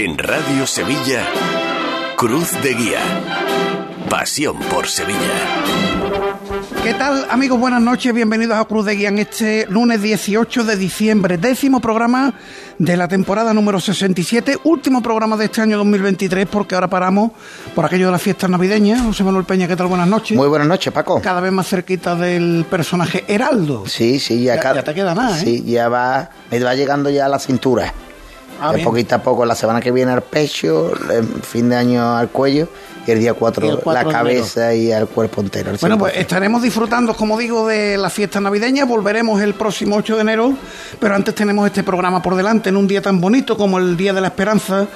En 0.00 0.16
Radio 0.16 0.64
Sevilla, 0.64 1.24
Cruz 2.16 2.52
de 2.62 2.72
Guía. 2.74 3.00
Pasión 4.08 4.56
por 4.70 4.86
Sevilla. 4.86 5.18
¿Qué 6.84 6.94
tal, 6.94 7.26
amigos? 7.30 7.58
Buenas 7.58 7.82
noches, 7.82 8.14
bienvenidos 8.14 8.56
a 8.56 8.64
Cruz 8.66 8.86
de 8.86 8.94
Guía 8.94 9.08
en 9.08 9.18
este 9.18 9.66
lunes 9.68 10.00
18 10.00 10.62
de 10.62 10.76
diciembre, 10.76 11.36
décimo 11.36 11.80
programa 11.80 12.32
de 12.78 12.96
la 12.96 13.08
temporada 13.08 13.52
número 13.52 13.80
67, 13.80 14.58
último 14.64 15.02
programa 15.02 15.36
de 15.36 15.46
este 15.46 15.62
año 15.62 15.76
2023, 15.78 16.46
porque 16.46 16.76
ahora 16.76 16.86
paramos 16.88 17.32
por 17.74 17.84
aquello 17.84 18.06
de 18.06 18.12
las 18.12 18.22
fiestas 18.22 18.48
navideñas. 18.48 19.02
José 19.02 19.24
Manuel 19.24 19.46
Peña, 19.46 19.66
¿qué 19.66 19.74
tal? 19.74 19.88
Buenas 19.88 20.06
noches. 20.06 20.36
Muy 20.36 20.46
buenas 20.48 20.68
noches, 20.68 20.92
Paco. 20.92 21.20
Cada 21.20 21.40
vez 21.40 21.50
más 21.50 21.66
cerquita 21.66 22.14
del 22.14 22.64
personaje 22.70 23.24
Heraldo. 23.26 23.82
Sí, 23.88 24.20
sí, 24.20 24.44
ya, 24.44 24.54
Ya- 24.54 24.60
cada- 24.60 24.74
ya 24.76 24.84
te 24.84 24.94
queda 24.94 25.12
¿eh? 25.12 25.40
Sí, 25.42 25.64
ya 25.64 25.88
va, 25.88 26.30
me 26.52 26.60
va 26.60 26.74
llegando 26.76 27.10
ya 27.10 27.26
a 27.26 27.28
la 27.28 27.40
cintura. 27.40 27.92
Ah, 28.60 28.72
de 28.72 28.82
poquito 28.82 29.14
a 29.14 29.18
poco, 29.18 29.44
la 29.44 29.54
semana 29.54 29.80
que 29.80 29.92
viene 29.92 30.12
al 30.12 30.22
pecho, 30.22 30.92
el 31.10 31.26
fin 31.42 31.68
de 31.68 31.76
año 31.76 32.16
al 32.16 32.28
cuello 32.28 32.68
y 33.06 33.10
el 33.10 33.20
día 33.20 33.32
4, 33.32 33.66
Y 33.66 33.68
el 33.70 33.78
4 33.78 34.04
la 34.04 34.12
cabeza 34.12 34.74
y 34.74 34.92
al 34.92 35.08
cuerpo 35.08 35.40
entero. 35.40 35.72
Bueno, 35.80 35.96
pues 35.96 36.14
100%. 36.14 36.16
estaremos 36.18 36.62
disfrutando, 36.62 37.14
como 37.14 37.38
digo, 37.38 37.66
de 37.66 37.96
las 37.96 38.12
fiestas 38.12 38.42
navideñas. 38.42 38.86
Volveremos 38.86 39.40
el 39.40 39.54
próximo 39.54 39.96
8 39.96 40.16
de 40.16 40.20
enero, 40.20 40.52
pero 40.98 41.14
antes 41.14 41.34
tenemos 41.34 41.66
este 41.66 41.82
programa 41.82 42.20
por 42.20 42.34
delante 42.34 42.68
en 42.68 42.76
un 42.76 42.86
día 42.86 43.00
tan 43.00 43.20
bonito 43.20 43.56
como 43.56 43.78
el 43.78 43.96
Día 43.96 44.12
de 44.12 44.20
la 44.20 44.26
Esperanza, 44.26 44.86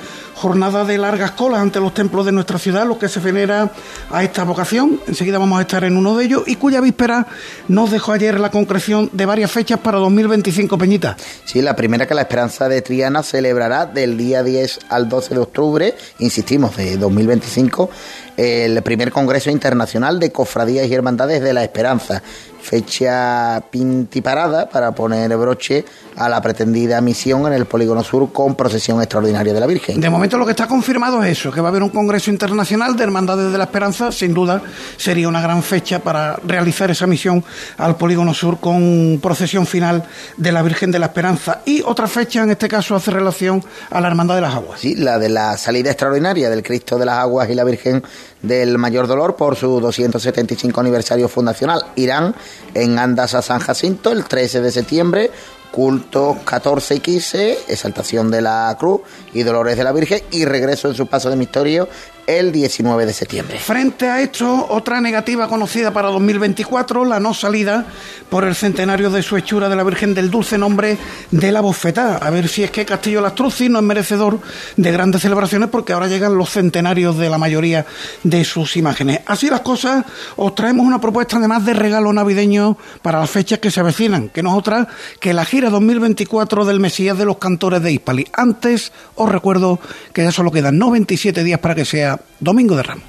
jornada 0.43 0.85
de 0.85 0.99
largas 0.99 1.31
colas 1.31 1.61
ante 1.61 1.79
los 1.79 1.95
templos 1.95 2.27
de 2.27 2.33
nuestra 2.33 2.59
ciudad, 2.59 2.85
lo 2.85 2.99
que 2.99 3.09
se 3.09 3.21
venera 3.21 3.71
a 4.11 4.25
esta 4.25 4.43
vocación. 4.43 4.99
Enseguida 5.07 5.39
vamos 5.39 5.57
a 5.57 5.63
estar 5.63 5.85
en 5.85 5.97
uno 5.97 6.17
de 6.17 6.25
ellos 6.25 6.43
y 6.49 6.57
cuya 6.57 6.81
víspera 6.81 7.29
nos 7.69 7.93
dejó 7.93 8.11
ayer 8.11 8.41
la 8.41 8.51
concreción 8.51 9.09
de 9.13 9.25
varias 9.25 9.53
fechas 9.53 9.79
para 9.79 9.99
2025 9.99 10.77
Peñita. 10.77 11.17
Sí, 11.45 11.63
la 11.63 11.77
primera 11.77 12.09
que 12.09 12.15
la 12.15 12.23
Esperanza 12.23 12.69
de 12.69 12.83
Triana 12.83 13.23
celebrará 13.23 13.87
del 13.87 14.19
día 14.19 14.43
10 14.43 14.81
al 14.89 15.09
12 15.09 15.33
de 15.33 15.41
octubre, 15.41 15.95
insistimos, 16.19 16.77
de 16.77 16.97
2025, 16.97 17.89
el 18.37 18.83
primer 18.83 19.13
Congreso 19.13 19.49
Internacional 19.49 20.19
de 20.19 20.33
Cofradías 20.33 20.89
y 20.89 20.95
Hermandades 20.95 21.41
de 21.41 21.53
la 21.53 21.63
Esperanza. 21.63 22.21
Fecha 22.63 23.61
pintiparada 23.71 24.69
para 24.69 24.93
poner 24.93 25.37
broche 25.37 25.85
a 26.17 26.29
la 26.29 26.41
pretendida 26.41 27.01
misión 27.01 27.47
en 27.47 27.53
el 27.55 27.67
Polígono 27.67 28.05
Sur 28.05 28.33
con 28.33 28.55
procesión 28.55 29.01
extraordinaria 29.01 29.53
de 29.53 29.61
la 29.61 29.67
Virgen. 29.67 30.01
De 30.01 30.09
momento 30.09 30.39
lo 30.39 30.45
que 30.45 30.53
está 30.53 30.67
confirmado 30.67 31.23
es 31.23 31.39
eso, 31.39 31.51
que 31.51 31.61
va 31.61 31.69
a 31.69 31.71
haber 31.71 31.83
un 31.83 31.89
Congreso 31.89 32.31
Internacional 32.31 32.97
de 32.97 33.03
Hermandades 33.03 33.51
de 33.51 33.59
la 33.59 33.65
Esperanza. 33.65 34.13
Sin 34.13 34.33
duda 34.33 34.63
sería 34.97 35.29
una 35.29 35.41
gran 35.41 35.63
fecha 35.63 35.99
para 35.99 36.37
realizar 36.45 36.91
esa 36.91 37.07
misión 37.07 37.45
al 37.79 37.97
Polígono 37.97 38.33
Sur 38.33 38.61
con 38.61 39.19
procesión 39.21 39.67
final 39.67 40.05
de 40.37 40.53
la 40.53 40.63
Virgen 40.63 40.91
de 40.93 40.99
la 40.99 41.07
Esperanza. 41.07 41.63
Y 41.65 41.83
otra 41.83 42.07
fecha, 42.07 42.43
en 42.43 42.51
este 42.51 42.69
caso, 42.69 42.95
hace 42.95 43.11
relación 43.11 43.63
a 43.91 44.01
la 44.01 44.09
Hermandad 44.09 44.37
de 44.37 44.41
las 44.43 44.55
Aguas. 44.55 44.81
Sí, 44.81 44.95
la 44.95 45.19
de 45.19 45.29
la 45.29 45.57
salida 45.57 45.91
extraordinaria 45.91 46.49
del 46.49 46.63
Cristo 46.63 46.99
de 46.99 47.07
las 47.07 47.19
Aguas 47.19 47.51
y 47.51 47.55
la 47.55 47.65
Virgen 47.65 48.03
del 48.43 48.79
Mayor 48.79 49.07
Dolor 49.07 49.37
por 49.37 49.57
su 49.57 49.81
275 49.81 50.81
aniversario 50.81 51.29
fundacional. 51.29 51.85
Irán 51.97 52.35
en 52.75 52.99
Andas 52.99 53.35
a 53.35 53.43
San 53.43 53.61
Jacinto 53.61 54.13
el 54.13 54.25
13 54.25 54.61
de 54.61 54.73
septiembre, 54.73 55.31
culto 55.71 56.39
14 56.45 56.97
y 56.97 57.01
15, 57.01 57.59
exaltación 57.69 58.31
de 58.31 58.43
la 58.43 58.77
cruz 58.79 59.01
y 59.33 59.43
dolores 59.43 59.77
de 59.77 59.85
la 59.85 59.93
Virgen 59.93 60.21
y 60.31 60.45
regreso 60.45 60.89
en 60.89 60.95
su 60.95 61.07
paso 61.07 61.31
de 61.31 61.37
misterio 61.37 61.89
el 62.27 62.53
19 62.53 63.07
de 63.07 63.13
septiembre. 63.13 63.59
Frente 63.59 64.09
a 64.09 64.21
esto, 64.21 64.67
otra 64.71 65.01
negativa 65.01 65.49
conocida 65.49 65.93
para 65.93 66.09
2024, 66.09 67.05
la 67.05 67.21
no 67.21 67.35
salida 67.35 67.87
por 68.31 68.45
el 68.45 68.55
centenario 68.55 69.11
de 69.11 69.23
su 69.23 69.37
hechura 69.37 69.69
de 69.69 69.77
la 69.77 69.85
Virgen 69.85 70.15
del 70.15 70.31
Dulce 70.31 70.57
Nombre 70.57 70.97
de 71.31 71.53
la 71.53 71.61
Bofetá. 71.61 72.17
A 72.17 72.31
ver 72.31 72.49
si 72.49 72.63
es 72.63 72.71
que 72.71 72.85
Castillo 72.85 73.21
Lastruzzi 73.21 73.69
no 73.69 73.79
es 73.79 73.85
merecedor 73.85 74.41
de 74.77 74.93
grandes 74.93 75.23
celebraciones 75.23 75.69
porque 75.69 75.93
ahora 75.93 76.07
llegan 76.07 76.37
los 76.37 76.51
centenarios 76.51 77.19
de 77.19 77.29
la 77.29 77.39
mayoría 77.39 77.85
de 78.23 78.45
sus 78.45 78.77
imágenes. 78.77 79.21
Así 79.27 79.51
las 79.51 79.61
cosas, 79.61 80.05
os 80.37 80.55
traemos 80.55 80.87
una 80.87 81.01
propuesta 81.01 81.37
además 81.37 81.65
de 81.65 81.75
regalo 81.75 82.13
navideño 82.13 82.77
para 83.03 83.21
las 83.21 83.31
fechas 83.31 83.59
que 83.59 83.71
se 83.71 83.81
avecinan, 83.81 84.29
que 84.29 84.43
no 84.43 84.51
es 84.51 84.57
otra 84.57 84.89
que 85.21 85.33
la 85.33 85.45
gira 85.45 85.71
2024 85.71 86.65
del 86.65 86.81
Mesías 86.81 87.19
de 87.19 87.25
los 87.25 87.39
Cantores 87.39 87.83
de 87.83 87.93
Hispali. 87.93 88.27
Antes, 88.33 88.93
os 89.15 89.29
recuerdo 89.29 89.79
que 90.13 90.23
ya 90.23 90.33
solo 90.33 90.51
quedan 90.51 90.79
97 90.79 91.45
días 91.45 91.61
para 91.61 91.75
que 91.75 91.85
sea 91.85 92.12
Domingo 92.41 92.77
de 92.77 92.83
Ramos. 92.83 93.05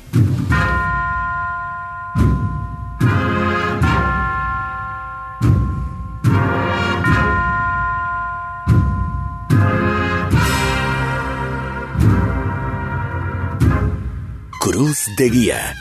Cruz 14.59 15.05
de 15.17 15.29
Guía. 15.29 15.75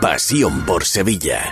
Pasión 0.00 0.66
por 0.66 0.84
Sevilla. 0.84 1.44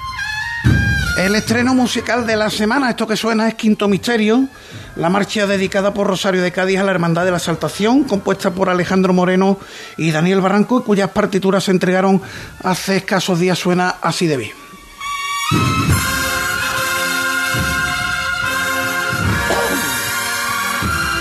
El 1.17 1.37
estreno 1.37 1.73
musical 1.73 2.27
de 2.27 2.37
la 2.37 2.51
semana, 2.51 2.91
esto 2.91 3.07
que 3.07 3.17
suena 3.17 3.47
es 3.47 3.55
Quinto 3.55 3.87
Misterio, 3.87 4.49
la 4.97 5.09
marcha 5.09 5.47
dedicada 5.47 5.93
por 5.93 6.07
Rosario 6.07 6.43
de 6.43 6.53
Cádiz 6.53 6.79
a 6.79 6.85
la 6.85 6.93
Hermandad 6.93 7.25
de 7.25 7.31
la 7.31 7.39
Saltación, 7.39 8.05
compuesta 8.05 8.53
por 8.53 8.69
Alejandro 8.69 9.13
Moreno 9.13 9.59
y 9.97 10.11
Daniel 10.11 10.41
Barranco, 10.41 10.85
cuyas 10.85 11.11
partituras 11.11 11.65
se 11.65 11.73
entregaron 11.73 12.23
hace 12.63 12.99
escasos 12.99 13.41
días, 13.41 13.59
suena 13.59 13.97
así 14.01 14.27
de 14.27 14.37
bien. 14.37 14.53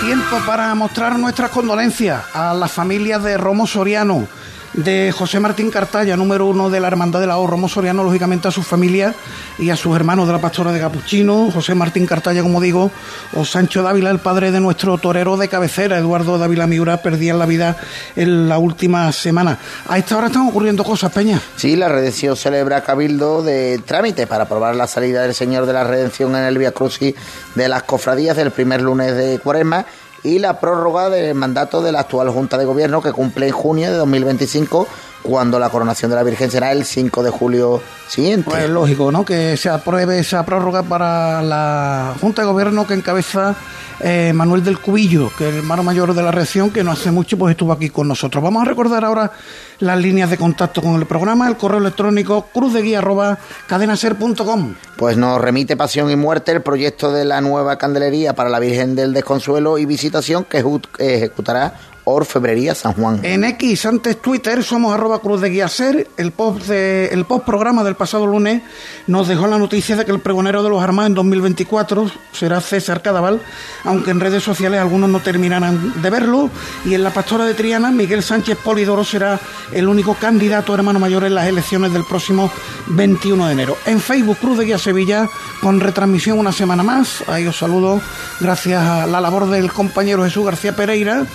Tiempo 0.01 0.37
para 0.45 0.75
mostrar 0.75 1.17
nuestras 1.17 1.49
condolencias 1.49 2.23
a 2.33 2.53
las 2.53 2.71
familias 2.71 3.23
de 3.23 3.37
Romo 3.37 3.65
Soriano, 3.65 4.27
de 4.73 5.11
José 5.11 5.39
Martín 5.39 5.69
Cartaya, 5.69 6.17
número 6.17 6.45
uno 6.47 6.69
de 6.69 6.79
la 6.79 6.87
Hermandad 6.87 7.19
de 7.19 7.27
la 7.27 7.37
O, 7.37 7.47
Romo 7.47 7.69
Soriano, 7.69 8.03
lógicamente 8.03 8.47
a 8.47 8.51
su 8.51 8.63
familia 8.63 9.13
y 9.59 9.69
a 9.69 9.75
sus 9.75 9.95
hermanos 9.95 10.27
de 10.27 10.33
la 10.33 10.41
Pastora 10.41 10.71
de 10.71 10.79
Capuchino, 10.79 11.51
José 11.51 11.75
Martín 11.75 12.05
Cartaya, 12.05 12.41
como 12.41 12.59
digo, 12.59 12.91
o 13.33 13.45
Sancho 13.45 13.83
Dávila, 13.83 14.09
el 14.09 14.19
padre 14.19 14.51
de 14.51 14.59
nuestro 14.59 14.97
torero 14.97 15.37
de 15.37 15.47
cabecera, 15.47 15.97
Eduardo 15.97 16.37
Dávila 16.37 16.67
Miura, 16.67 17.01
perdían 17.01 17.39
la 17.39 17.45
vida 17.45 17.77
en 18.15 18.49
la 18.49 18.57
última 18.57 19.11
semana. 19.11 19.59
A 19.87 19.97
esta 19.97 20.17
hora 20.17 20.27
están 20.27 20.47
ocurriendo 20.47 20.83
cosas, 20.83 21.11
Peña. 21.11 21.39
Sí, 21.55 21.75
la 21.75 21.89
Redención 21.89 22.35
celebra 22.35 22.83
cabildo 22.83 23.43
de 23.43 23.79
trámite 23.85 24.27
para 24.27 24.45
aprobar 24.45 24.75
la 24.75 24.87
salida 24.87 25.21
del 25.21 25.35
Señor 25.35 25.65
de 25.65 25.73
la 25.73 25.83
Redención 25.83 26.35
en 26.35 26.43
el 26.43 26.57
Via 26.57 26.71
Crucis 26.71 27.13
de 27.55 27.69
las 27.69 27.83
cofradías 27.83 28.35
del 28.35 28.51
primer 28.51 28.81
lunes 28.81 29.15
de 29.15 29.39
Cuaresma 29.39 29.85
y 30.23 30.39
la 30.39 30.59
prórroga 30.59 31.09
del 31.09 31.35
mandato 31.35 31.81
de 31.81 31.91
la 31.91 32.01
actual 32.01 32.29
Junta 32.29 32.57
de 32.57 32.65
Gobierno 32.65 33.01
que 33.01 33.11
cumple 33.11 33.47
en 33.47 33.53
junio 33.53 33.91
de 33.91 33.97
2025 33.97 34.87
cuando 35.23 35.57
la 35.57 35.69
coronación 35.69 36.11
de 36.11 36.17
la 36.17 36.23
Virgen 36.23 36.51
será 36.51 36.71
el 36.71 36.85
5 36.85 37.23
de 37.23 37.31
julio 37.31 37.81
siguiente. 38.07 38.49
Pues 38.49 38.69
lógico, 38.69 39.11
¿no? 39.11 39.25
Que 39.25 39.57
se 39.57 39.69
apruebe 39.69 40.19
esa 40.19 40.45
prórroga 40.45 40.83
para 40.83 41.41
la 41.41 42.13
Junta 42.21 42.43
de 42.43 42.47
Gobierno 42.47 42.85
que 42.85 42.93
encabeza 42.93 43.55
eh, 43.99 44.31
Manuel 44.33 44.63
del 44.63 44.79
Cubillo, 44.79 45.31
que 45.37 45.47
es 45.47 45.53
el 45.53 45.59
hermano 45.59 45.83
mayor 45.83 46.13
de 46.13 46.21
la 46.21 46.31
reacción, 46.31 46.71
que 46.71 46.83
no 46.83 46.91
hace 46.91 47.09
mucho 47.09 47.37
pues 47.37 47.51
estuvo 47.51 47.71
aquí 47.71 47.89
con 47.89 48.05
nosotros. 48.07 48.43
Vamos 48.43 48.63
a 48.63 48.65
recordar 48.65 49.05
ahora 49.05 49.31
las 49.79 49.97
líneas 49.97 50.29
de 50.29 50.37
contacto 50.37 50.81
con 50.81 50.95
el 50.95 51.05
programa, 51.05 51.47
el 51.47 51.55
correo 51.55 51.79
electrónico 51.79 52.49
cruzdeguía@cadenaser.com. 52.53 54.75
Pues 54.97 55.15
nos 55.17 55.39
remite 55.39 55.77
Pasión 55.77 56.11
y 56.11 56.17
Muerte 56.17 56.51
el 56.51 56.61
proyecto 56.61 57.13
de 57.13 57.23
la 57.23 57.39
nueva 57.39 57.77
candelería 57.77 58.35
para 58.35 58.49
la 58.49 58.59
Virgen 58.59 58.95
del 58.95 59.13
Desconsuelo 59.13 59.77
y 59.77 59.85
Visitación 59.85 60.43
que 60.43 60.61
ejecutará 60.99 61.75
Orfebrería 62.05 62.75
San 62.75 62.93
Juan. 62.93 63.19
En 63.23 63.43
X, 63.43 63.85
antes 63.85 64.21
Twitter, 64.21 64.63
somos 64.63 64.93
arroba 64.93 65.19
cruz 65.19 65.41
de 65.41 65.49
guía 65.49 65.67
ser. 65.67 66.07
El 66.17 66.31
post, 66.31 66.67
de, 66.67 67.07
el 67.07 67.25
post 67.25 67.45
programa 67.45 67.83
del 67.83 67.95
pasado 67.95 68.27
lunes 68.27 68.61
nos 69.07 69.27
dejó 69.27 69.47
la 69.47 69.57
noticia 69.57 69.95
de 69.95 70.05
que 70.05 70.11
el 70.11 70.19
pregonero 70.19 70.63
de 70.63 70.69
los 70.69 70.81
armados 70.81 71.09
en 71.09 71.15
2024 71.15 72.11
será 72.31 72.61
César 72.61 73.01
Cadaval, 73.01 73.41
aunque 73.83 74.11
en 74.11 74.19
redes 74.19 74.43
sociales 74.43 74.79
algunos 74.79 75.09
no 75.09 75.19
terminarán 75.21 76.01
de 76.01 76.09
verlo. 76.09 76.49
Y 76.85 76.93
en 76.93 77.03
la 77.03 77.11
pastora 77.11 77.45
de 77.45 77.53
Triana, 77.53 77.91
Miguel 77.91 78.23
Sánchez 78.23 78.57
Polidoro 78.63 79.03
será 79.03 79.39
el 79.71 79.87
único 79.87 80.15
candidato 80.15 80.73
hermano 80.73 80.99
mayor 80.99 81.23
en 81.23 81.35
las 81.35 81.47
elecciones 81.47 81.93
del 81.93 82.03
próximo 82.03 82.51
21 82.87 83.47
de 83.47 83.53
enero. 83.53 83.77
En 83.85 83.99
Facebook, 83.99 84.37
Cruz 84.39 84.57
de 84.57 84.65
Guía 84.65 84.77
Sevilla, 84.77 85.29
con 85.61 85.79
retransmisión 85.79 86.39
una 86.39 86.51
semana 86.51 86.83
más. 86.83 87.23
Ahí 87.27 87.47
os 87.47 87.57
saludo 87.57 88.01
gracias 88.39 88.83
a 88.83 89.07
la 89.07 89.21
labor 89.21 89.49
del 89.49 89.71
compañero 89.71 90.23
Jesús 90.23 90.45
García 90.45 90.75
Pereira. 90.75 91.25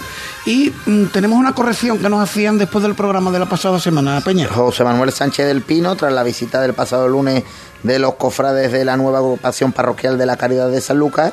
Y 0.44 0.58
mm, 0.87 1.07
tenemos 1.07 1.39
una 1.39 1.55
corrección 1.55 1.99
que 1.99 2.09
nos 2.09 2.23
hacían 2.23 2.59
después 2.59 2.83
del 2.83 2.95
programa 2.95 3.31
de 3.31 3.39
la 3.39 3.47
pasada 3.47 3.79
semana, 3.79 4.21
Peña. 4.21 4.49
José 4.49 4.85
Manuel 4.85 5.13
Sánchez 5.13 5.47
del 5.47 5.63
Pino, 5.63 5.97
tras 5.97 6.13
la 6.13 6.23
visita 6.23 6.61
del 6.61 6.75
pasado 6.75 7.09
lunes 7.09 7.45
de 7.83 7.99
los 7.99 8.15
cofrades 8.15 8.73
de 8.73 8.85
la 8.85 8.97
nueva 8.97 9.19
agrupación 9.19 9.73
parroquial 9.73 10.19
de 10.19 10.27
la 10.27 10.37
Caridad 10.37 10.71
de 10.71 10.81
San 10.81 10.99
Lucas, 10.99 11.33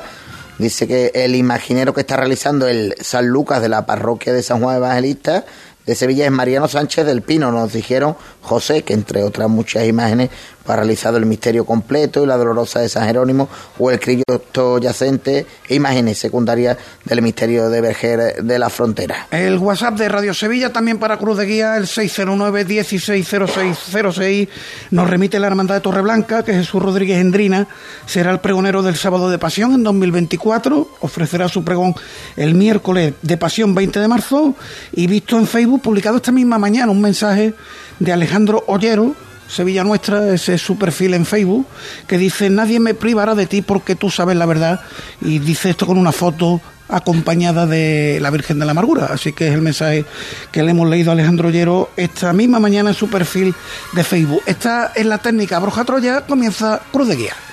dice 0.58 0.86
que 0.86 1.12
el 1.14 1.34
imaginero 1.34 1.92
que 1.92 2.02
está 2.02 2.16
realizando 2.16 2.68
el 2.68 2.94
San 3.00 3.26
Lucas 3.26 3.60
de 3.60 3.68
la 3.68 3.86
parroquia 3.86 4.32
de 4.32 4.42
San 4.42 4.60
Juan 4.60 4.76
Evangelista 4.76 5.44
de 5.86 5.94
Sevilla 5.94 6.24
es 6.24 6.30
Mariano 6.32 6.68
Sánchez 6.68 7.06
del 7.06 7.22
Pino. 7.22 7.52
Nos 7.52 7.72
dijeron 7.72 8.16
José, 8.46 8.82
que 8.82 8.94
entre 8.94 9.24
otras 9.24 9.48
muchas 9.48 9.86
imágenes, 9.86 10.30
para 10.66 10.82
realizar 10.82 11.14
el 11.14 11.26
misterio 11.26 11.64
completo 11.64 12.22
y 12.22 12.26
la 12.26 12.36
dolorosa 12.36 12.80
de 12.80 12.88
San 12.88 13.06
Jerónimo 13.06 13.48
o 13.78 13.90
el 13.90 14.00
Cristo 14.00 14.78
yacente 14.78 15.46
imágenes 15.68 16.18
secundarias 16.18 16.76
del 17.04 17.22
misterio 17.22 17.70
de 17.70 17.80
Verger 17.80 18.42
de 18.42 18.58
la 18.58 18.68
Frontera. 18.68 19.28
El 19.30 19.58
WhatsApp 19.58 19.94
de 19.94 20.08
Radio 20.08 20.34
Sevilla 20.34 20.72
también 20.72 20.98
para 20.98 21.18
Cruz 21.18 21.38
de 21.38 21.46
Guía, 21.46 21.76
el 21.76 21.86
609 21.86 22.64
160606 22.64 24.48
nos 24.90 25.08
remite 25.08 25.38
la 25.38 25.46
Hermandad 25.46 25.76
de 25.76 25.80
Torreblanca, 25.80 26.44
que 26.44 26.52
Jesús 26.52 26.82
Rodríguez 26.82 27.20
Endrina 27.20 27.66
será 28.06 28.32
el 28.32 28.40
pregonero 28.40 28.82
del 28.82 28.96
sábado 28.96 29.30
de 29.30 29.38
Pasión 29.38 29.72
en 29.74 29.84
2024, 29.84 30.88
ofrecerá 31.00 31.48
su 31.48 31.64
pregón 31.64 31.94
el 32.36 32.54
miércoles 32.54 33.14
de 33.22 33.36
Pasión 33.36 33.74
20 33.74 34.00
de 34.00 34.08
marzo 34.08 34.54
y 34.92 35.06
visto 35.06 35.38
en 35.38 35.46
Facebook 35.46 35.82
publicado 35.82 36.16
esta 36.16 36.32
misma 36.32 36.58
mañana 36.58 36.90
un 36.90 37.00
mensaje 37.00 37.54
de 37.98 38.12
Alejandro 38.12 38.64
Ollero, 38.66 39.14
Sevilla 39.48 39.84
Nuestra, 39.84 40.32
ese 40.34 40.54
es 40.54 40.62
su 40.62 40.76
perfil 40.76 41.14
en 41.14 41.24
Facebook, 41.24 41.66
que 42.06 42.18
dice, 42.18 42.50
nadie 42.50 42.80
me 42.80 42.94
privará 42.94 43.34
de 43.34 43.46
ti 43.46 43.62
porque 43.62 43.94
tú 43.94 44.10
sabes 44.10 44.36
la 44.36 44.46
verdad, 44.46 44.80
y 45.20 45.38
dice 45.38 45.70
esto 45.70 45.86
con 45.86 45.98
una 45.98 46.12
foto 46.12 46.60
acompañada 46.88 47.66
de 47.66 48.18
la 48.20 48.30
Virgen 48.30 48.58
de 48.58 48.64
la 48.64 48.72
Amargura. 48.72 49.06
Así 49.06 49.32
que 49.32 49.48
es 49.48 49.54
el 49.54 49.62
mensaje 49.62 50.04
que 50.52 50.62
le 50.62 50.70
hemos 50.70 50.88
leído 50.88 51.10
a 51.10 51.14
Alejandro 51.14 51.48
Ollero 51.48 51.90
esta 51.96 52.32
misma 52.32 52.60
mañana 52.60 52.90
en 52.90 52.96
su 52.96 53.08
perfil 53.08 53.54
de 53.92 54.04
Facebook. 54.04 54.42
Esta 54.46 54.92
es 54.94 55.06
la 55.06 55.18
técnica 55.18 55.58
Broja 55.58 55.84
Troya, 55.84 56.22
comienza 56.26 56.80
Cruz 56.92 57.08
de 57.08 57.16
Guía. 57.16 57.45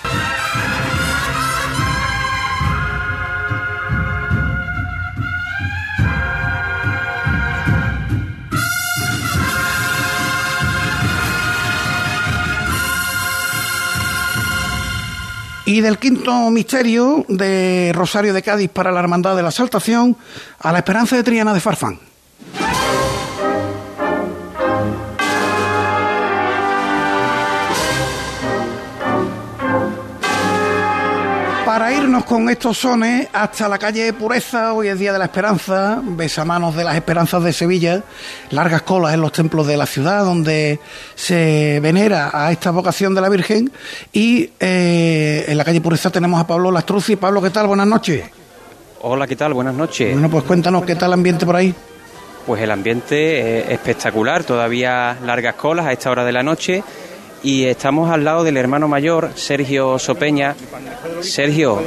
Y 15.74 15.82
del 15.82 15.98
quinto 15.98 16.52
misterio 16.52 17.26
de 17.28 17.92
Rosario 17.96 18.32
de 18.32 18.44
Cádiz 18.44 18.70
para 18.70 18.92
la 18.92 19.00
Hermandad 19.00 19.36
de 19.36 19.42
la 19.42 19.50
Saltación 19.50 20.16
a 20.60 20.72
la 20.72 20.78
Esperanza 20.78 21.16
de 21.16 21.24
Triana 21.24 21.52
de 21.52 21.60
Farfán. 21.60 22.13
Para 31.74 31.92
irnos 31.92 32.26
con 32.26 32.48
estos 32.50 32.78
sones 32.78 33.28
hasta 33.34 33.68
la 33.68 33.80
calle 33.80 34.14
Pureza, 34.14 34.74
hoy 34.76 34.90
es 34.90 35.00
Día 35.00 35.12
de 35.12 35.18
la 35.18 35.26
Esperanza, 35.26 36.00
besamanos 36.04 36.76
de 36.76 36.84
las 36.84 36.96
esperanzas 36.96 37.44
de 37.44 37.52
Sevilla, 37.52 38.04
largas 38.52 38.84
colas 38.84 39.16
en 39.16 39.22
los 39.22 39.32
templos 39.32 39.66
de 39.66 39.76
la 39.76 39.88
ciudad 39.88 40.24
donde 40.24 40.80
se 41.16 41.80
venera 41.82 42.30
a 42.32 42.52
esta 42.52 42.70
vocación 42.70 43.16
de 43.16 43.22
la 43.22 43.30
Virgen 43.30 43.72
y 44.12 44.52
eh, 44.60 45.46
en 45.48 45.58
la 45.58 45.66
calle 45.66 45.82
Pureza 45.82 46.12
tenemos 46.12 46.40
a 46.40 46.46
Pablo 46.46 46.70
Lastruzzi. 46.70 47.16
Pablo, 47.16 47.42
¿qué 47.42 47.50
tal? 47.50 47.66
Buenas 47.66 47.88
noches. 47.88 48.24
Hola, 49.02 49.26
¿qué 49.26 49.36
tal? 49.36 49.56
Buenas 49.56 49.74
noches. 49.74 50.14
Bueno, 50.14 50.30
pues 50.30 50.44
cuéntanos 50.44 50.86
qué 50.86 50.94
tal 50.94 51.10
el 51.10 51.14
ambiente 51.14 51.44
por 51.44 51.56
ahí. 51.56 51.74
Pues 52.46 52.62
el 52.62 52.70
ambiente 52.70 53.62
es 53.62 53.72
espectacular, 53.72 54.44
todavía 54.44 55.18
largas 55.26 55.56
colas 55.56 55.88
a 55.88 55.92
esta 55.92 56.12
hora 56.12 56.24
de 56.24 56.34
la 56.34 56.44
noche 56.44 56.84
y 57.44 57.66
estamos 57.66 58.10
al 58.10 58.24
lado 58.24 58.44
del 58.44 58.58
hermano 58.58 58.88
mayor, 58.88 59.32
Sergio 59.36 60.00
Sopeña. 60.00 60.56
Sergio, 61.20 61.84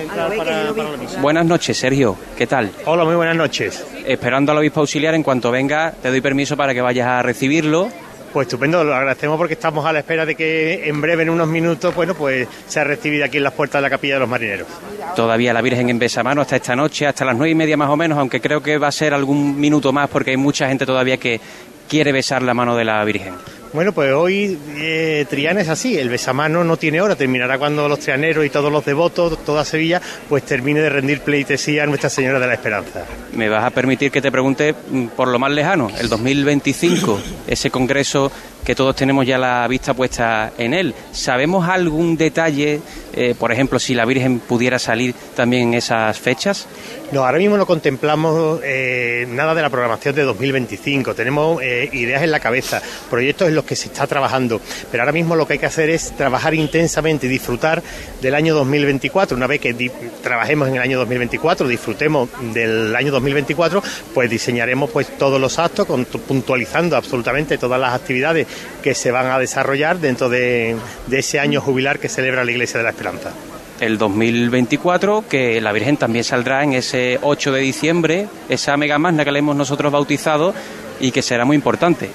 buenas 1.21 1.47
noches, 1.47 1.77
Sergio, 1.77 2.17
¿qué 2.37 2.47
tal? 2.47 2.71
Hola, 2.85 3.05
muy 3.05 3.17
buenas 3.17 3.37
noches. 3.37 3.85
Esperando 4.07 4.53
al 4.53 4.59
obispo 4.59 4.81
auxiliar, 4.81 5.15
en 5.15 5.23
cuanto 5.23 5.51
venga, 5.51 5.93
te 6.01 6.11
doy 6.11 6.21
permiso 6.21 6.57
para 6.57 6.75
que 6.75 6.83
vayas 6.83 7.09
a 7.09 7.23
recibirlo. 7.23 7.89
Pues 8.33 8.49
estupendo, 8.49 8.85
lo 8.85 8.95
agradecemos 8.95 9.39
porque 9.39 9.55
estamos 9.55 9.87
a 9.87 9.95
la 9.95 10.01
espera 10.01 10.27
de 10.27 10.35
que 10.35 10.87
en 10.87 11.01
breve, 11.01 11.23
en 11.23 11.31
unos 11.31 11.49
minutos, 11.49 11.95
bueno, 11.95 12.15
pues 12.15 12.47
sea 12.67 12.85
recibida 12.85 13.27
aquí 13.27 13.39
en 13.39 13.45
las 13.45 13.55
puertas 13.55 13.79
de 13.79 13.83
la 13.83 13.91
capilla 13.91 14.15
de 14.15 14.21
los 14.21 14.29
marineros. 14.29 14.69
Todavía 15.15 15.55
la 15.55 15.63
Virgen 15.63 15.89
en 15.89 15.99
Besamano 15.99 16.43
hasta 16.43 16.57
esta 16.57 16.77
noche, 16.77 17.07
hasta 17.07 17.25
las 17.25 17.35
nueve 17.35 17.53
y 17.53 17.55
media 17.55 17.79
más 17.79 17.89
o 17.89 17.97
menos, 17.97 18.19
aunque 18.19 18.43
creo 18.43 18.63
que 18.63 18.77
va 18.77 18.89
a 18.89 18.93
ser 18.93 19.15
algún 19.15 19.59
minuto 19.59 19.91
más 19.91 20.11
porque 20.11 20.33
hay 20.33 20.37
mucha 20.37 20.69
gente 20.69 20.85
todavía 20.85 21.17
que 21.17 21.41
quiere 21.89 22.13
besar 22.13 22.43
la 22.43 22.53
mano 22.53 22.77
de 22.77 22.85
la 22.85 23.03
Virgen. 23.05 23.35
Bueno, 23.77 23.93
pues 23.93 24.11
hoy 24.15 24.59
eh, 24.79 25.27
Triana 25.29 25.61
es 25.61 25.69
así, 25.69 25.99
el 25.99 26.09
besamano 26.09 26.65
no 26.65 26.79
tiene 26.79 27.03
hora, 27.03 27.15
terminará 27.15 27.59
cuando 27.59 27.87
los 27.91 27.99
trianeros 27.99 28.47
y 28.47 28.49
todos 28.49 28.73
los 28.73 28.83
devotos, 28.87 29.45
toda 29.45 29.67
Sevilla, 29.67 30.01
pues 30.31 30.45
termine 30.45 30.81
de 30.81 30.89
rendir 30.89 31.21
pleitesía 31.21 31.83
a 31.83 31.87
Nuestra 31.87 32.09
Señora 32.09 32.41
de 32.41 32.47
la 32.47 32.55
Esperanza. 32.55 33.05
Me 33.35 33.51
vas 33.51 33.65
a 33.65 33.69
permitir 33.69 34.11
que 34.11 34.23
te 34.23 34.33
pregunte 34.33 34.73
mm, 34.73 35.09
por 35.09 35.29
lo 35.29 35.39
más 35.39 35.51
lejano, 35.51 35.91
el 36.01 36.09
2025, 36.09 37.21
ese 37.49 37.71
congreso 37.71 38.33
que 38.67 38.75
todos 38.75 38.97
tenemos 38.97 39.25
ya 39.25 39.39
la 39.39 39.67
vista 39.69 39.95
puesta 39.95 40.53
en 40.59 40.75
él. 40.75 40.93
¿Sabemos 41.13 41.69
algún 41.69 42.17
detalle, 42.17 42.81
eh, 43.15 43.37
por 43.39 43.53
ejemplo, 43.53 43.79
si 43.79 43.95
la 43.95 44.05
Virgen 44.05 44.41
pudiera 44.41 44.81
salir 44.81 45.15
también 45.37 45.69
en 45.69 45.75
esas 45.75 46.19
fechas? 46.19 46.67
No, 47.13 47.25
ahora 47.25 47.39
mismo 47.39 47.57
no 47.57 47.65
contemplamos 47.65 48.61
eh, 48.65 49.25
nada 49.31 49.55
de 49.55 49.63
la 49.63 49.71
programación 49.71 50.17
de 50.17 50.23
2025. 50.25 51.15
Tenemos 51.15 51.63
eh, 51.63 51.89
ideas 51.93 52.25
en 52.25 52.33
la 52.33 52.41
cabeza, 52.41 52.83
proyectos 53.09 53.47
en 53.47 53.55
los 53.55 53.65
que 53.65 53.77
se 53.77 53.87
está 53.87 54.09
trabajando, 54.09 54.61
pero 54.91 55.05
ahora 55.05 55.13
mismo 55.13 55.37
lo 55.37 55.47
que 55.47 55.53
hay 55.53 55.59
que 55.61 55.67
hacer 55.67 55.89
es 55.89 56.17
trabajar 56.17 56.53
intensamente 56.53 57.27
y 57.27 57.29
disfrutar 57.29 57.81
del 58.21 58.35
año 58.35 58.53
2024. 58.57 59.37
Una 59.37 59.47
vez 59.47 59.61
que 59.61 59.93
trabajemos 60.25 60.67
en 60.67 60.75
el 60.75 60.83
año 60.83 60.99
2024, 60.99 61.69
disfrutemos 61.69 62.29
del 62.53 62.97
año 62.97 63.13
2024, 63.13 63.81
pues 64.13 64.29
diseñaremos 64.29 64.91
pues 64.91 65.17
todos 65.17 65.41
los 65.41 65.57
actos, 65.61 65.87
puntualizando 66.27 66.97
absolutamente 66.97 67.59
todas 67.59 67.81
las 67.81 67.95
actividades 67.95 68.49
que 68.83 68.95
se 68.95 69.11
van 69.11 69.27
a 69.27 69.39
desarrollar 69.39 69.99
dentro 69.99 70.29
de, 70.29 70.77
de 71.07 71.19
ese 71.19 71.41
año 71.41 71.61
jubilar 71.61 71.99
que 71.99 72.09
celebra 72.09 72.45
la 72.45 72.51
Iglesia 72.51 72.79
de 72.79 72.85
la 72.85 72.91
Esperanza 72.91 73.33
el 73.81 73.99
2024, 73.99 75.25
que 75.29 75.61
la 75.61 75.73
Virgen 75.73 75.97
también 75.97 76.25
saldrá 76.25 76.65
en 76.65 76.73
ese 76.73 77.19
8 77.23 77.53
de 77.53 77.61
diciembre, 77.61 78.29
esa 78.49 78.77
mega 78.77 78.99
magna 78.99 79.25
que 79.25 79.33
le 79.33 79.41
hemos 79.41 79.57
nosotros 79.57 79.93
bautizado 79.93 80.55
y 81.01 81.11
que 81.11 81.23
será 81.23 81.45
muy 81.45 81.57
importante. 81.57 82.11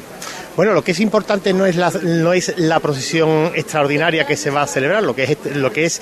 Bueno, 0.56 0.74
lo 0.74 0.84
que 0.84 0.92
es 0.92 1.00
importante 1.00 1.54
no 1.54 1.66
es 1.66 1.78
la, 1.78 1.92
no 2.04 2.34
es 2.34 2.54
la 2.58 2.80
procesión 2.82 3.52
extraordinaria 3.56 4.28
que 4.28 4.36
se 4.36 4.50
va 4.50 4.64
a 4.64 4.68
celebrar, 4.68 5.02
lo 5.02 5.16
que 5.16 5.24
es, 5.24 5.56
lo 5.56 5.72
que 5.72 5.86
es 5.86 6.02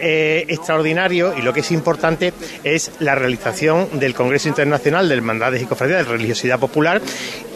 eh, 0.00 0.46
extraordinario 0.48 1.36
y 1.36 1.42
lo 1.42 1.52
que 1.52 1.60
es 1.60 1.70
importante 1.70 2.32
es 2.64 2.92
la 2.98 3.14
realización 3.14 4.00
del 4.00 4.14
Congreso 4.14 4.48
Internacional 4.48 5.08
de 5.08 5.16
Hermandades 5.16 5.62
y 5.62 5.66
Cofradías 5.66 6.06
de 6.06 6.12
Religiosidad 6.12 6.58
Popular 6.58 7.02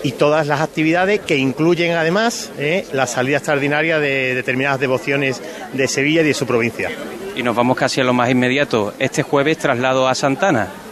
y 0.03 0.13
todas 0.13 0.47
las 0.47 0.61
actividades 0.61 1.21
que 1.21 1.39
incluyen 1.39 1.93
además 1.93 2.51
eh, 2.59 2.87
la 2.93 3.07
salida 3.07 3.39
extraordinaria 3.39 3.99
de 3.99 4.35
determinadas 4.35 4.81
devociones 4.81 5.41
de 5.73 5.89
Sevilla 5.89 6.21
y 6.21 6.27
de 6.27 6.35
su 6.35 6.47
provincia. 6.47 6.91
Y 7.35 7.43
nos 7.43 7.57
vamos 7.57 7.79
casi 7.79 8.03
a 8.03 8.05
lo 8.05 8.13
más 8.13 8.31
inmediato. 8.31 8.93
Este 8.99 9.23
jueves 9.23 9.57
traslado 9.57 10.07
a 10.07 10.15
Santana. 10.15 10.84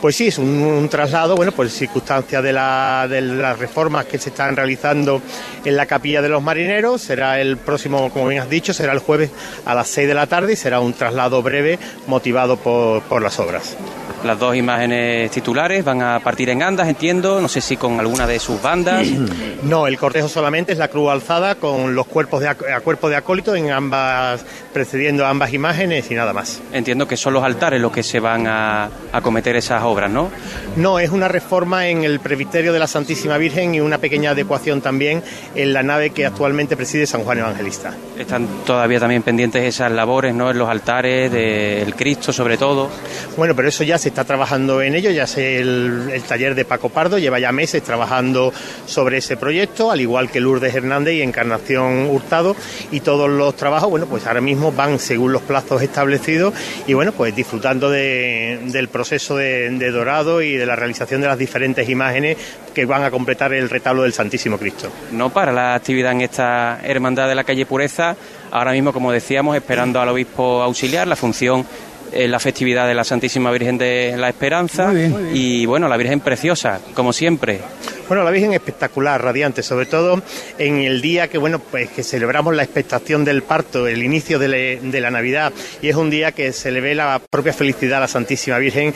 Pues 0.00 0.16
sí, 0.16 0.28
es 0.28 0.38
un, 0.38 0.88
traslado, 0.90 1.36
bueno, 1.36 1.52
por 1.52 1.68
circunstancias 1.68 2.42
de, 2.42 2.52
la, 2.52 3.06
de 3.08 3.20
las 3.20 3.58
reformas 3.58 4.04
que 4.04 4.18
se 4.18 4.28
están 4.28 4.54
realizando 4.54 5.22
en 5.64 5.76
la 5.76 5.86
capilla 5.86 6.22
de 6.22 6.28
los 6.28 6.42
marineros. 6.42 7.02
Será 7.02 7.40
el 7.40 7.56
próximo, 7.56 8.10
como 8.10 8.28
bien 8.28 8.42
has 8.42 8.50
dicho, 8.50 8.72
será 8.72 8.92
el 8.92 8.98
jueves 8.98 9.30
a 9.64 9.74
las 9.74 9.88
6 9.88 10.06
de 10.06 10.14
la 10.14 10.26
tarde 10.26 10.52
y 10.52 10.56
será 10.56 10.80
un 10.80 10.92
traslado 10.92 11.42
breve 11.42 11.78
motivado 12.06 12.56
por, 12.56 13.02
por 13.02 13.22
las 13.22 13.38
obras. 13.38 13.76
Las 14.24 14.38
dos 14.38 14.56
imágenes 14.56 15.30
titulares 15.30 15.84
van 15.84 16.02
a 16.02 16.20
partir 16.20 16.50
en 16.50 16.62
andas, 16.62 16.88
entiendo, 16.88 17.40
no 17.40 17.48
sé 17.48 17.60
si 17.60 17.76
con 17.76 18.00
alguna 18.00 18.26
de 18.26 18.38
sus 18.38 18.60
bandas. 18.60 19.06
No, 19.62 19.86
el 19.86 19.98
cortejo 19.98 20.28
solamente 20.28 20.72
es 20.72 20.78
la 20.78 20.88
cruz 20.88 21.10
alzada 21.10 21.56
con 21.56 21.94
los 21.94 22.06
cuerpos 22.06 22.40
de, 22.40 22.48
a, 22.48 22.54
cuerpo 22.54 23.08
de 23.08 23.16
acólito 23.16 23.56
en 23.56 23.70
ambas, 23.70 24.44
precediendo 24.72 25.26
ambas 25.26 25.52
imágenes 25.52 26.08
y 26.10 26.14
nada 26.14 26.32
más. 26.32 26.60
Entiendo 26.72 27.08
que 27.08 27.16
son 27.16 27.32
los 27.32 27.42
altares 27.42 27.80
los 27.80 27.90
que 27.90 28.02
se 28.02 28.20
van 28.20 28.46
a, 28.46 28.88
a 29.12 29.20
cometer 29.22 29.56
esas 29.56 29.82
obras, 29.82 30.10
¿no? 30.10 30.30
No, 30.76 30.98
es 30.98 31.10
una 31.10 31.26
reforma 31.26 31.88
en 31.88 32.04
el 32.04 32.20
presbiterio 32.20 32.72
de 32.72 32.78
la 32.78 32.86
Santísima 32.86 33.38
Virgen 33.38 33.74
y 33.74 33.80
una 33.80 33.98
pequeña 33.98 34.30
adecuación 34.30 34.82
también 34.82 35.22
en 35.54 35.72
la 35.72 35.82
nave 35.82 36.10
que 36.10 36.26
actualmente 36.26 36.76
preside 36.76 37.06
San 37.06 37.22
Juan 37.22 37.38
Evangelista. 37.38 37.94
Están 38.18 38.46
todavía 38.64 39.00
también 39.00 39.22
pendientes 39.22 39.64
esas 39.64 39.90
labores, 39.90 40.34
¿no? 40.34 40.50
En 40.50 40.58
los 40.58 40.68
altares 40.68 41.32
del 41.32 41.94
Cristo, 41.94 42.32
sobre 42.32 42.56
todo. 42.56 42.90
Bueno, 43.36 43.54
pero 43.54 43.68
eso 43.68 43.84
ya 43.84 43.98
se 43.98 44.05
está 44.08 44.24
trabajando 44.24 44.82
en 44.82 44.94
ello, 44.94 45.10
ya 45.10 45.26
sé 45.26 45.58
el, 45.58 46.22
taller 46.28 46.54
de 46.54 46.64
Paco 46.64 46.88
Pardo 46.88 47.18
lleva 47.18 47.38
ya 47.38 47.52
meses 47.52 47.82
trabajando 47.82 48.52
sobre 48.86 49.18
ese 49.18 49.36
proyecto, 49.36 49.90
al 49.90 50.00
igual 50.00 50.30
que 50.30 50.40
Lourdes 50.40 50.74
Hernández 50.74 51.14
y 51.14 51.22
Encarnación 51.22 52.06
Hurtado, 52.06 52.56
y 52.90 53.00
todos 53.00 53.28
los 53.30 53.54
trabajos, 53.56 53.90
bueno, 53.90 54.06
pues 54.06 54.26
ahora 54.26 54.40
mismo 54.40 54.72
van 54.72 54.98
según 54.98 55.32
los 55.32 55.42
plazos 55.42 55.82
establecidos 55.82 56.54
y 56.86 56.94
bueno, 56.94 57.12
pues 57.12 57.34
disfrutando 57.34 57.90
de, 57.90 58.60
del 58.64 58.88
proceso 58.88 59.36
de 59.36 59.90
dorado 59.90 60.42
y 60.42 60.56
de 60.56 60.66
la 60.66 60.76
realización 60.76 61.20
de 61.20 61.28
las 61.28 61.38
diferentes 61.38 61.88
imágenes 61.88 62.36
que 62.76 62.84
van 62.84 63.04
a 63.04 63.10
completar 63.10 63.54
el 63.54 63.70
retablo 63.70 64.02
del 64.02 64.12
Santísimo 64.12 64.58
Cristo. 64.58 64.90
No 65.12 65.30
para 65.30 65.50
la 65.50 65.74
actividad 65.74 66.12
en 66.12 66.20
esta 66.20 66.78
hermandad 66.82 67.26
de 67.26 67.34
la 67.34 67.44
calle 67.44 67.64
Pureza, 67.64 68.16
ahora 68.50 68.72
mismo, 68.72 68.92
como 68.92 69.12
decíamos, 69.12 69.56
esperando 69.56 69.98
al 69.98 70.10
obispo 70.10 70.62
auxiliar, 70.62 71.06
la 71.06 71.16
función 71.16 71.64
en 72.12 72.30
la 72.30 72.38
festividad 72.38 72.86
de 72.86 72.94
la 72.94 73.04
Santísima 73.04 73.50
Virgen 73.50 73.78
de 73.78 74.14
la 74.16 74.28
Esperanza 74.28 74.86
Muy 74.88 74.96
bien, 74.96 75.10
muy 75.12 75.22
bien. 75.24 75.36
y 75.36 75.66
bueno, 75.66 75.88
la 75.88 75.96
Virgen 75.96 76.20
preciosa, 76.20 76.80
como 76.94 77.12
siempre. 77.12 77.60
Bueno, 78.08 78.22
la 78.22 78.30
Virgen 78.30 78.52
espectacular, 78.52 79.20
radiante, 79.22 79.64
sobre 79.64 79.86
todo 79.86 80.22
en 80.58 80.78
el 80.78 81.00
día 81.00 81.28
que, 81.28 81.38
bueno, 81.38 81.58
pues 81.58 81.90
que 81.90 82.04
celebramos 82.04 82.54
la 82.54 82.62
expectación 82.62 83.24
del 83.24 83.42
parto, 83.42 83.88
el 83.88 84.04
inicio 84.04 84.38
de, 84.38 84.78
de 84.80 85.00
la 85.00 85.10
Navidad, 85.10 85.52
y 85.82 85.88
es 85.88 85.96
un 85.96 86.08
día 86.08 86.30
que 86.30 86.52
se 86.52 86.70
le 86.70 86.80
ve 86.80 86.94
la 86.94 87.20
propia 87.30 87.52
felicidad 87.52 87.98
a 87.98 88.02
la 88.02 88.08
Santísima 88.08 88.58
Virgen 88.58 88.94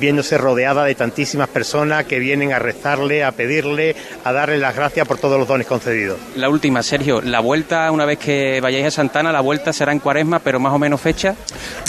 viéndose 0.00 0.38
rodeada 0.38 0.84
de 0.84 0.94
tantísimas 0.94 1.48
personas 1.48 2.06
que 2.06 2.18
vienen 2.18 2.54
a 2.54 2.58
rezarle, 2.58 3.24
a 3.24 3.32
pedirle, 3.32 3.94
a 4.24 4.32
darle 4.32 4.58
las 4.58 4.74
gracias 4.74 5.06
por 5.06 5.18
todos 5.18 5.38
los 5.38 5.46
dones 5.46 5.66
concedidos. 5.66 6.18
La 6.36 6.48
última, 6.48 6.82
Sergio, 6.82 7.20
la 7.20 7.40
vuelta, 7.40 7.90
una 7.90 8.06
vez 8.06 8.18
que 8.18 8.60
vayáis 8.62 8.86
a 8.86 8.90
Santana, 8.90 9.32
la 9.32 9.40
vuelta 9.40 9.72
será 9.72 9.92
en 9.92 9.98
cuaresma, 9.98 10.38
pero 10.38 10.58
más 10.60 10.72
o 10.72 10.78
menos 10.78 11.00
fecha. 11.00 11.34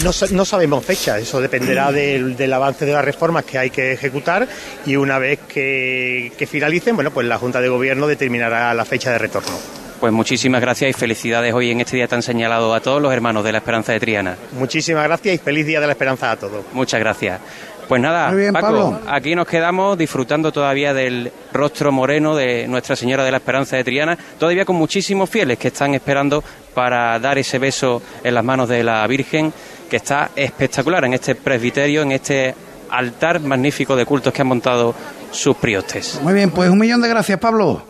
No, 0.04 0.12
no 0.32 0.46
sabemos 0.46 0.84
fecha, 0.86 1.18
eso 1.18 1.40
dependerá 1.40 1.92
del, 1.94 2.36
del, 2.36 2.52
avance 2.52 2.86
de 2.86 2.92
las 2.92 3.06
reformas 3.06 3.46
que 3.46 3.58
hay 3.58 3.70
que 3.70 3.94
ejecutar 3.94 4.48
y 4.86 4.96
una 4.96 5.18
vez 5.18 5.40
que, 5.48 6.32
que 6.38 6.46
finalicen, 6.58 6.96
bueno, 6.96 7.12
pues 7.12 7.28
la 7.28 7.38
Junta 7.38 7.62
de 7.62 7.70
Gobierno 7.70 8.08
determinará 8.08 8.74
la 8.74 8.84
fecha 8.84 9.12
de 9.12 9.20
retorno. 9.20 9.52
Pues 10.00 10.12
muchísimas 10.12 10.60
gracias 10.60 10.90
y 10.90 10.94
felicidades 10.94 11.54
hoy 11.54 11.70
en 11.70 11.82
este 11.82 11.98
día 11.98 12.08
tan 12.08 12.24
señalado 12.24 12.74
a 12.74 12.80
todos 12.80 13.00
los 13.00 13.14
hermanos 13.14 13.44
de 13.44 13.52
la 13.52 13.60
Esperanza 13.60 13.92
de 13.94 14.00
Triana. 14.00 14.36
Muchísimas 14.54 15.04
gracias 15.04 15.36
y 15.36 15.38
feliz 15.38 15.68
Día 15.68 15.80
de 15.80 15.86
la 15.86 15.94
Esperanza 15.94 16.32
a 16.32 16.36
todos. 16.36 16.66
Muchas 16.74 17.00
gracias. 17.00 17.40
Pues 17.88 18.02
nada, 18.02 18.30
Muy 18.32 18.40
bien, 18.42 18.54
Paco, 18.54 18.66
Pablo. 18.68 19.02
aquí 19.08 19.36
nos 19.36 19.48
quedamos 19.48 19.98
disfrutando 19.98 20.52
todavía 20.52 20.94
del 20.96 21.32
rostro 21.54 21.92
moreno 21.92 22.36
de 22.36 22.68
Nuestra 22.68 22.96
Señora 22.96 23.24
de 23.24 23.30
la 23.32 23.38
Esperanza 23.38 23.76
de 23.78 23.84
Triana, 23.84 24.18
todavía 24.40 24.66
con 24.66 24.76
muchísimos 24.78 25.30
fieles 25.30 25.60
que 25.60 25.68
están 25.70 25.94
esperando 25.94 26.44
para 26.74 27.18
dar 27.20 27.38
ese 27.38 27.60
beso 27.60 28.02
en 28.24 28.34
las 28.34 28.44
manos 28.44 28.68
de 28.68 28.84
la 28.84 29.06
Virgen, 29.06 29.54
que 29.90 29.98
está 29.98 30.32
espectacular 30.36 31.06
en 31.06 31.14
este 31.14 31.36
presbiterio, 31.36 32.02
en 32.02 32.12
este 32.14 32.54
altar 32.90 33.40
magnífico 33.40 33.96
de 33.96 34.06
cultos 34.06 34.34
que 34.34 34.42
han 34.42 34.48
montado 34.48 34.94
sus. 35.32 36.20
Muy 36.22 36.34
bien, 36.34 36.52
pues 36.52 36.70
un 36.70 36.78
millón 36.78 37.02
de 37.02 37.10
gracias, 37.10 37.40
Pablo. 37.40 37.82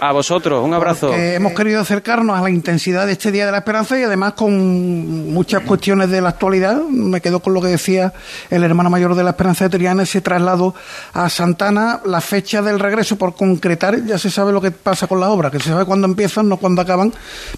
A 0.00 0.12
vosotros, 0.12 0.64
un 0.64 0.74
abrazo. 0.74 1.12
Hemos 1.14 1.52
querido 1.52 1.80
acercarnos 1.80 2.38
a 2.38 2.42
la 2.42 2.50
intensidad 2.50 3.06
de 3.06 3.12
este 3.12 3.32
Día 3.32 3.46
de 3.46 3.52
la 3.52 3.58
Esperanza 3.58 3.98
y 3.98 4.02
además 4.02 4.34
con 4.34 5.32
muchas 5.32 5.62
cuestiones 5.62 6.10
de 6.10 6.20
la 6.20 6.30
actualidad. 6.30 6.80
Me 6.82 7.20
quedo 7.20 7.40
con 7.40 7.54
lo 7.54 7.60
que 7.60 7.68
decía 7.68 8.12
el 8.50 8.62
hermano 8.62 8.90
mayor 8.90 9.14
de 9.14 9.24
la 9.24 9.30
Esperanza 9.30 9.68
de 9.68 9.76
Triana, 9.76 10.02
ese 10.02 10.20
traslado 10.20 10.74
a 11.12 11.28
Santana, 11.28 12.00
la 12.04 12.20
fecha 12.20 12.62
del 12.62 12.78
regreso 12.78 13.16
por 13.16 13.34
concretar, 13.34 14.04
ya 14.04 14.18
se 14.18 14.30
sabe 14.30 14.52
lo 14.52 14.60
que 14.60 14.70
pasa 14.70 15.06
con 15.06 15.20
la 15.20 15.30
obra, 15.30 15.50
que 15.50 15.58
se 15.58 15.70
sabe 15.70 15.84
cuándo 15.84 16.06
empiezan, 16.06 16.48
no 16.48 16.56
cuándo 16.56 16.82
acaban. 16.82 17.12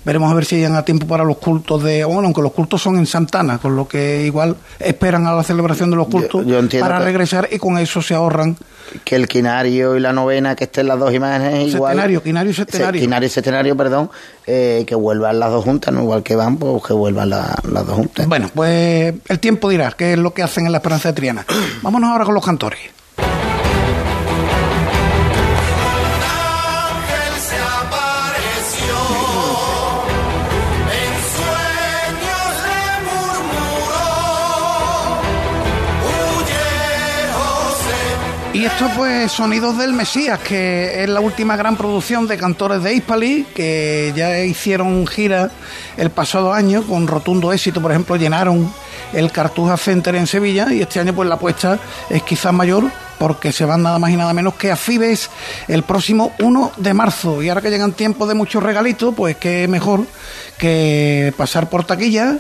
Veremos 0.04 0.30
a 0.30 0.34
ver 0.34 0.44
si 0.44 0.56
llegan 0.56 0.76
a 0.76 0.84
tiempo 0.84 1.06
para 1.06 1.24
los 1.24 1.38
cultos 1.38 1.82
de, 1.82 2.04
bueno, 2.04 2.24
aunque 2.24 2.42
los 2.42 2.52
cultos 2.52 2.82
son 2.82 2.98
en 2.98 3.06
Santana, 3.06 3.58
con 3.58 3.76
lo 3.76 3.86
que 3.86 4.24
igual 4.24 4.56
esperan 4.78 5.26
a 5.26 5.32
la 5.32 5.42
celebración 5.42 5.90
de 5.90 5.96
los 5.96 6.08
cultos 6.08 6.44
yo 6.46 6.60
para 6.80 6.98
regresar 6.98 7.48
y 7.50 7.58
con 7.58 7.78
eso 7.78 8.02
se 8.02 8.14
ahorran 8.14 8.56
que 9.04 9.16
el 9.16 9.28
quinario 9.28 9.96
y 9.96 10.00
la 10.00 10.12
novena, 10.12 10.56
que 10.56 10.64
estén 10.64 10.88
las 10.88 10.98
dos 10.98 11.12
imágenes 11.12 11.74
igual. 11.74 11.98
Quinario 12.28 12.50
y 12.52 12.54
centenario. 12.54 13.00
Se- 13.00 13.04
quinario 13.06 13.26
y 13.26 13.30
centenario, 13.30 13.76
perdón, 13.76 14.10
eh, 14.46 14.84
que 14.86 14.94
vuelvan 14.94 15.38
las 15.40 15.50
dos 15.50 15.64
juntas, 15.64 15.92
no 15.92 16.02
igual 16.02 16.22
que 16.22 16.36
van, 16.36 16.56
pues 16.56 16.82
que 16.84 16.92
vuelvan 16.92 17.30
la- 17.30 17.54
las 17.70 17.86
dos 17.86 17.96
juntas. 17.96 18.26
Bueno, 18.28 18.50
pues 18.54 19.14
el 19.28 19.38
tiempo 19.38 19.68
dirá 19.68 19.92
qué 19.96 20.12
es 20.12 20.18
lo 20.18 20.32
que 20.34 20.42
hacen 20.42 20.66
en 20.66 20.72
la 20.72 20.78
Esperanza 20.78 21.08
de 21.08 21.14
Triana. 21.14 21.44
Vámonos 21.82 22.10
ahora 22.10 22.24
con 22.24 22.34
los 22.34 22.44
cantores. 22.44 22.78
Y 38.58 38.64
esto 38.64 38.90
pues 38.96 39.30
Sonidos 39.30 39.78
del 39.78 39.92
Mesías, 39.92 40.40
que 40.40 41.04
es 41.04 41.08
la 41.08 41.20
última 41.20 41.54
gran 41.54 41.76
producción 41.76 42.26
de 42.26 42.36
cantores 42.36 42.82
de 42.82 42.92
Hispali, 42.92 43.46
que 43.54 44.12
ya 44.16 44.40
hicieron 44.40 45.06
gira 45.06 45.52
el 45.96 46.10
pasado 46.10 46.52
año 46.52 46.82
con 46.82 47.06
rotundo 47.06 47.52
éxito, 47.52 47.80
por 47.80 47.92
ejemplo, 47.92 48.16
llenaron 48.16 48.68
el 49.12 49.30
Cartuja 49.30 49.76
Center 49.76 50.16
en 50.16 50.26
Sevilla 50.26 50.72
y 50.72 50.80
este 50.80 50.98
año 50.98 51.14
pues 51.14 51.28
la 51.28 51.36
apuesta 51.36 51.78
es 52.10 52.24
quizás 52.24 52.52
mayor 52.52 52.90
porque 53.20 53.52
se 53.52 53.64
van 53.64 53.84
nada 53.84 54.00
más 54.00 54.10
y 54.10 54.16
nada 54.16 54.32
menos 54.32 54.54
que 54.54 54.72
a 54.72 54.76
Fibes 54.76 55.30
el 55.68 55.84
próximo 55.84 56.32
1 56.40 56.72
de 56.78 56.94
marzo. 56.94 57.40
Y 57.40 57.50
ahora 57.50 57.60
que 57.60 57.70
llegan 57.70 57.92
tiempos 57.92 58.26
de 58.26 58.34
muchos 58.34 58.60
regalitos, 58.60 59.14
pues 59.14 59.36
qué 59.36 59.68
mejor 59.68 60.04
que 60.58 61.32
pasar 61.36 61.70
por 61.70 61.84
taquilla, 61.84 62.38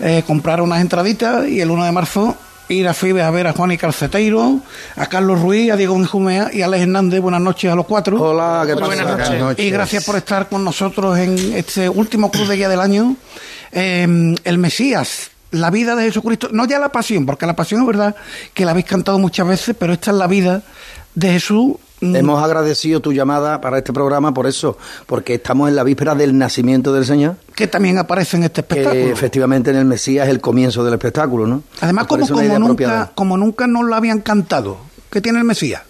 eh, 0.00 0.22
comprar 0.26 0.62
unas 0.62 0.80
entraditas 0.80 1.46
y 1.46 1.60
el 1.60 1.70
1 1.70 1.84
de 1.84 1.92
marzo 1.92 2.38
ir 2.68 2.88
a 2.88 2.94
Fibes 2.94 3.22
a 3.22 3.30
ver 3.30 3.46
a 3.46 3.52
Juan 3.52 3.72
y 3.72 3.78
Calceteiro, 3.78 4.60
a 4.96 5.06
Carlos 5.06 5.40
Ruiz, 5.40 5.70
a 5.70 5.76
Diego 5.76 5.96
Enjumea 5.96 6.50
y 6.52 6.62
a 6.62 6.66
Alex 6.66 6.82
Hernández. 6.82 7.20
Buenas 7.20 7.40
noches 7.40 7.70
a 7.70 7.74
los 7.74 7.86
cuatro. 7.86 8.20
Hola, 8.20 8.64
¿qué 8.66 8.74
pasa? 8.74 8.86
Buenas 8.86 9.38
noches. 9.38 9.64
Y 9.64 9.70
gracias 9.70 10.04
por 10.04 10.16
estar 10.16 10.48
con 10.48 10.64
nosotros 10.64 11.18
en 11.18 11.54
este 11.54 11.88
último 11.88 12.30
Cruz 12.30 12.48
de 12.48 12.56
Guía 12.56 12.68
del 12.68 12.80
año. 12.80 13.16
Eh, 13.72 14.34
el 14.44 14.58
Mesías, 14.58 15.30
la 15.50 15.70
vida 15.70 15.96
de 15.96 16.04
Jesucristo, 16.04 16.48
no 16.52 16.66
ya 16.66 16.78
la 16.78 16.90
pasión, 16.90 17.26
porque 17.26 17.46
la 17.46 17.56
pasión 17.56 17.80
es 17.80 17.86
verdad 17.86 18.16
que 18.54 18.64
la 18.64 18.72
habéis 18.72 18.86
cantado 18.86 19.18
muchas 19.18 19.46
veces, 19.46 19.76
pero 19.78 19.92
esta 19.92 20.10
es 20.10 20.16
la 20.16 20.26
vida 20.26 20.62
de 21.14 21.32
Jesús. 21.32 21.76
Mm, 22.00 22.16
Hemos 22.16 22.42
agradecido 22.42 23.00
tu 23.00 23.12
llamada 23.12 23.60
para 23.60 23.78
este 23.78 23.92
programa 23.92 24.32
por 24.34 24.46
eso, 24.46 24.76
porque 25.06 25.34
estamos 25.34 25.68
en 25.68 25.76
la 25.76 25.84
víspera 25.84 26.14
del 26.14 26.36
nacimiento 26.36 26.92
del 26.92 27.04
Señor, 27.04 27.36
que 27.54 27.66
también 27.66 27.98
aparece 27.98 28.36
en 28.36 28.44
este 28.44 28.60
espectáculo. 28.62 28.92
que 28.94 29.10
efectivamente 29.10 29.70
en 29.70 29.76
el 29.76 29.84
Mesías 29.84 30.26
es 30.26 30.30
el 30.30 30.40
comienzo 30.40 30.84
del 30.84 30.94
espectáculo, 30.94 31.46
¿no? 31.46 31.62
Además, 31.80 32.06
como, 32.06 32.26
como 32.28 32.58
nunca, 32.58 33.10
como 33.14 33.36
nunca 33.36 33.66
nos 33.66 33.84
lo 33.84 33.94
habían 33.94 34.20
cantado. 34.20 34.78
¿Qué 35.10 35.20
tiene 35.20 35.38
el 35.38 35.44
Mesías? 35.44 35.82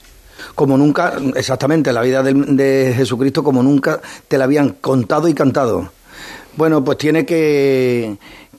Como 0.55 0.77
nunca, 0.77 1.15
exactamente, 1.37 1.93
la 1.93 2.01
vida 2.03 2.23
del- 2.23 2.57
de, 2.57 2.93
Jesucristo 2.97 3.43
como 3.45 3.63
nunca 3.63 4.01
te 4.29 4.39
la 4.39 4.45
habían 4.45 4.71
contado 4.81 5.29
y 5.29 5.35
cantado. 5.35 5.91
Bueno, 6.57 6.83
pues 6.85 6.99
tiene 6.99 7.25
que 7.27 8.17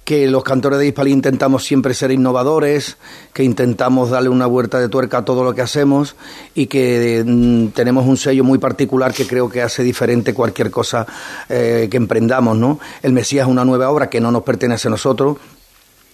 que 0.09 0.27
los 0.27 0.43
cantores 0.43 0.79
de 0.79 0.87
Hispali 0.87 1.11
intentamos 1.11 1.63
siempre 1.63 1.93
ser 1.93 2.09
innovadores, 2.09 2.97
que 3.31 3.43
intentamos 3.43 4.09
darle 4.09 4.29
una 4.29 4.47
vuelta 4.47 4.79
de 4.79 4.89
tuerca 4.89 5.19
a 5.19 5.23
todo 5.23 5.43
lo 5.43 5.53
que 5.53 5.61
hacemos 5.61 6.15
y 6.55 6.65
que 6.65 7.23
mm, 7.23 7.67
tenemos 7.75 8.07
un 8.07 8.17
sello 8.17 8.43
muy 8.43 8.57
particular 8.57 9.13
que 9.13 9.27
creo 9.27 9.47
que 9.51 9.61
hace 9.61 9.83
diferente 9.83 10.33
cualquier 10.33 10.71
cosa 10.71 11.05
eh, 11.47 11.87
que 11.91 11.97
emprendamos, 11.97 12.57
¿no? 12.57 12.79
El 13.03 13.13
Mesías 13.13 13.45
es 13.45 13.51
una 13.51 13.63
nueva 13.65 13.91
obra 13.91 14.09
que 14.09 14.19
no 14.19 14.31
nos 14.31 14.41
pertenece 14.41 14.87
a 14.87 14.91
nosotros, 14.91 15.37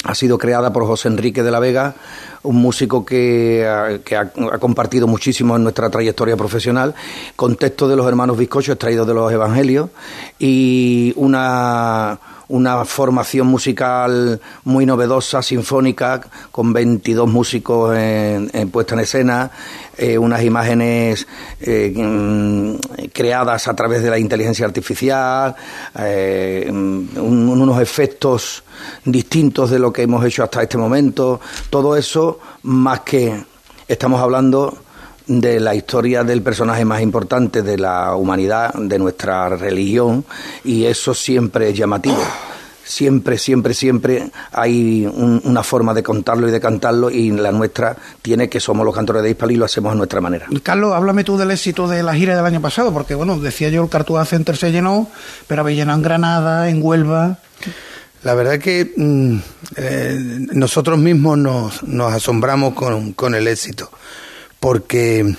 ha 0.04 0.14
sido 0.14 0.38
creada 0.38 0.74
por 0.74 0.86
José 0.86 1.08
Enrique 1.08 1.42
de 1.42 1.52
la 1.52 1.60
Vega, 1.60 1.96
un 2.44 2.58
músico 2.58 3.06
que, 3.06 3.66
ha- 3.66 4.00
que 4.00 4.18
ha, 4.18 4.30
compartido 4.60 5.08
muchísimo 5.08 5.56
en 5.56 5.64
nuestra 5.64 5.90
trayectoria 5.90 6.36
profesional, 6.36 6.94
con 7.38 7.56
textos 7.56 7.90
de 7.90 7.96
los 7.96 8.06
hermanos 8.06 8.38
Bizcocho 8.38 8.74
extraídos 8.74 9.08
de 9.08 9.14
los 9.14 9.32
Evangelios 9.32 9.90
y 10.38 11.14
una, 11.16 12.20
una 12.48 12.86
formación 12.86 13.48
musical 13.48 14.40
muy 14.64 14.86
novedosa, 14.86 15.42
sinfónica, 15.42 16.22
con 16.52 16.74
22 16.74 17.28
músicos 17.30 17.96
en, 17.98 18.50
en 18.54 18.70
en 18.96 19.00
escena, 19.00 19.52
eh, 19.98 20.18
unas 20.18 20.44
imágenes 20.44 21.28
eh, 21.62 22.78
creadas 23.14 23.68
a 23.68 23.76
través 23.76 24.04
de 24.04 24.10
la 24.10 24.20
inteligencia 24.20 24.66
artificial, 24.66 25.56
eh, 26.00 26.66
un- 26.70 27.10
unos 27.16 27.82
efectos 27.82 28.64
distintos 29.04 29.70
de 29.72 29.80
lo 29.80 29.92
que 29.92 30.04
hemos 30.04 30.24
hecho 30.26 30.44
hasta 30.44 30.62
este 30.62 30.78
momento. 30.78 31.40
Todo 31.70 31.96
eso, 31.96 32.40
más 32.64 33.02
que 33.02 33.44
estamos 33.88 34.22
hablando 34.22 34.78
de 35.28 35.60
la 35.60 35.74
historia 35.76 36.24
del 36.24 36.42
personaje 36.42 36.86
más 36.86 37.02
importante 37.02 37.62
de 37.62 37.78
la 37.78 38.16
humanidad, 38.16 38.74
de 38.76 39.00
nuestra 39.00 39.50
religión, 39.50 40.24
y 40.64 40.86
eso 40.86 41.14
siempre 41.14 41.70
es 41.70 41.78
llamativo. 41.78 42.22
Siempre, 42.88 43.40
siempre, 43.40 43.74
siempre 43.74 44.30
hay 44.52 45.08
un- 45.08 45.42
una 45.44 45.64
forma 45.64 45.96
de 45.96 46.04
contarlo 46.04 46.48
y 46.48 46.52
de 46.52 46.60
cantarlo, 46.60 47.10
y 47.10 47.32
la 47.32 47.52
nuestra 47.52 47.98
tiene 48.22 48.48
que 48.48 48.60
somos 48.60 48.86
los 48.86 48.94
cantores 48.94 49.24
de 49.24 49.32
Hispal 49.32 49.52
y 49.52 49.56
lo 49.56 49.66
hacemos 49.66 49.92
a 49.92 49.96
nuestra 49.96 50.22
manera. 50.22 50.46
Carlos, 50.62 50.94
háblame 50.94 51.24
tú 51.24 51.36
del 51.36 51.50
éxito 51.50 51.88
de 51.88 52.04
la 52.04 52.14
gira 52.14 52.36
del 52.36 52.46
año 52.46 52.62
pasado, 52.62 52.94
porque 52.94 53.16
bueno, 53.16 53.40
decía 53.40 53.70
yo 53.70 53.82
el 53.84 53.90
Cartuja 53.90 54.24
Center 54.26 54.56
se 54.56 54.72
llenó, 54.72 55.10
pero 55.48 55.62
habéis 55.62 55.80
llenado 55.80 55.98
en 55.98 56.04
Granada, 56.04 56.70
en 56.70 56.80
Huelva. 56.84 57.40
La 58.22 58.36
verdad 58.36 58.60
que 58.60 58.94
mm, 58.96 59.38
eh, 59.78 60.18
nosotros 60.54 61.00
mismos 61.00 61.40
nos, 61.40 61.82
nos 61.84 62.14
asombramos 62.14 62.76
con, 62.76 63.14
con 63.14 63.34
el 63.34 63.48
éxito, 63.48 63.90
porque 64.66 65.36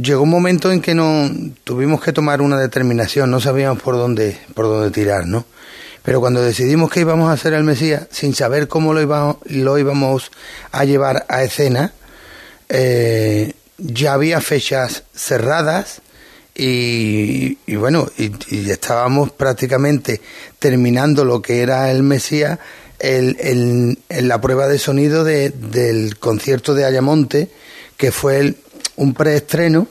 llegó 0.00 0.22
un 0.22 0.30
momento 0.30 0.72
en 0.72 0.80
que 0.80 0.94
no 0.94 1.30
tuvimos 1.64 2.00
que 2.02 2.14
tomar 2.14 2.40
una 2.40 2.58
determinación, 2.58 3.30
no 3.30 3.42
sabíamos 3.42 3.82
por 3.82 3.96
dónde, 3.96 4.38
por 4.54 4.64
dónde 4.64 4.90
tirar, 4.90 5.26
¿no? 5.26 5.44
Pero 6.02 6.20
cuando 6.20 6.40
decidimos 6.40 6.90
que 6.90 7.00
íbamos 7.00 7.28
a 7.28 7.34
hacer 7.34 7.52
el 7.52 7.62
Mesías, 7.62 8.06
sin 8.10 8.34
saber 8.34 8.66
cómo 8.66 8.94
lo 8.94 9.02
íbamos, 9.02 9.36
lo 9.44 9.76
íbamos 9.76 10.30
a 10.72 10.86
llevar 10.86 11.26
a 11.28 11.42
escena, 11.42 11.92
eh, 12.70 13.52
ya 13.76 14.14
había 14.14 14.40
fechas 14.40 15.02
cerradas 15.14 16.00
y, 16.54 17.58
bueno, 17.76 18.08
y, 18.16 18.32
estábamos 18.70 19.30
prácticamente 19.30 20.22
terminando 20.58 21.26
lo 21.26 21.42
que 21.42 21.60
era 21.60 21.90
el 21.90 22.02
Mesías 22.02 22.58
el, 22.98 23.36
el- 23.40 23.98
en 24.08 24.28
la 24.28 24.40
prueba 24.40 24.68
de 24.68 24.78
sonido 24.78 25.22
de- 25.22 25.50
del 25.50 26.18
concierto 26.18 26.72
de 26.72 26.86
Ayamonte, 26.86 27.50
que 27.98 28.10
fue 28.12 28.38
el- 28.38 28.56
un 28.96 29.12
preestreno 29.12 29.86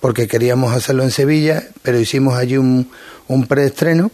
porque 0.00 0.28
queríamos 0.28 0.74
hacerlo 0.74 1.02
en 1.02 1.10
Sevilla, 1.10 1.66
pero 1.82 1.98
hicimos 1.98 2.36
allí 2.36 2.58
un, 2.58 2.90
un 3.28 3.46
preestreno 3.46 4.10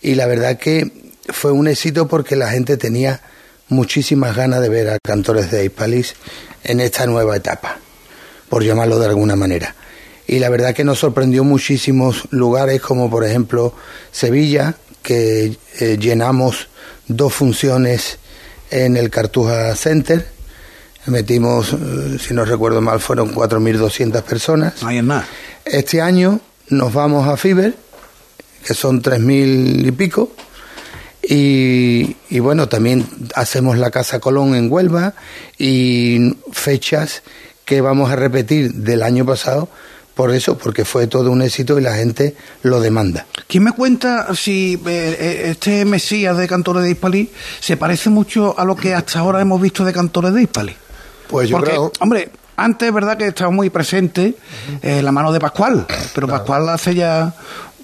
y 0.00 0.14
la 0.14 0.26
verdad 0.26 0.58
que 0.58 0.92
fue 1.30 1.50
un 1.50 1.66
éxito 1.66 2.06
porque 2.06 2.36
la 2.36 2.50
gente 2.50 2.76
tenía 2.76 3.20
muchísimas 3.68 4.36
ganas 4.36 4.60
de 4.60 4.68
ver 4.68 4.90
a 4.90 4.98
cantores 5.02 5.50
de 5.50 5.64
Hispalis 5.64 6.14
en 6.62 6.80
esta 6.80 7.06
nueva 7.06 7.36
etapa, 7.36 7.78
por 8.48 8.62
llamarlo 8.62 8.98
de 8.98 9.06
alguna 9.06 9.34
manera. 9.36 9.74
Y 10.26 10.38
la 10.38 10.48
verdad 10.48 10.74
que 10.74 10.84
nos 10.84 10.98
sorprendió 11.00 11.44
muchísimos 11.44 12.28
lugares, 12.30 12.80
como 12.80 13.10
por 13.10 13.24
ejemplo 13.24 13.74
Sevilla, 14.12 14.76
que 15.02 15.56
eh, 15.80 15.98
llenamos 15.98 16.68
dos 17.08 17.34
funciones 17.34 18.18
en 18.70 18.96
el 18.96 19.10
Cartuja 19.10 19.74
Center. 19.76 20.26
Metimos, 21.06 21.72
eh, 21.72 22.18
si 22.18 22.34
no 22.34 22.44
recuerdo 22.44 22.80
mal, 22.80 23.00
fueron 23.00 23.34
4.200 23.34 24.22
personas. 24.22 24.82
No 24.82 24.88
hay 24.88 25.02
nada. 25.02 25.26
Este 25.64 26.00
año 26.00 26.40
nos 26.68 26.92
vamos 26.92 27.28
a 27.28 27.36
Fiber, 27.36 27.74
que 28.66 28.74
son 28.74 29.02
3.000 29.02 29.86
y 29.86 29.92
pico. 29.92 30.32
Y, 31.22 32.16
y 32.28 32.38
bueno, 32.38 32.68
también 32.68 33.06
hacemos 33.34 33.78
la 33.78 33.90
Casa 33.90 34.20
Colón 34.20 34.54
en 34.54 34.70
Huelva 34.70 35.14
y 35.58 36.36
fechas 36.52 37.22
que 37.64 37.80
vamos 37.80 38.10
a 38.10 38.16
repetir 38.16 38.74
del 38.74 39.02
año 39.02 39.24
pasado 39.24 39.68
por 40.14 40.32
eso, 40.32 40.56
porque 40.56 40.84
fue 40.84 41.06
todo 41.06 41.30
un 41.30 41.42
éxito 41.42 41.78
y 41.78 41.82
la 41.82 41.94
gente 41.94 42.36
lo 42.62 42.80
demanda. 42.80 43.26
¿Quién 43.48 43.64
me 43.64 43.72
cuenta 43.72 44.32
si 44.34 44.74
eh, 44.74 45.16
eh, 45.18 45.42
este 45.50 45.84
Mesías 45.84 46.36
de 46.36 46.46
Cantores 46.46 46.84
de 46.84 46.92
Hispalí 46.92 47.30
se 47.60 47.76
parece 47.76 48.10
mucho 48.10 48.58
a 48.58 48.64
lo 48.64 48.76
que 48.76 48.94
hasta 48.94 49.18
ahora 49.18 49.40
hemos 49.40 49.60
visto 49.60 49.84
de 49.84 49.92
Cantores 49.92 50.32
de 50.32 50.42
Hispalí? 50.42 50.76
Pues 51.28 51.48
yo 51.48 51.56
Porque, 51.56 51.70
creo. 51.72 51.92
hombre, 52.00 52.30
antes 52.56 52.88
es 52.88 52.94
verdad 52.94 53.16
que 53.16 53.26
estaba 53.26 53.50
muy 53.50 53.70
presente 53.70 54.34
eh, 54.82 55.02
la 55.02 55.12
mano 55.12 55.32
de 55.32 55.40
Pascual, 55.40 55.86
pero 56.14 56.28
Pascual 56.28 56.68
hace 56.68 56.94
ya 56.94 57.34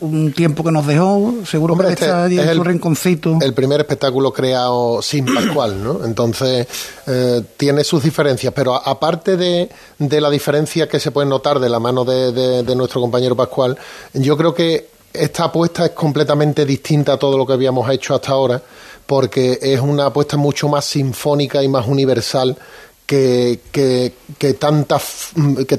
un 0.00 0.32
tiempo 0.32 0.64
que 0.64 0.70
nos 0.72 0.86
dejó, 0.86 1.34
seguro 1.44 1.74
Hombre, 1.74 1.88
que 1.88 1.92
este 1.94 2.04
está 2.06 2.24
allí 2.24 2.38
es 2.38 2.46
en 2.46 2.54
su 2.54 2.60
el- 2.62 2.64
rinconcito. 2.66 3.38
el 3.42 3.52
primer 3.52 3.80
espectáculo 3.80 4.32
creado 4.32 5.02
sin 5.02 5.26
Pascual, 5.26 5.82
¿no? 5.84 6.04
Entonces, 6.06 6.66
eh, 7.06 7.42
tiene 7.58 7.84
sus 7.84 8.02
diferencias, 8.02 8.52
pero 8.54 8.74
a- 8.76 8.78
aparte 8.90 9.36
de, 9.36 9.68
de 9.98 10.20
la 10.22 10.30
diferencia 10.30 10.88
que 10.88 10.98
se 11.00 11.10
puede 11.10 11.28
notar 11.28 11.58
de 11.60 11.68
la 11.68 11.80
mano 11.80 12.04
de, 12.06 12.32
de- 12.32 12.62
de 12.62 12.76
nuestro 12.76 13.00
compañero 13.02 13.36
Pascual, 13.36 13.76
yo 14.14 14.36
creo 14.38 14.54
que 14.54 14.88
esta 15.12 15.44
apuesta 15.44 15.84
es 15.84 15.90
completamente 15.90 16.64
distinta 16.64 17.14
a 17.14 17.16
todo 17.18 17.36
lo 17.36 17.44
que 17.46 17.52
habíamos 17.54 17.90
hecho 17.90 18.14
hasta 18.14 18.30
ahora, 18.32 18.62
porque 19.04 19.58
es 19.60 19.80
una 19.80 20.06
apuesta 20.06 20.36
mucho 20.38 20.68
más 20.68 20.84
sinfónica 20.86 21.62
y 21.62 21.68
más 21.68 21.86
universal 21.86 22.56
que, 23.10 23.58
que, 23.72 24.12
que, 24.38 24.54
tanta, 24.54 25.00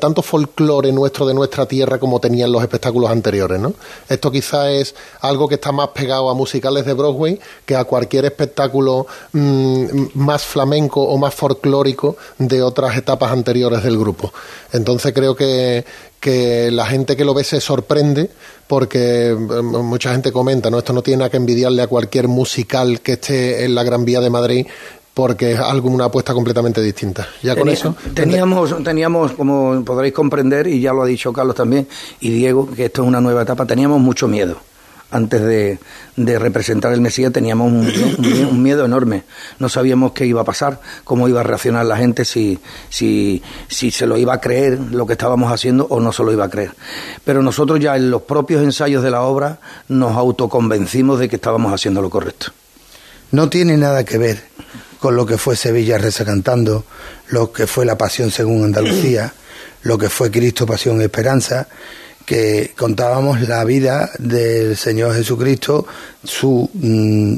tanto 0.01 0.21
folclore 0.21 0.91
nuestro 0.91 1.25
de 1.25 1.33
nuestra 1.33 1.65
tierra 1.65 1.97
como 1.97 2.19
tenían 2.19 2.51
los 2.51 2.61
espectáculos 2.61 3.09
anteriores. 3.09 3.57
¿no? 3.57 3.73
Esto 4.09 4.29
quizás 4.29 4.67
es 4.67 4.95
algo 5.21 5.47
que 5.47 5.55
está 5.55 5.71
más 5.71 5.87
pegado 5.95 6.29
a 6.29 6.33
musicales 6.33 6.85
de 6.85 6.91
Broadway 6.91 7.39
que 7.65 7.77
a 7.77 7.85
cualquier 7.85 8.25
espectáculo 8.25 9.07
mm, 9.31 10.07
más 10.15 10.43
flamenco 10.43 11.03
o 11.03 11.17
más 11.17 11.33
folclórico 11.33 12.17
de 12.37 12.61
otras 12.61 12.97
etapas 12.97 13.31
anteriores 13.31 13.81
del 13.81 13.97
grupo. 13.97 14.33
Entonces 14.73 15.13
creo 15.13 15.33
que, 15.33 15.85
que 16.19 16.69
la 16.69 16.85
gente 16.85 17.15
que 17.15 17.23
lo 17.23 17.33
ve 17.33 17.45
se 17.45 17.61
sorprende 17.61 18.29
porque 18.67 19.29
eh, 19.29 19.35
mucha 19.35 20.11
gente 20.11 20.33
comenta, 20.33 20.69
¿no? 20.69 20.79
esto 20.79 20.91
no 20.91 21.01
tiene 21.01 21.19
nada 21.19 21.29
que 21.29 21.37
envidiarle 21.37 21.81
a 21.81 21.87
cualquier 21.87 22.27
musical 22.27 22.99
que 22.99 23.13
esté 23.13 23.63
en 23.63 23.73
la 23.73 23.83
Gran 23.83 24.03
Vía 24.03 24.19
de 24.19 24.29
Madrid 24.29 24.67
porque 25.13 25.51
es 25.53 25.59
algo, 25.59 25.89
una 25.89 26.05
apuesta 26.05 26.33
completamente 26.33 26.81
distinta. 26.81 27.27
Ya 27.43 27.55
con 27.55 27.69
eso. 27.69 27.95
Teníamos, 28.13 28.83
teníamos, 28.83 29.33
como 29.33 29.83
podréis 29.83 30.13
comprender, 30.13 30.67
y 30.67 30.79
ya 30.79 30.93
lo 30.93 31.03
ha 31.03 31.05
dicho 31.05 31.33
Carlos 31.33 31.55
también, 31.55 31.87
y 32.19 32.29
Diego, 32.29 32.69
que 32.71 32.85
esto 32.85 33.01
es 33.01 33.07
una 33.07 33.19
nueva 33.19 33.41
etapa, 33.41 33.65
teníamos 33.65 33.99
mucho 33.99 34.27
miedo. 34.27 34.57
Antes 35.13 35.41
de, 35.41 35.77
de 36.15 36.39
representar 36.39 36.93
el 36.93 37.01
Mesías 37.01 37.33
teníamos 37.33 37.67
un, 37.67 37.85
un 38.49 38.63
miedo 38.63 38.85
enorme. 38.85 39.23
No 39.59 39.67
sabíamos 39.67 40.13
qué 40.13 40.25
iba 40.25 40.39
a 40.39 40.45
pasar, 40.45 40.79
cómo 41.03 41.27
iba 41.27 41.41
a 41.41 41.43
reaccionar 41.43 41.85
la 41.85 41.97
gente, 41.97 42.23
si, 42.23 42.59
si, 42.87 43.43
si 43.67 43.91
se 43.91 44.07
lo 44.07 44.17
iba 44.17 44.35
a 44.35 44.39
creer 44.39 44.79
lo 44.79 45.05
que 45.05 45.11
estábamos 45.11 45.51
haciendo 45.51 45.85
o 45.89 45.99
no 45.99 46.13
se 46.13 46.23
lo 46.23 46.31
iba 46.31 46.45
a 46.45 46.49
creer. 46.49 46.71
Pero 47.25 47.43
nosotros 47.43 47.81
ya 47.81 47.97
en 47.97 48.09
los 48.09 48.21
propios 48.21 48.63
ensayos 48.63 49.03
de 49.03 49.11
la 49.11 49.23
obra 49.23 49.59
nos 49.89 50.15
autoconvencimos 50.15 51.19
de 51.19 51.27
que 51.27 51.35
estábamos 51.35 51.73
haciendo 51.73 52.01
lo 52.01 52.09
correcto. 52.09 52.53
No 53.31 53.49
tiene 53.49 53.75
nada 53.75 54.05
que 54.05 54.17
ver 54.17 54.41
con 55.01 55.15
lo 55.15 55.25
que 55.25 55.39
fue 55.39 55.55
Sevilla 55.55 55.97
Reza 55.97 56.23
Cantando, 56.23 56.85
lo 57.29 57.51
que 57.51 57.65
fue 57.65 57.87
la 57.87 57.97
Pasión 57.97 58.29
según 58.29 58.63
Andalucía, 58.63 59.33
lo 59.81 59.97
que 59.97 60.09
fue 60.09 60.29
Cristo 60.29 60.67
Pasión 60.67 61.01
Esperanza, 61.01 61.67
que 62.23 62.75
contábamos 62.77 63.41
la 63.41 63.63
vida 63.63 64.11
del 64.19 64.77
Señor 64.77 65.15
Jesucristo, 65.15 65.87
su 66.23 66.69
mm, 66.71 67.33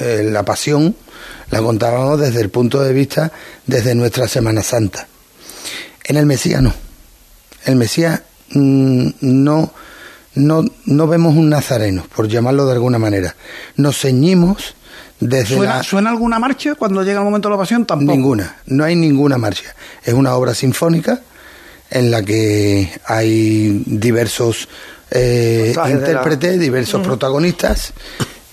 eh, 0.00 0.28
la 0.32 0.42
pasión, 0.44 0.96
la 1.52 1.62
contábamos 1.62 2.18
desde 2.18 2.40
el 2.40 2.50
punto 2.50 2.82
de 2.82 2.92
vista 2.92 3.30
desde 3.64 3.94
nuestra 3.94 4.26
Semana 4.26 4.64
Santa. 4.64 5.06
En 6.02 6.16
el 6.16 6.26
Mesías 6.26 6.60
no. 6.60 6.74
El 7.66 7.76
Mesías 7.76 8.20
mm, 8.50 9.10
no, 9.20 9.72
no, 10.34 10.64
no 10.86 11.06
vemos 11.06 11.36
un 11.36 11.50
nazareno, 11.50 12.04
por 12.16 12.26
llamarlo 12.26 12.66
de 12.66 12.72
alguna 12.72 12.98
manera. 12.98 13.36
Nos 13.76 14.00
ceñimos 14.00 14.74
desde 15.20 15.56
¿Suena, 15.56 15.76
la... 15.76 15.82
¿Suena 15.82 16.10
alguna 16.10 16.38
marcha 16.38 16.74
cuando 16.74 17.02
llega 17.02 17.18
el 17.20 17.24
momento 17.24 17.48
de 17.48 17.54
la 17.54 17.58
pasión? 17.58 17.86
Tampoco. 17.86 18.12
Ninguna, 18.12 18.56
no 18.66 18.84
hay 18.84 18.94
ninguna 18.96 19.38
marcha. 19.38 19.74
Es 20.04 20.14
una 20.14 20.34
obra 20.34 20.54
sinfónica 20.54 21.20
en 21.90 22.10
la 22.10 22.22
que 22.22 22.90
hay 23.06 23.82
diversos 23.86 24.68
eh, 25.10 25.74
intérpretes, 25.88 26.58
diversos 26.60 27.00
protagonistas. 27.06 27.92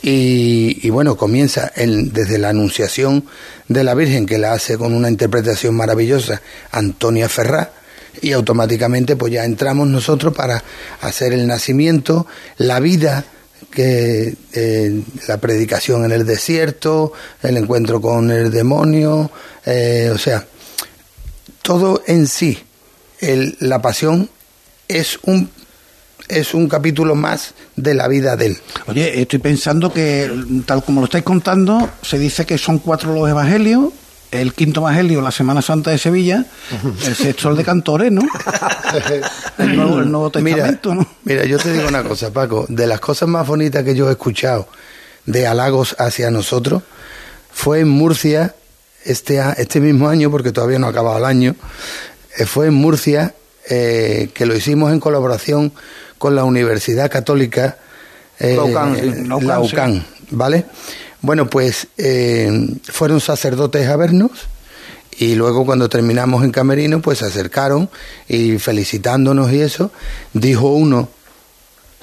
Y, 0.01 0.79
y 0.85 0.89
bueno, 0.89 1.15
comienza 1.15 1.71
el- 1.75 2.11
desde 2.11 2.37
la 2.37 2.49
Anunciación 2.49 3.25
de 3.69 3.83
la 3.83 3.93
Virgen, 3.95 4.25
que 4.25 4.37
la 4.37 4.51
hace 4.53 4.77
con 4.77 4.93
una 4.93 5.09
interpretación 5.09 5.75
maravillosa 5.75 6.41
Antonia 6.71 7.29
Ferrá, 7.29 7.71
y 8.21 8.33
automáticamente 8.33 9.15
pues 9.15 9.33
ya 9.33 9.43
entramos 9.45 9.87
nosotros 9.87 10.33
para 10.35 10.63
hacer 11.01 11.33
el 11.33 11.47
nacimiento, 11.47 12.27
la 12.57 12.79
vida 12.79 13.23
que 13.71 14.35
eh, 14.53 15.01
la 15.27 15.37
predicación 15.37 16.05
en 16.05 16.11
el 16.11 16.25
desierto, 16.25 17.13
el 17.41 17.57
encuentro 17.57 17.99
con 18.01 18.31
el 18.31 18.51
demonio, 18.51 19.29
eh, 19.65 20.11
o 20.13 20.17
sea, 20.17 20.45
todo 21.61 22.03
en 22.07 22.27
sí, 22.27 22.59
el- 23.19 23.55
la 23.59 23.81
pasión 23.81 24.29
es 24.87 25.19
un 25.23 25.49
es 26.29 26.53
un 26.53 26.69
capítulo 26.69 27.15
más 27.15 27.53
de 27.75 27.93
la 27.93 28.07
vida 28.07 28.37
de 28.37 28.45
él. 28.47 28.57
Oye, 28.87 29.21
estoy 29.21 29.39
pensando 29.39 29.91
que, 29.93 30.31
tal 30.65 30.81
como 30.83 31.01
lo 31.01 31.05
estáis 31.05 31.25
contando, 31.25 31.89
se 32.01 32.17
dice 32.17 32.45
que 32.45 32.57
son 32.57 32.79
cuatro 32.79 33.13
los 33.13 33.29
evangelios, 33.29 33.89
el 34.33 34.53
quinto 34.53 34.81
evangelio, 34.81 35.21
la 35.21 35.31
Semana 35.31 35.61
Santa 35.61 35.91
de 35.91 35.97
Sevilla, 35.99 36.43
el 37.05 37.15
sexto 37.15 37.49
el 37.49 37.57
de 37.57 37.63
Cantores, 37.63 38.11
¿no? 38.11 38.23
El 39.59 39.75
Nuevo, 39.75 39.99
el 39.99 40.11
Nuevo 40.11 40.31
Mira, 40.41 40.79
¿no? 40.83 41.07
mira, 41.23 41.45
yo 41.45 41.57
te 41.59 41.71
digo 41.71 41.87
una 41.87 42.03
cosa, 42.03 42.31
Paco, 42.33 42.65
de 42.67 42.87
las 42.87 42.99
cosas 42.99 43.29
más 43.29 43.45
bonitas 43.45 43.83
que 43.83 43.95
yo 43.95 44.09
he 44.09 44.11
escuchado 44.11 44.67
de 45.25 45.47
halagos 45.47 45.95
hacia 45.99 46.31
nosotros 46.31 46.83
fue 47.51 47.81
en 47.81 47.89
Murcia 47.89 48.55
este, 49.05 49.41
este 49.57 49.79
mismo 49.79 50.09
año, 50.09 50.31
porque 50.31 50.51
todavía 50.51 50.79
no 50.79 50.87
ha 50.87 50.89
acabado 50.89 51.17
el 51.17 51.25
año, 51.25 51.55
eh, 52.37 52.45
fue 52.45 52.67
en 52.67 52.73
Murcia 52.73 53.35
eh, 53.69 54.31
que 54.33 54.45
lo 54.45 54.55
hicimos 54.55 54.91
en 54.91 54.99
colaboración 54.99 55.71
con 56.17 56.35
la 56.35 56.43
Universidad 56.43 57.11
Católica 57.11 57.77
eh, 58.39 58.55
La 58.55 58.63
UCAN, 58.63 59.69
sí. 59.69 59.73
UCAN, 59.73 60.05
¿vale? 60.31 60.65
Bueno, 61.23 61.49
pues 61.49 61.87
eh, 61.97 62.51
fueron 62.83 63.21
sacerdotes 63.21 63.87
a 63.87 63.95
vernos 63.95 64.31
y 65.17 65.35
luego 65.35 65.65
cuando 65.65 65.87
terminamos 65.87 66.43
en 66.43 66.51
Camerino, 66.51 67.01
pues 67.01 67.19
se 67.19 67.25
acercaron 67.25 67.89
y 68.27 68.59
felicitándonos 68.59 69.49
y 69.53 69.61
eso, 69.61 69.89
dijo 70.33 70.73
uno, 70.73 71.07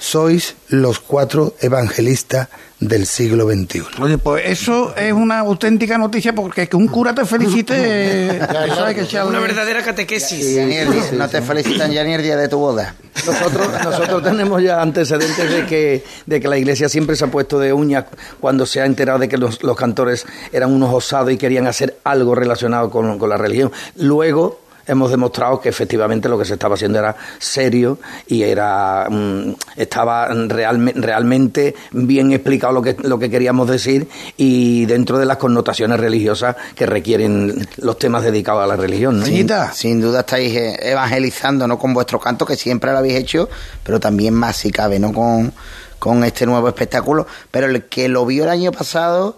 sois 0.01 0.55
los 0.69 0.99
cuatro 0.99 1.53
evangelistas 1.61 2.49
del 2.79 3.05
siglo 3.05 3.47
XXI. 3.47 3.83
Oye, 4.01 4.17
pues 4.17 4.43
eso 4.47 4.95
es 4.95 5.13
una 5.13 5.39
auténtica 5.39 5.99
noticia 5.99 6.33
porque 6.33 6.67
que 6.67 6.75
un 6.75 6.87
cura 6.87 7.13
te 7.13 7.23
felicite, 7.23 8.37
eso 8.67 8.83
hay 8.83 8.95
que 8.95 9.01
echarle... 9.01 9.29
Una 9.29 9.39
verdadera 9.39 9.83
catequesis. 9.83 10.57
Y 10.57 11.15
no 11.15 11.29
te 11.29 11.43
felicitan 11.43 11.91
ya 11.91 12.03
ni 12.03 12.13
el 12.13 12.23
día 12.23 12.35
de 12.35 12.47
tu 12.47 12.57
boda. 12.57 12.95
Nosotros, 13.27 13.67
nosotros 13.83 14.23
tenemos 14.23 14.63
ya 14.63 14.81
antecedentes 14.81 15.51
de 15.51 15.65
que, 15.67 16.03
de 16.25 16.39
que 16.41 16.47
la 16.47 16.57
iglesia 16.57 16.89
siempre 16.89 17.15
se 17.15 17.25
ha 17.25 17.27
puesto 17.27 17.59
de 17.59 17.71
uñas 17.71 18.05
cuando 18.39 18.65
se 18.65 18.81
ha 18.81 18.85
enterado 18.87 19.19
de 19.19 19.29
que 19.29 19.37
los, 19.37 19.61
los 19.61 19.77
cantores 19.77 20.25
eran 20.51 20.71
unos 20.71 20.91
osados 20.91 21.31
y 21.31 21.37
querían 21.37 21.67
hacer 21.67 21.99
algo 22.03 22.33
relacionado 22.33 22.89
con, 22.89 23.19
con 23.19 23.29
la 23.29 23.37
religión. 23.37 23.71
Luego 23.97 24.60
hemos 24.91 25.11
demostrado 25.11 25.59
que 25.59 25.69
efectivamente 25.69 26.29
lo 26.29 26.37
que 26.37 26.45
se 26.45 26.53
estaba 26.53 26.75
haciendo 26.75 26.99
era 26.99 27.15
serio 27.39 27.99
y 28.27 28.43
era 28.43 29.07
mm, 29.09 29.53
estaba 29.77 30.29
realme- 30.29 30.93
realmente 30.95 31.75
bien 31.91 32.31
explicado 32.31 32.73
lo 32.73 32.81
que, 32.81 32.95
lo 33.01 33.17
que 33.19 33.29
queríamos 33.29 33.67
decir 33.67 34.07
y 34.37 34.85
dentro 34.85 35.17
de 35.17 35.25
las 35.25 35.37
connotaciones 35.37 35.99
religiosas 35.99 36.55
que 36.75 36.85
requieren 36.85 37.67
los 37.77 37.97
temas 37.97 38.23
dedicados 38.23 38.63
a 38.63 38.67
la 38.67 38.75
religión. 38.75 39.19
¿no? 39.19 39.25
Sin, 39.25 39.37
sin 39.73 40.01
duda 40.01 40.21
estáis 40.21 40.55
eh, 40.55 40.77
evangelizando, 40.91 41.67
¿no? 41.67 41.77
Con 41.79 41.93
vuestro 41.93 42.19
canto, 42.19 42.45
que 42.45 42.55
siempre 42.55 42.91
lo 42.91 42.97
habéis 42.99 43.15
hecho, 43.15 43.49
pero 43.83 43.99
también 43.99 44.33
más 44.33 44.57
si 44.57 44.71
cabe, 44.71 44.99
¿no? 44.99 45.13
Con, 45.13 45.53
con 45.99 46.23
este 46.23 46.45
nuevo 46.45 46.67
espectáculo. 46.67 47.27
Pero 47.51 47.67
el 47.67 47.85
que 47.85 48.07
lo 48.07 48.25
vio 48.25 48.43
el 48.43 48.49
año 48.49 48.71
pasado 48.71 49.37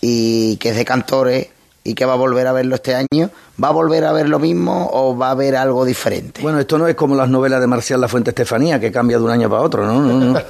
y 0.00 0.56
que 0.58 0.70
es 0.70 0.76
de 0.76 0.84
cantores 0.84 1.48
y 1.82 1.94
que 1.94 2.04
va 2.06 2.14
a 2.14 2.16
volver 2.16 2.46
a 2.46 2.52
verlo 2.52 2.76
este 2.76 2.94
año, 2.94 3.30
¿va 3.62 3.68
a 3.68 3.72
volver 3.72 4.04
a 4.04 4.12
ver 4.12 4.28
lo 4.28 4.38
mismo 4.38 4.88
o 4.92 5.16
va 5.16 5.30
a 5.30 5.34
ver 5.34 5.54
algo 5.56 5.84
diferente? 5.84 6.42
Bueno, 6.42 6.58
esto 6.58 6.76
no 6.78 6.88
es 6.88 6.94
como 6.94 7.14
las 7.14 7.28
novelas 7.28 7.60
de 7.60 7.66
Marcial 7.66 8.00
La 8.00 8.08
Fuente 8.08 8.30
Estefanía, 8.30 8.80
que 8.80 8.90
cambia 8.90 9.18
de 9.18 9.24
un 9.24 9.30
año 9.30 9.48
para 9.48 9.62
otro, 9.62 9.86
¿no? 9.86 10.00
No, 10.02 10.18
no. 10.32 10.40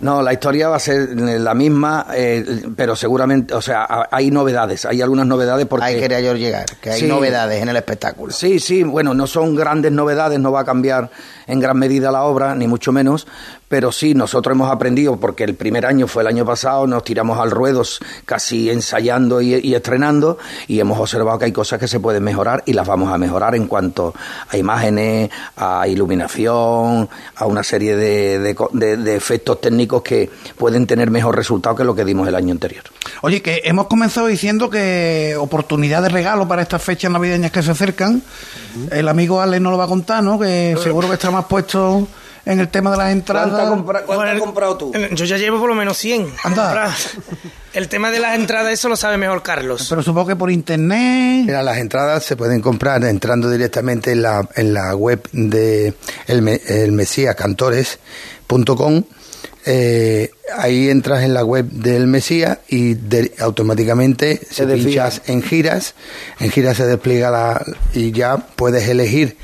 No, 0.00 0.22
la 0.22 0.32
historia 0.32 0.68
va 0.68 0.76
a 0.76 0.80
ser 0.80 1.10
la 1.20 1.54
misma, 1.54 2.06
eh, 2.14 2.62
pero 2.74 2.96
seguramente, 2.96 3.54
o 3.54 3.62
sea, 3.62 3.84
ha- 3.84 4.08
hay 4.10 4.30
novedades, 4.30 4.84
hay 4.84 5.00
algunas 5.00 5.26
novedades 5.26 5.66
porque... 5.66 5.86
Ahí 5.86 6.00
quería 6.00 6.20
yo 6.20 6.34
llegar, 6.34 6.66
que 6.80 6.90
hay 6.90 7.00
Sí. 7.00 7.06
novedades 7.06 7.62
en 7.62 7.68
el 7.68 7.76
espectáculo. 7.76 8.32
Sí, 8.32 8.58
sí, 8.58 8.82
bueno, 8.82 9.14
no 9.14 9.26
son 9.26 9.54
grandes 9.54 9.92
novedades, 9.92 10.40
no 10.40 10.50
va 10.50 10.60
a 10.60 10.64
cambiar 10.64 11.10
en 11.46 11.60
gran 11.60 11.78
medida 11.78 12.10
la 12.10 12.22
obra, 12.24 12.54
ni 12.54 12.66
mucho 12.68 12.90
menos, 12.92 13.26
pero 13.68 13.92
sí, 13.92 14.14
nosotros 14.14 14.54
hemos 14.54 14.70
aprendido, 14.72 15.16
porque 15.18 15.44
el 15.44 15.54
primer 15.54 15.86
año 15.86 16.06
fue 16.08 16.22
el 16.22 16.28
año 16.28 16.44
pasado, 16.44 16.86
nos 16.86 17.04
tiramos 17.04 17.38
al 17.38 17.50
ruedo 17.52 17.82
casi 18.24 18.70
ensayando 18.70 19.40
y, 19.40 19.54
y 19.54 19.74
estrenando, 19.74 20.38
y 20.66 20.80
hemos 20.80 20.98
observado 20.98 21.38
que 21.38 21.44
hay 21.46 21.52
cosas 21.52 21.78
que 21.78 21.86
se 21.88 22.00
pueden 22.00 22.22
mejorar 22.24 22.39
y 22.66 22.72
las 22.72 22.86
vamos 22.86 23.12
a 23.12 23.18
mejorar 23.18 23.54
en 23.54 23.66
cuanto 23.66 24.14
a 24.48 24.56
imágenes, 24.56 25.30
a 25.56 25.86
iluminación, 25.88 27.08
a 27.36 27.46
una 27.46 27.62
serie 27.62 27.96
de, 27.96 28.38
de 28.38 28.54
co- 28.54 28.70
de- 28.72 28.96
de 28.96 29.16
efectos 29.16 29.60
técnicos 29.60 30.02
que 30.02 30.30
pueden 30.56 30.86
tener 30.86 31.10
mejor 31.10 31.36
resultado 31.36 31.76
que 31.76 31.84
lo 31.84 31.94
que 31.94 32.04
dimos 32.04 32.26
el 32.28 32.34
año 32.34 32.52
anterior. 32.52 32.84
Oye, 33.22 33.42
que 33.42 33.62
hemos 33.64 33.86
comenzado 33.86 34.26
diciendo 34.26 34.70
que 34.70 35.36
oportunidad 35.38 36.02
de 36.02 36.08
regalo 36.08 36.46
para 36.48 36.62
estas 36.62 36.82
fechas 36.82 37.10
navideñas 37.10 37.50
que 37.50 37.62
se 37.62 37.70
acercan. 37.70 38.22
El 38.90 39.08
amigo 39.08 39.40
Ale 39.40 39.58
nos 39.60 39.72
lo 39.72 39.78
va 39.78 39.84
a 39.84 39.88
contar, 39.88 40.22
¿no? 40.22 40.38
Que 40.38 40.76
seguro 40.82 41.08
que 41.08 41.14
está 41.14 41.30
más 41.30 41.44
puesto 41.46 42.06
en 42.44 42.60
el 42.60 42.68
tema 42.68 42.90
de 42.92 42.96
las 42.96 43.12
entradas. 43.12 43.50
¿Cuánto 44.06 44.22
has 44.22 44.38
comprado 44.40 44.76
tú? 44.76 44.92
Yo 45.12 45.24
ya 45.24 45.36
llevo 45.36 45.58
por 45.60 45.68
lo 45.68 45.74
menos 45.74 45.96
100. 45.98 46.26
Anda. 46.44 46.94
El 47.72 47.88
tema 47.88 48.10
de 48.10 48.18
las 48.18 48.34
entradas, 48.34 48.72
eso 48.72 48.88
lo 48.88 48.96
sabe 48.96 49.16
mejor 49.16 49.42
Carlos. 49.42 49.86
Pero 49.88 50.02
supongo 50.02 50.28
que 50.28 50.36
por 50.36 50.50
internet. 50.50 51.44
Mira, 51.46 51.62
las 51.62 51.78
entradas 51.78 52.24
se 52.24 52.36
pueden 52.36 52.60
comprar 52.60 53.04
entrando 53.04 53.48
directamente 53.50 54.12
en 54.12 54.22
la, 54.22 54.48
en 54.56 54.74
la 54.74 54.94
web 54.96 55.22
de 55.32 55.94
el, 56.26 56.48
el 56.66 56.92
mesiacantores.com. 56.92 59.04
Eh, 59.66 60.30
ahí 60.56 60.88
entras 60.88 61.22
en 61.22 61.34
la 61.34 61.44
web 61.44 61.66
del 61.66 62.06
Mesías 62.06 62.58
y 62.68 62.94
de- 62.94 63.34
automáticamente 63.38 64.40
se 64.50 64.66
pinchas 64.66 65.20
en 65.26 65.42
giras. 65.42 65.94
En 66.40 66.50
giras 66.50 66.78
se 66.78 66.86
despliega 66.86 67.30
la, 67.30 67.62
y 67.92 68.10
ya 68.10 68.38
puedes 68.38 68.88
elegir 68.88 69.36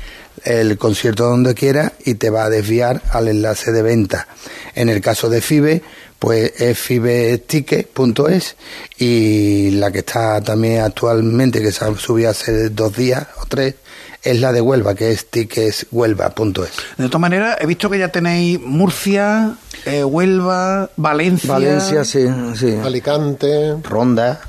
el 0.43 0.77
concierto 0.77 1.25
donde 1.25 1.53
quieras 1.53 1.93
y 2.05 2.15
te 2.15 2.29
va 2.29 2.45
a 2.45 2.49
desviar 2.49 3.01
al 3.11 3.27
enlace 3.27 3.71
de 3.71 3.81
venta. 3.81 4.27
En 4.75 4.89
el 4.89 5.01
caso 5.01 5.29
de 5.29 5.41
FIBE, 5.41 5.81
pues 6.19 6.59
es 6.59 6.77
fibeticket.es 6.77 8.55
y 8.97 9.71
la 9.71 9.91
que 9.91 9.99
está 9.99 10.41
también 10.41 10.81
actualmente, 10.81 11.61
que 11.61 11.71
se 11.71 11.85
ha 11.85 11.95
subido 11.95 12.29
hace 12.29 12.69
dos 12.69 12.95
días 12.95 13.27
o 13.41 13.45
tres, 13.45 13.75
es 14.23 14.39
la 14.41 14.51
de 14.51 14.61
Huelva, 14.61 14.95
que 14.95 15.11
es 15.11 15.29
ticketshuelva.es. 15.29 16.71
De 16.97 17.07
todas 17.07 17.21
maneras, 17.21 17.57
he 17.61 17.65
visto 17.65 17.89
que 17.89 17.99
ya 17.99 18.09
tenéis 18.09 18.59
Murcia, 18.59 19.55
eh, 19.85 20.03
Huelva, 20.03 20.89
Valencia. 20.97 21.53
Valencia, 21.53 22.03
sí, 22.03 22.27
sí. 22.55 22.75
Alicante. 22.83 23.75
Ronda. 23.83 24.41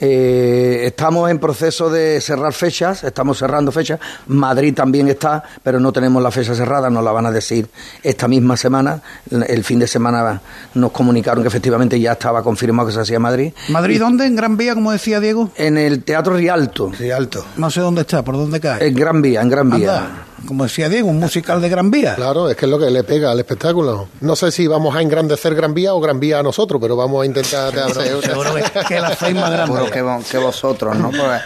Eh, 0.00 0.82
estamos 0.86 1.30
en 1.30 1.38
proceso 1.38 1.90
de 1.90 2.20
cerrar 2.20 2.52
fechas, 2.52 3.04
estamos 3.04 3.38
cerrando 3.38 3.70
fechas. 3.70 4.00
Madrid 4.28 4.74
también 4.74 5.08
está, 5.08 5.42
pero 5.62 5.78
no 5.78 5.92
tenemos 5.92 6.22
la 6.22 6.30
fecha 6.30 6.54
cerrada, 6.54 6.88
nos 6.88 7.04
la 7.04 7.12
van 7.12 7.26
a 7.26 7.30
decir 7.30 7.68
esta 8.02 8.26
misma 8.26 8.56
semana. 8.56 9.00
El 9.30 9.62
fin 9.64 9.78
de 9.78 9.86
semana 9.86 10.40
nos 10.74 10.92
comunicaron 10.92 11.42
que 11.42 11.48
efectivamente 11.48 12.00
ya 12.00 12.12
estaba 12.12 12.42
confirmado 12.42 12.88
que 12.88 12.94
se 12.94 13.00
hacía 13.00 13.18
Madrid. 13.18 13.52
¿Madrid 13.68 14.00
dónde? 14.00 14.26
¿En 14.26 14.36
Gran 14.36 14.56
Vía, 14.56 14.74
como 14.74 14.92
decía 14.92 15.20
Diego? 15.20 15.50
En 15.56 15.76
el 15.76 16.02
Teatro 16.02 16.34
Rialto. 16.34 16.90
Rialto. 16.98 17.44
No 17.56 17.70
sé 17.70 17.80
dónde 17.80 18.02
está, 18.02 18.24
por 18.24 18.36
dónde 18.36 18.60
cae. 18.60 18.86
En 18.86 18.94
Gran 18.94 19.20
Vía, 19.20 19.42
en 19.42 19.48
Gran 19.50 19.70
Vía. 19.70 19.98
Anda, 19.98 20.24
como 20.46 20.64
decía 20.64 20.88
Diego, 20.88 21.08
un 21.08 21.18
musical 21.18 21.60
de 21.60 21.68
Gran 21.68 21.90
Vía. 21.90 22.14
Claro, 22.14 22.48
es 22.48 22.56
que 22.56 22.66
es 22.66 22.70
lo 22.70 22.78
que 22.78 22.90
le 22.90 23.04
pega 23.04 23.30
al 23.30 23.38
espectáculo. 23.38 24.08
No 24.20 24.36
sé 24.36 24.50
si 24.50 24.66
vamos 24.66 24.94
a 24.96 25.02
engrandecer 25.02 25.54
Gran 25.54 25.74
Vía 25.74 25.94
o 25.94 26.00
Gran 26.00 26.20
Vía 26.20 26.38
a 26.38 26.42
nosotros, 26.42 26.80
pero 26.80 26.96
vamos 26.96 27.22
a 27.22 27.26
intentar 27.26 27.78
hacer... 27.78 28.20
Seguro 28.22 28.54
que, 28.54 28.62
que 28.88 29.00
la 29.00 29.08
hacéis 29.08 29.34
más 29.34 29.50
grande. 29.50 29.74
Seguro 29.74 30.20
que, 30.22 30.30
que 30.30 30.38
vosotros, 30.38 30.96
¿no? 30.96 31.10
Porque 31.10 31.40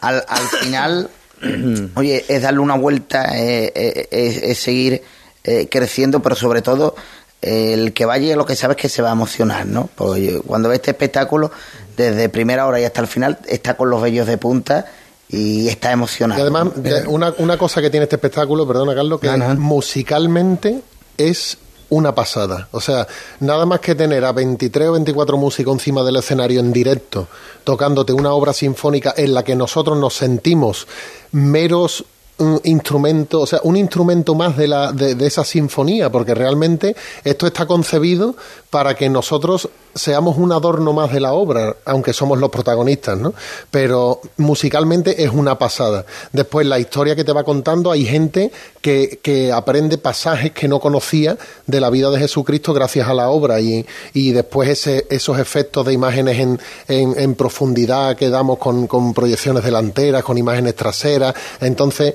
al, 0.00 0.24
al 0.28 0.48
final, 0.60 1.10
oye, 1.94 2.24
es 2.28 2.42
darle 2.42 2.60
una 2.60 2.76
vuelta, 2.76 3.36
eh, 3.38 3.72
eh, 3.74 4.08
es, 4.10 4.42
es 4.42 4.58
seguir 4.58 5.02
eh, 5.44 5.68
creciendo, 5.70 6.20
pero 6.20 6.34
sobre 6.34 6.62
todo 6.62 6.94
eh, 7.40 7.72
el 7.72 7.92
que 7.92 8.04
vaya 8.04 8.36
lo 8.36 8.44
que 8.44 8.56
sabe 8.56 8.74
es 8.74 8.80
que 8.80 8.88
se 8.88 9.02
va 9.02 9.10
a 9.10 9.12
emocionar, 9.12 9.66
¿no? 9.66 9.88
Porque 9.94 10.40
cuando 10.46 10.68
ve 10.68 10.76
este 10.76 10.90
espectáculo, 10.90 11.50
desde 11.96 12.28
primera 12.28 12.66
hora 12.66 12.80
y 12.80 12.84
hasta 12.84 13.00
el 13.00 13.06
final, 13.06 13.38
está 13.46 13.76
con 13.76 13.90
los 13.90 14.02
vellos 14.02 14.26
de 14.26 14.38
punta 14.38 14.86
y 15.28 15.68
está 15.68 15.92
emocionado. 15.92 16.38
Y 16.40 16.42
además, 16.42 16.68
de- 16.82 17.06
una, 17.06 17.34
una 17.38 17.56
cosa 17.58 17.80
que 17.82 17.90
tiene 17.90 18.04
este 18.04 18.16
espectáculo, 18.16 18.66
perdona 18.66 18.94
Carlos, 18.94 19.20
que 19.20 19.26
musicalmente 19.58 20.80
es 21.16 21.58
una 21.90 22.14
pasada. 22.14 22.68
O 22.72 22.80
sea, 22.80 23.06
nada 23.40 23.64
más 23.64 23.80
que 23.80 23.94
tener 23.94 24.24
a 24.24 24.32
23 24.32 24.88
o 24.88 24.92
24 24.92 25.36
músicos 25.38 25.72
encima 25.74 26.02
del 26.02 26.16
escenario 26.16 26.60
en 26.60 26.72
directo, 26.72 27.28
tocándote 27.64 28.12
una 28.12 28.32
obra 28.32 28.52
sinfónica 28.52 29.14
en 29.16 29.32
la 29.34 29.42
que 29.42 29.54
nosotros 29.56 29.96
nos 29.98 30.14
sentimos 30.14 30.86
meros 31.32 32.04
mm, 32.38 32.56
instrumentos, 32.64 33.42
o 33.42 33.46
sea, 33.46 33.60
un 33.62 33.76
instrumento 33.76 34.34
más 34.34 34.56
de, 34.56 34.68
la, 34.68 34.92
de, 34.92 35.26
esa 35.26 35.44
sinfonía, 35.44 36.10
porque 36.10 36.34
realmente 36.34 36.96
esto 37.24 37.46
está 37.46 37.66
concebido 37.66 38.34
para 38.70 38.94
que 38.94 39.08
nosotros 39.08 39.68
seamos 39.94 40.36
un 40.36 40.52
adorno 40.52 40.92
más 40.92 41.12
de 41.12 41.20
la 41.20 41.32
obra, 41.32 41.76
aunque 41.84 42.12
somos 42.12 42.38
los 42.38 42.50
protagonistas, 42.50 43.18
¿no? 43.18 43.34
Pero 43.70 44.20
musicalmente 44.36 45.24
es 45.24 45.30
una 45.32 45.58
pasada. 45.58 46.04
Después, 46.32 46.66
la 46.66 46.78
historia 46.78 47.16
que 47.16 47.24
te 47.24 47.32
va 47.32 47.42
contando, 47.42 47.90
hay 47.90 48.04
gente 48.04 48.52
que, 48.80 49.18
que 49.22 49.52
aprende 49.52 49.98
pasajes 49.98 50.52
que 50.52 50.68
no 50.68 50.78
conocía 50.80 51.36
de 51.66 51.80
la 51.80 51.90
vida 51.90 52.10
de 52.10 52.18
Jesucristo 52.18 52.72
gracias 52.72 53.08
a 53.08 53.14
la 53.14 53.30
obra 53.30 53.60
y, 53.60 53.84
y 54.14 54.32
después 54.32 54.68
ese, 54.68 55.06
esos 55.10 55.38
efectos 55.38 55.84
de 55.86 55.92
imágenes 55.92 56.38
en, 56.38 56.60
en, 56.86 57.18
en 57.18 57.34
profundidad 57.34 58.16
que 58.16 58.28
damos 58.28 58.58
con, 58.58 58.86
con 58.86 59.14
proyecciones 59.14 59.64
delanteras, 59.64 60.22
con 60.22 60.38
imágenes 60.38 60.74
traseras. 60.76 61.34
Entonces, 61.60 62.14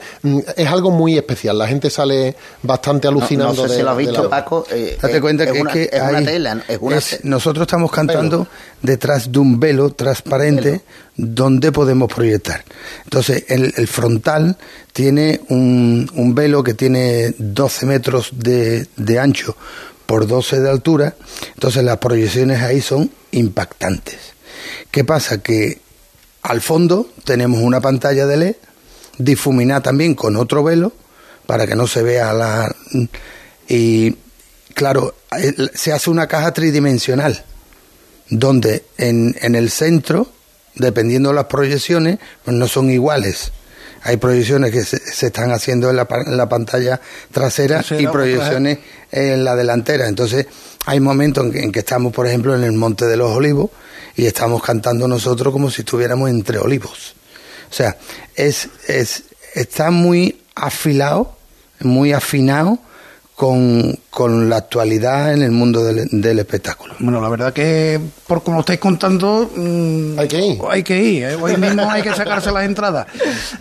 es 0.55 0.67
algo 0.67 0.91
muy 0.91 1.17
especial. 1.17 1.57
La 1.57 1.67
gente 1.67 1.89
sale 1.89 2.35
bastante 2.61 3.07
alucinando 3.07 3.53
no, 3.53 3.63
sé 3.63 3.69
de- 3.69 3.75
si 3.77 3.81
lo 3.83 3.89
has 3.91 3.97
de 3.97 4.03
visto, 4.03 4.23
la- 4.23 4.29
Paco. 4.29 4.65
eh, 4.71 4.97
Date 5.01 5.17
eh, 5.17 5.21
cuenta 5.21 5.43
es 5.43 5.51
que 5.51 5.61
una, 5.61 5.69
es 5.71 5.73
que 5.89 5.95
es 5.95 6.01
una 6.01 6.17
hay- 6.19 6.25
tela, 6.25 6.55
¿no? 6.55 6.63
es 6.67 6.77
una 6.81 6.97
es- 6.97 7.09
te- 7.09 7.19
nosotros 7.23 7.63
estamos 7.65 7.91
cantando 7.91 8.47
detrás 8.81 9.31
de 9.31 9.39
un 9.39 9.59
velo 9.59 9.89
transparente 9.91 10.81
donde 11.15 11.71
podemos 11.71 12.11
proyectar. 12.13 12.63
Entonces, 13.03 13.45
el, 13.47 13.73
el 13.77 13.87
frontal 13.87 14.57
tiene 14.91 15.41
un, 15.49 16.09
un 16.15 16.35
velo 16.35 16.63
que 16.63 16.73
tiene 16.73 17.33
12 17.37 17.85
metros 17.85 18.29
de, 18.33 18.87
de 18.95 19.19
ancho 19.19 19.55
por 20.05 20.27
12 20.27 20.59
de 20.59 20.69
altura. 20.69 21.15
Entonces, 21.53 21.83
las 21.83 21.97
proyecciones 21.97 22.61
ahí 22.61 22.81
son 22.81 23.09
impactantes. 23.31 24.17
¿Qué 24.91 25.03
pasa? 25.03 25.41
Que 25.41 25.79
al 26.43 26.61
fondo 26.61 27.07
tenemos 27.23 27.61
una 27.61 27.79
pantalla 27.79 28.25
de 28.25 28.37
LED 28.37 28.55
difuminada 29.17 29.81
también 29.81 30.15
con 30.15 30.35
otro 30.35 30.63
velo 30.63 30.93
para 31.45 31.67
que 31.67 31.75
no 31.75 31.87
se 31.87 32.01
vea 32.01 32.33
la 32.33 32.73
y 33.67 34.15
claro 34.73 35.15
se 35.73 35.91
hace 35.91 36.09
una 36.09 36.27
caja 36.27 36.53
tridimensional 36.53 37.43
donde 38.29 38.85
en, 38.97 39.35
en 39.41 39.55
el 39.55 39.69
centro 39.69 40.27
dependiendo 40.75 41.29
de 41.29 41.35
las 41.35 41.45
proyecciones 41.45 42.19
pues 42.43 42.55
no 42.57 42.67
son 42.67 42.89
iguales. 42.89 43.51
Hay 44.05 44.17
proyecciones 44.17 44.71
que 44.71 44.83
se, 44.83 44.97
se 44.97 45.27
están 45.27 45.51
haciendo 45.51 45.89
en 45.89 45.95
la, 45.95 46.07
en 46.25 46.35
la 46.35 46.49
pantalla 46.49 46.99
trasera 47.31 47.85
y 47.97 48.05
proyecciones 48.07 48.79
en 49.11 49.45
la 49.45 49.55
delantera. 49.55 50.09
Entonces 50.09 50.45
hay 50.85 50.99
momentos 50.99 51.45
en 51.45 51.51
que, 51.51 51.59
en 51.61 51.71
que 51.71 51.79
estamos 51.79 52.11
por 52.11 52.27
ejemplo 52.27 52.53
en 52.55 52.63
el 52.63 52.73
Monte 52.73 53.05
de 53.05 53.15
los 53.15 53.31
Olivos 53.31 53.69
y 54.15 54.25
estamos 54.25 54.61
cantando 54.61 55.07
nosotros 55.07 55.53
como 55.53 55.71
si 55.71 55.81
estuviéramos 55.81 56.29
entre 56.29 56.57
olivos 56.57 57.15
o 57.73 57.75
sea, 57.75 57.97
es, 58.35 58.69
es, 58.87 59.23
está 59.55 59.89
muy 59.89 60.39
afilado, 60.53 61.35
muy 61.79 62.13
afinado 62.13 62.77
con, 63.35 63.97
con 64.11 64.47
la 64.47 64.57
actualidad 64.57 65.33
en 65.33 65.41
el 65.41 65.49
mundo 65.51 65.83
del, 65.83 66.07
del 66.11 66.37
espectáculo. 66.39 66.93
Bueno, 66.99 67.19
la 67.19 67.29
verdad 67.29 67.51
que 67.51 67.99
por 68.27 68.43
como 68.43 68.57
lo 68.57 68.59
estáis 68.61 68.79
contando, 68.79 69.49
mm, 69.55 70.19
Hay 70.19 70.27
que 70.27 70.39
ir. 70.45 70.59
Hay 70.69 70.83
que 70.83 71.03
ir, 71.03 71.23
¿eh? 71.23 71.35
hoy 71.35 71.57
mismo 71.57 71.89
hay 71.89 72.03
que 72.03 72.13
sacarse 72.13 72.51
las 72.51 72.63
entradas. 72.65 73.07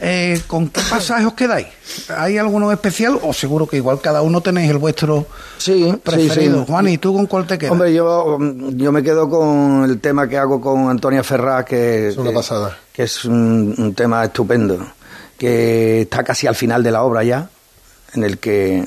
Eh, 0.01 0.41
¿Con 0.47 0.69
qué 0.69 0.81
pasaje 0.91 1.25
os 1.25 1.33
quedáis? 1.33 1.67
¿Hay 2.15 2.37
alguno 2.37 2.71
especial 2.71 3.19
o 3.23 3.33
seguro 3.33 3.67
que 3.67 3.79
igual 3.79 4.01
cada 4.03 4.21
uno 4.21 4.41
tenéis 4.43 4.71
el 4.71 4.79
vuestro 4.79 5.27
Sí, 5.57 5.93
preferido? 6.03 6.59
sí, 6.61 6.65
sí. 6.67 6.71
Juan, 6.71 6.89
¿y 6.89 6.99
tú 6.99 7.15
con 7.15 7.27
cuál 7.27 7.47
te 7.47 7.57
quedas? 7.57 7.73
Hombre, 7.73 7.95
yo, 7.95 8.39
yo 8.75 8.93
me 8.93 9.03
quedo 9.03 9.29
con 9.31 9.85
el 9.85 10.01
tema 10.01 10.29
que 10.29 10.37
hago 10.37 10.61
con 10.61 10.91
Antonia 10.91 11.25
Ferraz, 11.25 11.65
que 11.65 12.09
Es 12.09 12.17
una 12.19 12.29
que- 12.31 12.35
pasada. 12.37 12.79
que 12.93 13.05
es 13.05 13.25
un, 13.25 13.75
un 13.79 13.95
tema 13.95 14.23
estupendo, 14.25 14.79
que 15.39 16.03
está 16.03 16.23
casi 16.23 16.47
al 16.47 16.55
final 16.55 16.83
de 16.83 16.91
la 16.91 17.03
obra 17.03 17.25
ya, 17.25 17.49
en 18.15 18.25
el 18.25 18.37
que 18.39 18.85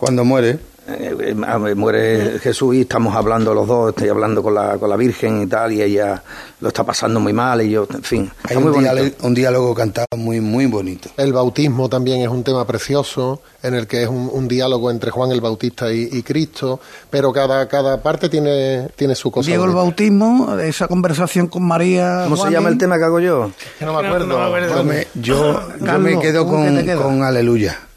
Cuando 0.00 0.24
muere, 0.24 0.58
eh, 0.88 1.14
eh, 1.20 1.74
muere 1.74 2.38
Jesús 2.38 2.74
y 2.74 2.80
estamos 2.80 3.14
hablando 3.14 3.52
los 3.52 3.68
dos, 3.68 3.90
estoy 3.90 4.08
hablando 4.08 4.42
con 4.42 4.54
la, 4.54 4.78
con 4.78 4.88
la 4.88 4.96
Virgen 4.96 5.42
y 5.42 5.46
tal, 5.46 5.72
y 5.72 5.82
ella 5.82 6.22
lo 6.58 6.68
está 6.68 6.84
pasando 6.84 7.20
muy 7.20 7.34
mal, 7.34 7.60
y 7.60 7.68
yo, 7.68 7.86
en 7.92 8.02
fin, 8.02 8.30
hay 8.44 8.56
muy 8.56 8.68
un, 8.68 8.72
bonito. 8.72 8.94
diálogo, 8.94 9.16
un 9.20 9.34
diálogo 9.34 9.74
cantado 9.74 10.06
muy, 10.16 10.40
muy 10.40 10.64
bonito. 10.64 11.10
El 11.18 11.34
bautismo 11.34 11.90
también 11.90 12.22
es 12.22 12.28
un 12.28 12.42
tema 12.42 12.66
precioso, 12.66 13.42
en 13.62 13.74
el 13.74 13.86
que 13.86 14.04
es 14.04 14.08
un, 14.08 14.30
un 14.32 14.48
diálogo 14.48 14.90
entre 14.90 15.10
Juan 15.10 15.32
el 15.32 15.42
Bautista 15.42 15.92
y, 15.92 16.08
y 16.10 16.22
Cristo, 16.22 16.80
pero 17.10 17.30
cada, 17.30 17.68
cada 17.68 18.02
parte 18.02 18.30
tiene, 18.30 18.88
tiene 18.96 19.14
su 19.14 19.30
cosa. 19.30 19.48
Diego 19.48 19.66
el 19.66 19.72
bautismo, 19.72 20.58
esa 20.60 20.88
conversación 20.88 21.48
con 21.48 21.62
María. 21.64 22.22
¿Cómo 22.24 22.42
se 22.42 22.50
llama 22.50 22.70
el 22.70 22.78
tema 22.78 22.96
que 22.96 23.04
hago 23.04 23.20
yo? 23.20 23.50
Que 23.78 23.84
no 23.84 24.00
me 24.00 24.06
acuerdo. 24.06 24.26
No, 24.26 24.38
no 24.38 24.40
me 24.40 24.46
acuerdo. 24.46 24.76
Yo 24.78 24.84
me, 24.84 25.06
yo, 25.12 25.52
yo 25.52 25.84
Carlos, 25.84 26.00
me 26.00 26.18
quedo 26.20 26.46
¿tú 26.46 26.62
qué 26.62 26.82
te 26.84 26.96
con, 26.96 27.02
con 27.02 27.22
Aleluya. 27.22 27.89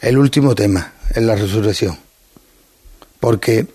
El 0.00 0.16
último 0.18 0.54
tema, 0.54 0.92
en 1.14 1.26
la 1.26 1.36
resurrección. 1.36 1.98
Porque 3.20 3.66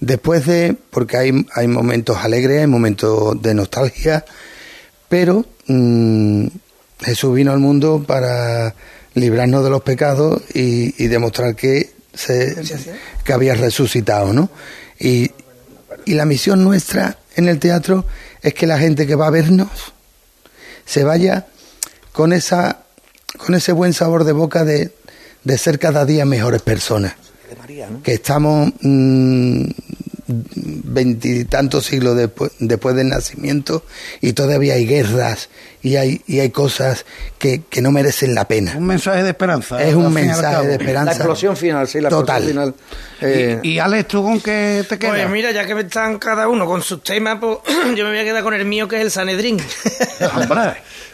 después 0.00 0.46
de, 0.46 0.76
porque 0.90 1.16
hay, 1.18 1.46
hay 1.54 1.68
momentos 1.68 2.16
alegres, 2.18 2.60
hay 2.60 2.66
momentos 2.66 3.40
de 3.42 3.54
nostalgia, 3.54 4.24
pero 5.08 5.44
mm, 5.66 6.46
Jesús 7.00 7.34
vino 7.34 7.52
al 7.52 7.58
mundo 7.58 8.04
para 8.06 8.74
librarnos 9.14 9.64
de 9.64 9.70
los 9.70 9.82
pecados 9.82 10.42
y, 10.54 11.02
y 11.02 11.08
demostrar 11.08 11.54
que, 11.56 11.92
se, 12.14 12.56
que 13.24 13.32
había 13.32 13.54
resucitado, 13.54 14.32
¿no? 14.32 14.50
Y, 14.98 15.30
y 16.06 16.14
la 16.14 16.24
misión 16.24 16.64
nuestra 16.64 17.18
en 17.34 17.48
el 17.48 17.58
teatro 17.58 18.06
es 18.42 18.54
que 18.54 18.66
la 18.66 18.78
gente 18.78 19.06
que 19.06 19.14
va 19.14 19.26
a 19.26 19.30
vernos 19.30 19.92
se 20.86 21.04
vaya 21.04 21.46
con 22.12 22.32
esa 22.32 22.82
con 23.36 23.54
ese 23.54 23.72
buen 23.72 23.92
sabor 23.92 24.24
de 24.24 24.32
boca 24.32 24.64
de, 24.64 24.92
de 25.46 25.56
ser 25.58 25.78
cada 25.78 26.04
día 26.04 26.24
mejores 26.24 26.60
personas 26.60 27.14
que 28.02 28.14
estamos 28.14 28.72
mm, 28.80 29.62
veintitantos 30.26 31.86
siglos 31.86 32.16
después, 32.16 32.50
después 32.58 32.96
del 32.96 33.08
nacimiento 33.08 33.84
y 34.20 34.32
todavía 34.32 34.74
hay 34.74 34.86
guerras 34.86 35.48
y 35.82 35.94
hay 35.94 36.20
y 36.26 36.40
hay 36.40 36.50
cosas 36.50 37.04
que, 37.38 37.62
que 37.70 37.80
no 37.80 37.92
merecen 37.92 38.34
la 38.34 38.48
pena 38.48 38.74
Un 38.76 38.86
mensaje 38.86 39.22
de 39.22 39.28
esperanza. 39.30 39.80
es 39.80 39.90
al 39.90 39.96
un 39.98 40.06
y 40.10 40.14
mensaje 40.14 40.66
de 40.66 40.72
esperanza 40.72 41.10
La 41.12 41.16
explosión 41.16 41.56
final, 41.56 41.86
sí, 41.86 42.00
la 42.00 42.08
Total. 42.08 42.42
explosión 42.42 42.74
final. 42.74 43.30
Eh, 43.32 43.60
Y, 43.62 43.68
y 43.74 43.78
Alex, 43.78 44.08
¿tú 44.08 44.24
con 44.24 44.40
qué 44.40 44.84
te 44.88 44.98
quedas? 44.98 45.14
Pues 45.14 45.30
mira, 45.30 45.52
ya 45.52 45.64
que 45.64 45.78
están 45.80 46.18
cada 46.18 46.48
uno 46.48 46.66
con 46.66 46.82
sus 46.82 47.04
temas, 47.04 47.38
pues 47.40 47.58
yo 47.96 48.02
me 48.04 48.10
voy 48.10 48.18
a 48.18 48.24
quedar 48.24 48.42
con 48.42 48.54
el 48.54 48.64
mío, 48.64 48.88
que 48.88 48.96
es 48.96 49.02
el 49.02 49.10
Sanedrín. 49.12 49.58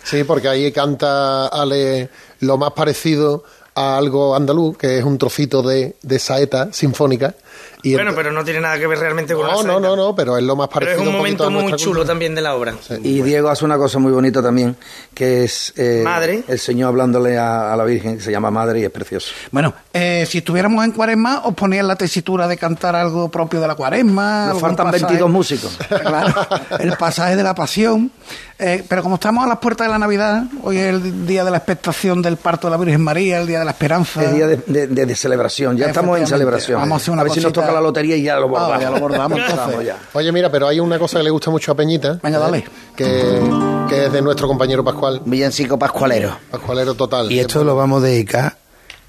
Sí, 0.05 0.25
porque 0.25 0.49
ahí 0.49 0.73
canta 0.73 1.47
Ale 1.47 2.09
lo 2.40 2.57
más 2.59 2.73
parecido 2.73 3.45
a 3.74 3.96
algo 3.96 4.35
andaluz, 4.35 4.76
que 4.76 4.98
es 4.98 5.04
un 5.04 5.18
trocito 5.18 5.62
de, 5.62 5.96
de 6.02 6.18
saeta 6.18 6.72
sinfónica. 6.72 7.35
Y 7.83 7.94
bueno, 7.94 8.12
pero 8.14 8.31
no 8.33 8.44
tiene 8.44 8.61
nada 8.61 8.79
que 8.79 8.87
ver 8.87 8.98
realmente 8.98 9.35
con 9.35 9.46
la 9.46 9.55
no, 9.55 9.62
no, 9.62 9.81
no, 9.81 9.96
no, 9.96 10.14
pero 10.14 10.37
es 10.38 10.44
lo 10.44 10.55
más 10.57 10.68
Pero 10.68 10.81
parecido 10.87 11.03
es 11.03 11.09
un 11.09 11.16
momento 11.16 11.44
a 11.44 11.51
muy 11.51 11.62
chulo 11.75 11.79
cultura. 11.96 12.07
también 12.07 12.35
de 12.35 12.40
la 12.40 12.55
obra. 12.55 12.75
Y 13.03 13.22
Diego 13.22 13.48
hace 13.48 13.64
una 13.64 13.77
cosa 13.77 13.98
muy 13.98 14.12
bonita 14.12 14.42
también, 14.42 14.77
que 15.14 15.44
es 15.44 15.72
eh, 15.77 16.03
Madre. 16.05 16.44
el 16.46 16.59
Señor 16.59 16.88
hablándole 16.88 17.37
a, 17.38 17.72
a 17.72 17.77
la 17.77 17.85
Virgen, 17.85 18.16
que 18.18 18.22
se 18.22 18.31
llama 18.31 18.51
Madre 18.51 18.81
y 18.81 18.85
es 18.85 18.90
precioso. 18.90 19.33
Bueno, 19.51 19.75
eh, 19.92 20.25
si 20.29 20.38
estuviéramos 20.38 20.85
en 20.85 20.92
cuaresma, 20.92 21.42
os 21.44 21.55
ponían 21.55 21.88
la 21.88 21.96
tesitura 21.96 22.46
de 22.46 22.57
cantar 22.57 22.94
algo 22.94 23.29
propio 23.31 23.61
de 23.61 23.66
la 23.68 23.75
cuaresma. 23.75 24.46
Nos 24.48 24.61
faltan 24.61 24.87
pasaje- 24.87 25.05
22 25.07 25.31
músicos. 25.31 25.79
Claro, 25.88 26.35
el 26.81 26.92
pasaje 26.96 27.37
de 27.37 27.42
la 27.42 27.55
pasión. 27.55 28.11
Eh, 28.59 28.85
pero 28.88 29.03
como 29.03 29.16
estamos 29.16 29.44
a 29.44 29.48
las 29.48 29.59
puertas 29.59 29.87
de 29.87 29.90
la 29.92 29.98
Navidad, 29.98 30.44
hoy 30.62 30.77
es 30.79 30.87
el 30.87 31.27
día 31.27 31.42
de 31.44 31.51
la 31.51 31.57
expectación 31.57 32.22
del 32.22 32.37
parto 32.37 32.68
de 32.68 32.70
la 32.72 32.77
Virgen 32.77 33.01
María, 33.03 33.40
el 33.40 33.46
día 33.46 33.59
de 33.59 33.64
la 33.64 33.72
esperanza. 33.72 34.22
Es 34.22 34.35
día 34.35 34.46
de, 34.46 34.57
de- 34.66 34.87
de- 34.87 35.07
de 35.07 35.14
celebración, 35.16 35.77
ya 35.77 35.87
estamos 35.87 36.18
en 36.20 36.27
celebración. 36.29 36.79
Vamos 36.81 37.01
a 37.01 37.03
hacer 37.03 37.12
una 37.12 37.22
ver 37.25 37.33
si 37.33 37.40
nos 37.40 37.52
toca 37.53 37.71
la 37.73 37.81
lotería 37.81 38.17
y 38.17 38.23
ya 38.23 38.37
lo 38.37 38.47
Ah, 38.47 38.49
bordamos. 38.49 38.81
ya 38.83 38.91
lo 38.91 39.01
bordamos, 39.01 39.38
entonces. 39.49 39.87
Ya. 39.87 39.97
Oye, 40.15 40.33
mira, 40.33 40.51
pero 40.51 40.69
hay 40.69 40.81
una 40.81 40.99
cosa 40.99 41.19
que 41.19 41.25
le 41.25 41.31
gusta 41.31 41.51
mucho 41.51 41.73
a 41.73 41.75
Peñita. 41.75 42.19
Venga, 42.23 42.38
¿eh? 42.38 42.41
dale. 42.41 42.65
Que, 42.97 43.41
que 43.88 44.07
es 44.07 44.12
de 44.12 44.23
nuestro 44.23 44.49
compañero 44.49 44.83
Pascual. 44.85 45.21
Villancico 45.25 45.79
Pascualero. 45.79 46.37
Pascualero 46.51 46.95
total. 46.95 47.31
y 47.31 47.38
esto 47.41 47.62
lo 47.65 47.77
vamos 47.77 48.03
a 48.03 48.07
dedicar 48.07 48.57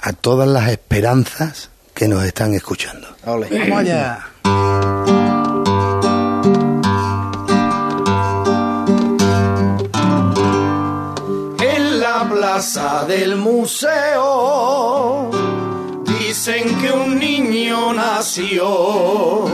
a 0.02 0.14
todas 0.14 0.48
las 0.48 0.70
esperanzas 0.70 1.70
que 1.94 2.08
nos 2.08 2.24
están 2.26 2.54
escuchando 2.54 3.08
Ole. 3.26 3.48
Vamos 3.52 3.80
allá. 3.80 4.20
En 11.60 12.00
la 12.00 12.28
plaza 12.30 13.06
del 13.08 13.36
museo 13.38 15.30
dicen 16.20 16.80
que 16.82 16.92
un 16.92 17.18
niño 17.20 17.43
nació 17.94 19.46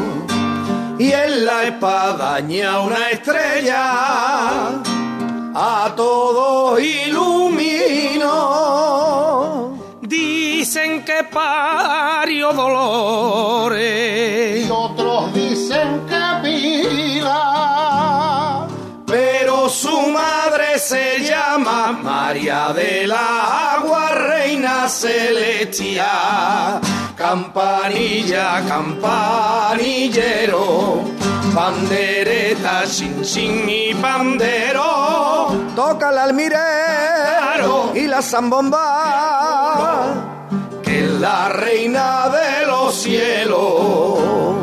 y 1.00 1.12
en 1.12 1.46
la 1.46 1.64
espadaña 1.64 2.82
una 2.82 3.10
estrella 3.10 4.82
a 5.56 5.94
todos 5.96 6.82
iluminó. 6.82 8.28
Dicen 10.02 11.06
que 11.06 11.24
parió 11.24 12.52
Dolores. 12.52 13.80
otros 14.70 15.34
dicen 15.34 16.06
que 16.10 16.20
vida. 16.44 17.40
Pero 19.08 19.70
su 19.70 20.10
madre 20.10 20.78
se 20.78 21.22
llama 21.22 21.98
María 22.04 22.74
de 22.74 23.08
la 23.08 23.76
Agua, 23.76 24.10
Reina 24.12 24.90
Celestia. 24.90 26.80
Campanilla, 27.20 28.64
campanillero, 28.66 31.04
pandereta, 31.54 32.88
chin 32.88 33.22
chin 33.22 33.68
y 33.68 33.94
pandero. 33.94 35.50
Toca 35.76 36.12
el 36.12 36.18
almirero 36.18 37.92
y 37.94 38.08
la 38.08 38.22
zambomba. 38.22 40.14
Que 40.82 41.04
es 41.04 41.12
la 41.20 41.50
reina 41.50 42.30
de 42.30 42.66
los 42.68 42.96
cielos. 42.96 44.59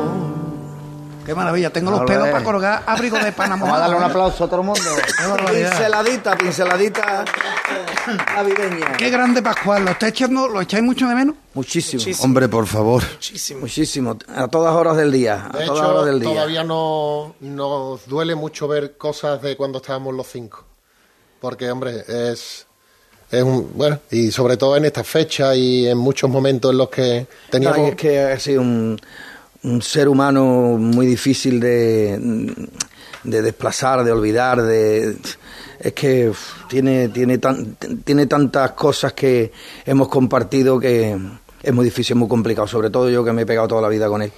Qué 1.27 1.35
maravilla, 1.35 1.71
tengo 1.71 1.91
los 1.91 2.03
pelos 2.05 2.29
para 2.29 2.45
colgar 2.45 2.83
abrigo 2.87 3.19
de 3.19 3.33
Panamá. 3.33 3.63
Vamos 3.65 3.77
a 3.79 3.81
darle 3.81 3.97
un 3.97 4.03
aplauso 4.05 4.45
a 4.45 4.47
todo 4.47 4.61
el 4.61 4.67
mundo. 4.67 4.81
Pinceladita, 5.51 6.37
pinceladita 6.39 7.25
navideña. 8.35 8.93
Qué 8.97 9.11
grande 9.11 9.43
Pascual, 9.43 9.85
¿lo 9.85 9.91
estáis 9.91 10.13
echando, 10.13 10.49
lo 10.49 10.61
echáis 10.61 10.85
mucho 10.85 11.09
de 11.09 11.15
menos? 11.17 11.35
Muchísimo, 11.55 12.03
hombre 12.23 12.49
por 12.49 12.67
favor 12.67 13.03
Muchísimo. 13.15 13.61
muchísimo. 13.61 14.17
A 14.35 14.47
todas 14.49 14.73
horas 14.75 14.97
del 14.97 15.11
día. 15.11 15.47
A 15.53 15.59
De 15.59 15.65
todas 15.65 15.81
hecho, 15.81 15.91
horas 15.95 16.07
del 16.07 16.21
día. 16.21 16.29
todavía 16.31 16.65
no 16.65 17.35
nos 17.41 18.07
duele 18.07 18.35
mucho 18.35 18.69
ver 18.69 18.97
cosas 18.97 19.43
de 19.43 19.57
cuando 19.57 19.79
estábamos 19.79 20.15
los 20.15 20.27
cinco. 20.29 20.65
Porque, 21.41 21.71
hombre, 21.71 22.05
es, 22.09 22.67
es 23.31 23.43
un. 23.43 23.73
Bueno, 23.75 23.99
y 24.11 24.31
sobre 24.31 24.57
todo 24.57 24.77
en 24.77 24.85
esta 24.85 25.03
fecha 25.05 25.55
y 25.55 25.87
en 25.89 25.99
muchos 25.99 26.31
momentos 26.31 26.71
en 26.73 26.79
los 26.79 26.89
que 26.89 27.27
teníamos. 27.51 27.79
Ay, 27.79 27.89
es 27.91 27.97
que 27.97 28.21
ha 28.21 28.39
sido 28.39 28.61
un, 28.63 29.01
un 29.63 29.83
ser 29.83 30.09
humano 30.09 30.77
muy 30.79 31.07
difícil 31.07 31.61
de, 31.61 32.19
de 33.25 33.43
desplazar, 33.43 34.05
de 34.05 34.13
olvidar, 34.13 34.63
de 34.63 35.17
es 35.79 35.93
que 35.93 36.33
tiene 36.69 37.09
tiene 37.09 37.39
tan, 37.39 37.77
tiene 38.05 38.27
tantas 38.27 38.73
cosas 38.73 39.13
que 39.13 39.53
hemos 39.85 40.09
compartido 40.09 40.81
que 40.81 41.17
es 41.63 41.75
muy 41.75 41.85
difícil, 41.85 42.17
muy 42.17 42.29
complicado, 42.29 42.67
sobre 42.67 42.91
todo 42.91 43.11
yo 43.11 43.25
que 43.25 43.33
me 43.33 43.43
he 43.43 43.47
pegado 43.47 43.69
toda 43.69 43.83
la 43.83 43.89
vida 43.89 44.09
con 44.09 44.23
él. 44.23 44.33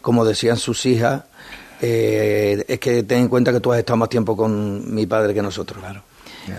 Como 0.00 0.24
decían 0.24 0.56
sus 0.56 0.84
hijas, 0.86 1.22
eh, 1.80 2.64
es 2.66 2.78
que 2.78 3.02
ten 3.04 3.20
en 3.20 3.28
cuenta 3.28 3.52
que 3.52 3.60
tú 3.60 3.72
has 3.72 3.78
estado 3.78 3.96
más 3.96 4.08
tiempo 4.08 4.36
con 4.36 4.92
mi 4.94 5.06
padre 5.06 5.34
que 5.34 5.42
nosotros. 5.42 5.82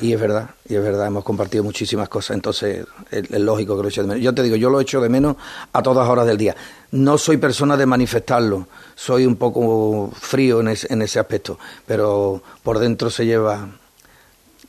Y 0.01 0.13
es 0.13 0.19
verdad, 0.19 0.49
y 0.69 0.75
es 0.75 0.81
verdad, 0.83 1.07
hemos 1.07 1.23
compartido 1.23 1.63
muchísimas 1.63 2.07
cosas, 2.07 2.35
entonces 2.35 2.85
es, 3.11 3.29
es 3.29 3.39
lógico 3.39 3.75
que 3.75 3.83
lo 3.83 3.89
eche 3.89 4.01
de 4.01 4.07
menos. 4.07 4.23
Yo 4.23 4.33
te 4.33 4.41
digo, 4.43 4.55
yo 4.55 4.69
lo 4.69 4.79
echo 4.79 5.01
de 5.01 5.09
menos 5.09 5.35
a 5.73 5.81
todas 5.83 6.07
horas 6.07 6.25
del 6.25 6.37
día. 6.37 6.55
No 6.91 7.17
soy 7.17 7.37
persona 7.37 7.75
de 7.75 7.85
manifestarlo, 7.85 8.67
soy 8.95 9.25
un 9.25 9.35
poco 9.35 10.11
frío 10.17 10.61
en, 10.61 10.69
ese- 10.69 10.91
en 10.93 11.01
ese 11.01 11.19
aspecto, 11.19 11.59
pero 11.85 12.41
por 12.63 12.79
dentro 12.79 13.09
se 13.09 13.25
lleva 13.25 13.67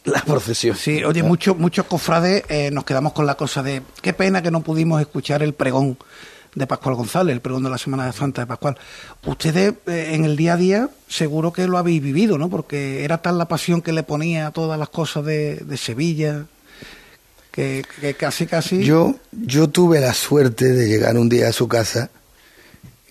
la 0.05 0.20
procesión. 0.27 0.77
Sí, 0.77 1.05
oye, 1.05 1.22
muchos 1.22 1.57
muchos 1.57 1.87
cofrades 1.87 2.42
eh, 2.48 2.70
nos 2.72 2.85
quedamos 2.85 3.12
con 3.12 3.24
la 3.27 3.37
cosa 3.37 3.62
de 3.62 3.83
qué 4.03 4.12
pena 4.14 4.42
que 4.42 4.50
no 4.50 4.62
pudimos 4.62 5.00
escuchar 5.00 5.42
el 5.42 5.55
pregón 5.55 5.96
de 6.54 6.66
Pascual 6.66 6.94
González, 6.94 7.32
el 7.32 7.40
pregón 7.40 7.64
de 7.64 7.70
la 7.70 7.78
Semana 7.78 8.12
Santa 8.12 8.42
de 8.42 8.46
Pascual. 8.46 8.78
Ustedes 9.26 9.74
eh, 9.86 10.10
en 10.12 10.24
el 10.24 10.36
día 10.36 10.54
a 10.54 10.56
día 10.56 10.90
seguro 11.08 11.52
que 11.52 11.66
lo 11.66 11.78
habéis 11.78 12.02
vivido, 12.02 12.38
¿no? 12.38 12.48
Porque 12.48 13.04
era 13.04 13.18
tal 13.18 13.38
la 13.38 13.48
pasión 13.48 13.82
que 13.82 13.92
le 13.92 14.02
ponía 14.02 14.46
a 14.46 14.50
todas 14.52 14.78
las 14.78 14.88
cosas 14.88 15.24
de, 15.24 15.56
de 15.56 15.76
Sevilla, 15.76 16.46
que, 17.50 17.84
casi, 18.18 18.46
casi... 18.46 18.82
Yo, 18.82 19.14
yo 19.30 19.68
tuve 19.68 20.00
la 20.00 20.12
suerte 20.12 20.72
de 20.72 20.88
llegar 20.88 21.16
un 21.16 21.28
día 21.28 21.48
a 21.48 21.52
su 21.52 21.68
casa, 21.68 22.10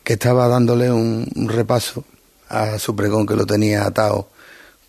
que 0.03 0.13
estaba 0.13 0.49
dándole 0.49 0.91
un, 0.91 1.29
un 1.35 1.49
repaso 1.49 2.03
a 2.49 2.77
su 2.77 2.95
pregón 2.95 3.25
que 3.25 3.35
lo 3.35 3.45
tenía 3.45 3.85
atado 3.85 4.29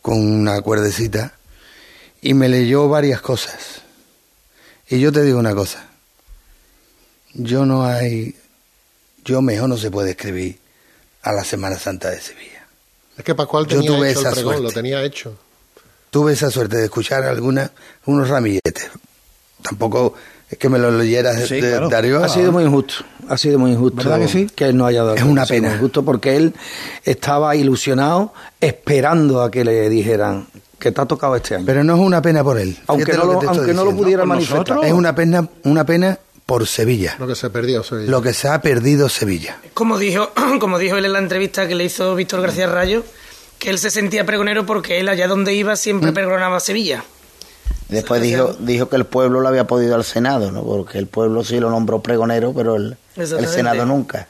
con 0.02 0.18
una 0.18 0.60
cuerdecita, 0.60 1.34
y 2.20 2.34
me 2.34 2.48
leyó 2.48 2.88
varias 2.88 3.20
cosas. 3.20 3.82
Y 4.88 4.98
yo 4.98 5.12
te 5.12 5.22
digo 5.22 5.38
una 5.38 5.54
cosa, 5.54 5.86
yo 7.32 7.64
no 7.64 7.84
hay, 7.84 8.34
yo 9.24 9.40
mejor 9.42 9.68
no 9.68 9.76
se 9.76 9.90
puede 9.90 10.10
escribir 10.10 10.58
a 11.22 11.32
la 11.32 11.44
Semana 11.44 11.78
Santa 11.78 12.10
de 12.10 12.20
Sevilla. 12.20 12.66
Es 13.16 13.24
que 13.24 13.34
Pascual 13.34 13.66
Yo 13.66 13.76
tenía 13.80 13.90
tuve 13.96 14.10
hecho 14.10 14.20
el 14.20 14.26
esa 14.26 14.32
pregón, 14.34 14.52
suerte. 14.54 14.62
lo 14.62 14.72
tenía 14.72 15.02
hecho. 15.04 15.36
Tuve 16.10 16.32
esa 16.32 16.50
suerte 16.50 16.76
de 16.76 16.84
escuchar 16.84 17.24
alguna, 17.24 17.70
unos 18.06 18.28
ramilletes. 18.28 18.90
Tampoco 19.62 20.14
es 20.50 20.58
que 20.58 20.68
me 20.68 20.78
lo 20.78 20.90
leyeras 20.90 21.48
Sí, 21.48 21.54
de, 21.60 21.60
claro. 21.70 21.88
Darío. 21.88 22.22
Ha 22.22 22.28
sido 22.28 22.52
muy 22.52 22.64
injusto, 22.64 22.94
ha 23.28 23.36
sido 23.38 23.58
muy 23.58 23.72
injusto 23.72 23.96
¿Verdad 23.96 24.18
que 24.20 24.28
sí? 24.28 24.46
él 24.58 24.76
no 24.76 24.84
haya 24.86 25.02
dado. 25.02 25.14
Es 25.16 25.22
una 25.22 25.42
ha 25.42 25.46
sido 25.46 25.56
pena. 25.56 25.68
muy 25.68 25.76
injusto 25.76 26.04
porque 26.04 26.36
él 26.36 26.54
estaba 27.04 27.56
ilusionado 27.56 28.32
esperando 28.60 29.42
a 29.42 29.50
que 29.50 29.64
le 29.64 29.88
dijeran 29.88 30.46
que 30.78 30.92
te 30.92 31.00
ha 31.00 31.06
tocado 31.06 31.34
este 31.36 31.54
año. 31.56 31.64
Pero 31.64 31.82
no 31.82 31.94
es 31.94 32.00
una 32.00 32.20
pena 32.20 32.44
por 32.44 32.58
él. 32.58 32.76
Aunque 32.88 33.06
Fíjate 33.06 33.26
no 33.26 33.32
lo- 33.40 33.48
aunque 33.50 33.72
no 33.74 33.96
pudiera 33.96 34.24
manifestar. 34.26 34.84
Es 34.84 34.92
una 34.92 35.14
pena, 35.14 35.48
una 35.64 35.86
pena 35.86 36.18
por 36.46 36.66
Sevilla. 36.66 37.16
Lo 37.18 37.26
que 37.26 37.34
se 37.34 37.50
perdió, 37.50 37.82
Sevilla. 37.82 38.10
Lo 38.10 38.22
que 38.22 38.32
se 38.34 38.48
ha 38.48 38.60
perdido 38.60 39.08
Sevilla. 39.08 39.58
Como 39.74 39.98
dijo, 39.98 40.30
como 40.60 40.78
dijo 40.78 40.96
él 40.96 41.04
en 41.06 41.12
la 41.14 41.18
entrevista 41.18 41.66
que 41.68 41.74
le 41.74 41.84
hizo 41.84 42.14
Víctor 42.14 42.40
García 42.42 42.66
Rayo, 42.66 43.04
que 43.58 43.70
él 43.70 43.78
se 43.78 43.90
sentía 43.90 44.24
pregonero 44.26 44.66
porque 44.66 45.00
él 45.00 45.08
allá 45.08 45.26
donde 45.28 45.54
iba 45.54 45.76
siempre 45.76 46.10
Mm. 46.10 46.14
pregonaba 46.14 46.60
Sevilla. 46.60 47.04
Después 47.88 48.22
dijo, 48.22 48.54
dijo 48.58 48.88
que 48.88 48.96
el 48.96 49.04
pueblo 49.04 49.40
lo 49.40 49.48
había 49.48 49.66
podido 49.66 49.94
al 49.94 50.04
Senado, 50.04 50.50
¿no? 50.50 50.62
Porque 50.64 50.98
el 50.98 51.06
pueblo 51.06 51.44
sí 51.44 51.60
lo 51.60 51.70
nombró 51.70 52.00
pregonero, 52.02 52.52
pero 52.54 52.76
el. 52.76 52.96
Senado 53.46 53.84
nunca. 53.86 54.26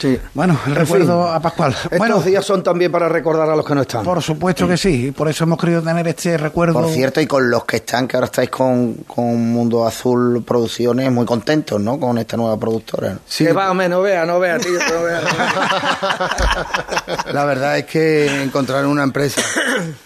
Sí. 0.00 0.18
Bueno, 0.34 0.58
el 0.66 0.72
En 0.72 0.78
recuerdo 0.78 1.26
fin. 1.26 1.34
a 1.36 1.40
Pascual. 1.40 1.72
Estos 1.72 1.98
Bueno, 1.98 2.20
días 2.20 2.44
son 2.44 2.62
también 2.62 2.92
para 2.92 3.08
recordar 3.08 3.48
a 3.48 3.56
los 3.56 3.64
que 3.64 3.74
no 3.74 3.80
están. 3.82 4.04
por 4.04 4.20
supuesto 4.22 4.68
que 4.68 4.76
sí, 4.76 5.06
y 5.06 5.10
por 5.12 5.28
eso 5.28 5.44
hemos 5.44 5.58
querido 5.58 5.80
tener 5.80 6.06
este 6.08 6.36
recuerdo. 6.36 6.74
Por 6.74 6.90
cierto, 6.90 7.20
y 7.20 7.26
con 7.26 7.48
los 7.50 7.64
que 7.64 7.76
están, 7.76 8.06
que 8.06 8.16
ahora 8.16 8.26
estáis 8.26 8.50
con, 8.50 8.94
con 9.06 9.52
Mundo 9.52 9.86
Azul 9.86 10.42
Producciones, 10.44 11.10
muy 11.10 11.24
contentos, 11.24 11.80
¿no? 11.80 11.98
Con 11.98 12.18
esta 12.18 12.36
nueva 12.36 12.58
productora. 12.58 13.18
Sí, 13.26 13.46
Que 13.46 13.52
va, 13.52 13.70
hombre, 13.70 13.88
no 13.88 14.02
vea, 14.02 14.26
no 14.26 14.38
vea, 14.38 14.58
tío, 14.58 14.72
no 14.72 15.02
vea. 15.04 15.20
la 17.32 17.44
verdad 17.44 17.78
es 17.78 17.84
que 17.86 18.42
encontrar 18.42 18.86
una 18.86 19.02
empresa 19.02 19.40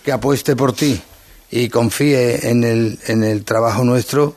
que 0.05 0.13
apueste 0.13 0.57
por 0.57 0.73
ti 0.73 1.01
y 1.51 1.69
confíe 1.69 2.49
en 2.51 2.65
el, 2.65 2.99
en 3.07 3.25
el 3.25 3.45
trabajo 3.45 3.85
nuestro 3.85 4.37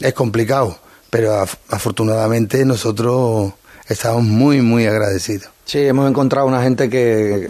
es 0.00 0.12
complicado. 0.12 0.78
Pero 1.10 1.42
af- 1.42 1.56
afortunadamente 1.68 2.64
nosotros 2.64 3.52
estamos 3.92 4.24
muy, 4.24 4.60
muy 4.60 4.86
agradecidos. 4.86 5.48
Sí, 5.64 5.78
hemos 5.80 6.08
encontrado 6.08 6.46
una 6.46 6.62
gente 6.62 6.88
que, 6.88 7.48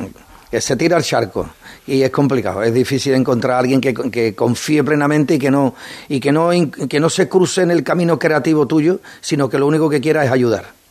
que 0.50 0.60
se 0.60 0.76
tira 0.76 0.96
al 0.96 1.02
charco 1.02 1.48
y 1.86 2.02
es 2.02 2.10
complicado. 2.10 2.62
Es 2.62 2.74
difícil 2.74 3.14
encontrar 3.14 3.56
a 3.56 3.58
alguien 3.60 3.80
que, 3.80 3.94
que 3.94 4.34
confíe 4.34 4.84
plenamente 4.84 5.34
y 5.34 5.38
que 5.38 5.50
no 5.50 5.74
y 6.08 6.20
que 6.20 6.32
no 6.32 6.50
que 6.88 7.00
no 7.00 7.10
se 7.10 7.28
cruce 7.28 7.62
en 7.62 7.70
el 7.70 7.82
camino 7.82 8.18
creativo 8.18 8.66
tuyo, 8.66 9.00
sino 9.20 9.48
que 9.48 9.58
lo 9.58 9.66
único 9.66 9.88
que 9.88 10.00
quiera 10.00 10.24
es 10.24 10.30
ayudar. 10.30 10.81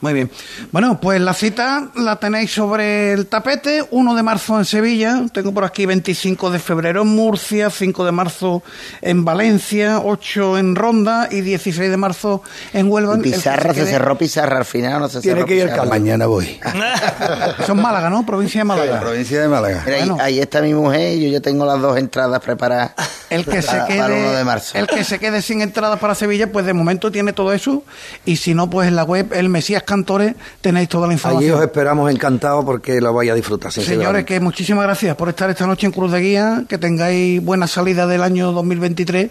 Muy 0.00 0.12
bien. 0.12 0.30
Bueno, 0.70 1.00
pues 1.00 1.20
la 1.20 1.34
cita 1.34 1.88
la 1.96 2.16
tenéis 2.16 2.52
sobre 2.52 3.12
el 3.12 3.26
tapete. 3.26 3.84
1 3.90 4.14
de 4.14 4.22
marzo 4.22 4.56
en 4.58 4.64
Sevilla. 4.64 5.22
Tengo 5.32 5.52
por 5.52 5.64
aquí 5.64 5.86
25 5.86 6.50
de 6.50 6.58
febrero 6.60 7.02
en 7.02 7.08
Murcia. 7.08 7.68
5 7.68 8.04
de 8.04 8.12
marzo 8.12 8.62
en 9.02 9.24
Valencia. 9.24 9.98
8 9.98 10.58
en 10.58 10.76
Ronda. 10.76 11.28
Y 11.32 11.40
16 11.40 11.90
de 11.90 11.96
marzo 11.96 12.42
en 12.72 12.88
Huelva. 12.90 13.18
Pizarra, 13.18 13.74
se 13.74 13.80
quede- 13.80 13.90
cerró 13.90 14.16
Pizarra 14.16 14.58
al 14.58 14.64
final, 14.64 15.00
no 15.00 15.08
se 15.08 15.20
Tiene 15.20 15.38
cerró 15.38 15.46
que 15.48 15.54
ir 15.56 15.62
al 15.62 15.68
Pizarra. 15.70 15.88
Mañana 15.88 16.26
voy. 16.26 16.60
Es 17.58 17.74
Málaga, 17.74 18.10
¿no? 18.10 18.24
Provincia 18.24 18.60
de 18.60 18.64
Málaga. 18.64 19.00
Provincia 19.00 19.40
de 19.40 19.48
Málaga. 19.48 19.82
Mira, 19.84 19.96
ahí- 19.98 20.08
Bueno. 20.08 20.22
ahí, 20.22 20.38
está 20.40 20.60
mi 20.62 20.74
mujer 20.74 21.14
y 21.18 21.24
yo 21.24 21.28
ya 21.30 21.40
tengo 21.40 21.64
las 21.66 21.80
dos 21.80 21.96
entradas 21.98 22.40
preparadas 22.40 22.92
El 23.30 23.44
que, 23.44 23.62
se 23.62 23.68
para, 23.68 23.86
para 23.86 24.06
el 24.06 24.12
1 24.12 24.22
de 24.22 24.28
quede, 24.30 24.44
marzo. 24.44 24.78
el 24.78 24.86
que 24.86 25.04
se 25.04 25.18
quede 25.18 25.42
sin 25.42 25.60
entradas 25.60 25.98
para 25.98 26.14
Sevilla, 26.14 26.50
pues 26.50 26.64
de 26.66 26.72
momento 26.72 27.10
tiene 27.10 27.32
todo 27.32 27.52
eso. 27.52 27.82
Y 28.24 28.36
si 28.36 28.54
no, 28.54 28.70
pues 28.70 28.88
en 28.88 28.96
la 28.96 29.04
web 29.04 29.32
El 29.32 29.48
Mesías 29.48 29.82
Cantores 29.88 30.34
tenéis 30.60 30.88
toda 30.88 31.06
la 31.06 31.12
Allí 31.14 31.18
información. 31.18 31.54
os 31.58 31.62
esperamos 31.64 32.10
encantados 32.10 32.64
porque 32.64 33.00
lo 33.00 33.12
vais 33.14 33.30
a 33.30 33.34
disfrutar. 33.34 33.72
Señores, 33.72 34.24
que 34.26 34.38
muchísimas 34.38 34.84
gracias 34.84 35.16
por 35.16 35.28
estar 35.30 35.48
esta 35.48 35.66
noche 35.66 35.86
en 35.86 35.92
Cruz 35.92 36.12
de 36.12 36.20
Guía, 36.20 36.64
que 36.68 36.76
tengáis 36.76 37.42
buena 37.42 37.66
salida 37.66 38.06
del 38.06 38.22
año 38.22 38.52
2023. 38.52 39.30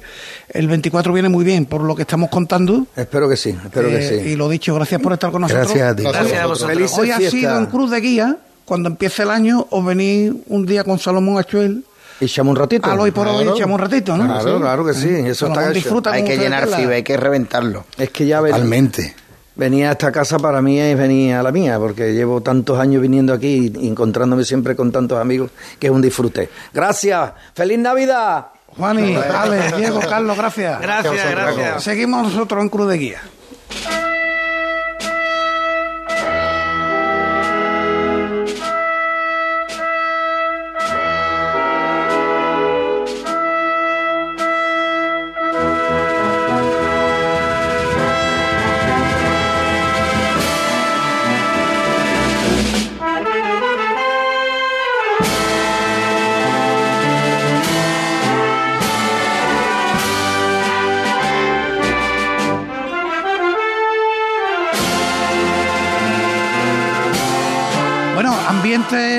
El 0.50 0.68
24 0.68 1.14
viene 1.14 1.30
muy 1.30 1.46
bien, 1.46 1.66
por 1.66 1.82
lo 1.82 1.96
que 1.96 2.02
estamos 2.02 2.30
contando. 2.30 2.88
Espero 2.96 3.30
que 3.30 3.38
sí, 3.38 3.56
espero 3.64 3.90
que 3.90 3.98
Eh, 3.98 4.22
sí. 4.24 4.30
Y 4.32 4.36
lo 4.36 4.50
dicho, 4.50 4.74
gracias 4.74 5.00
por 5.02 5.14
estar 5.14 5.32
con 5.32 5.42
nosotros. 5.42 5.68
Gracias 5.68 5.92
a 5.92 5.96
ti. 5.96 6.04
Gracias 6.04 6.42
a 6.42 6.46
vosotros. 6.48 6.76
Felices 6.76 6.98
Hoy 6.98 7.12
ha 7.12 7.20
sido 7.30 7.58
en 7.58 7.66
Cruz 7.68 7.92
de 7.92 8.02
Guía, 8.02 8.38
cuando 8.66 8.90
empiece 8.90 9.24
el 9.24 9.30
año, 9.30 9.68
os 9.70 9.86
venís 9.86 10.34
un 10.48 10.66
día 10.66 10.84
con 10.84 10.98
Salomón 11.00 11.38
Achuel, 11.38 11.84
Y 12.20 12.26
echamos 12.26 12.52
un 12.52 12.58
ratito. 12.58 12.90
al 12.90 13.00
hoy 13.00 13.12
por 13.12 13.28
hoy 13.28 13.48
echamos 13.48 13.76
un 13.76 13.80
ratito, 13.80 14.18
¿no? 14.18 14.26
Claro, 14.26 14.60
claro 14.60 14.86
que 14.86 14.94
sí, 14.96 15.08
eso 15.10 15.48
Salomón 15.48 15.76
está 15.78 15.80
hecho. 15.80 16.02
Hay 16.12 16.24
que 16.24 16.38
llenar 16.38 16.68
FIBA, 16.68 16.94
hay 16.96 17.04
que 17.04 17.16
reventarlo. 17.16 17.86
Es 17.98 18.10
que 18.10 18.26
ya 18.26 18.42
ven- 18.42 18.54
Totalmente. 18.54 19.16
Venía 19.58 19.90
a 19.90 19.92
esta 19.94 20.12
casa 20.12 20.38
para 20.40 20.62
mí 20.62 20.80
es 20.80 20.98
venir 20.98 21.34
a 21.34 21.44
la 21.44 21.52
mía, 21.52 21.78
porque 21.80 22.14
llevo 22.14 22.42
tantos 22.42 22.80
años 22.80 23.02
viniendo 23.02 23.34
aquí 23.34 23.74
y 23.76 23.88
encontrándome 23.88 24.44
siempre 24.46 24.76
con 24.76 24.92
tantos 24.92 25.20
amigos 25.20 25.52
que 25.80 25.88
es 25.88 25.94
un 25.94 26.02
disfrute. 26.02 26.50
Gracias, 26.74 27.32
feliz 27.54 27.80
Navidad. 27.80 28.48
Juani, 28.78 29.16
Ale, 29.16 29.72
Diego, 29.76 30.00
Carlos, 30.00 30.38
gracias. 30.38 30.80
Gracias, 30.80 31.32
gracias. 31.32 31.84
Seguimos 31.84 32.24
nosotros 32.24 32.62
en 32.62 32.70
Cruz 32.70 32.90
de 32.90 32.98
Guía. 32.98 33.22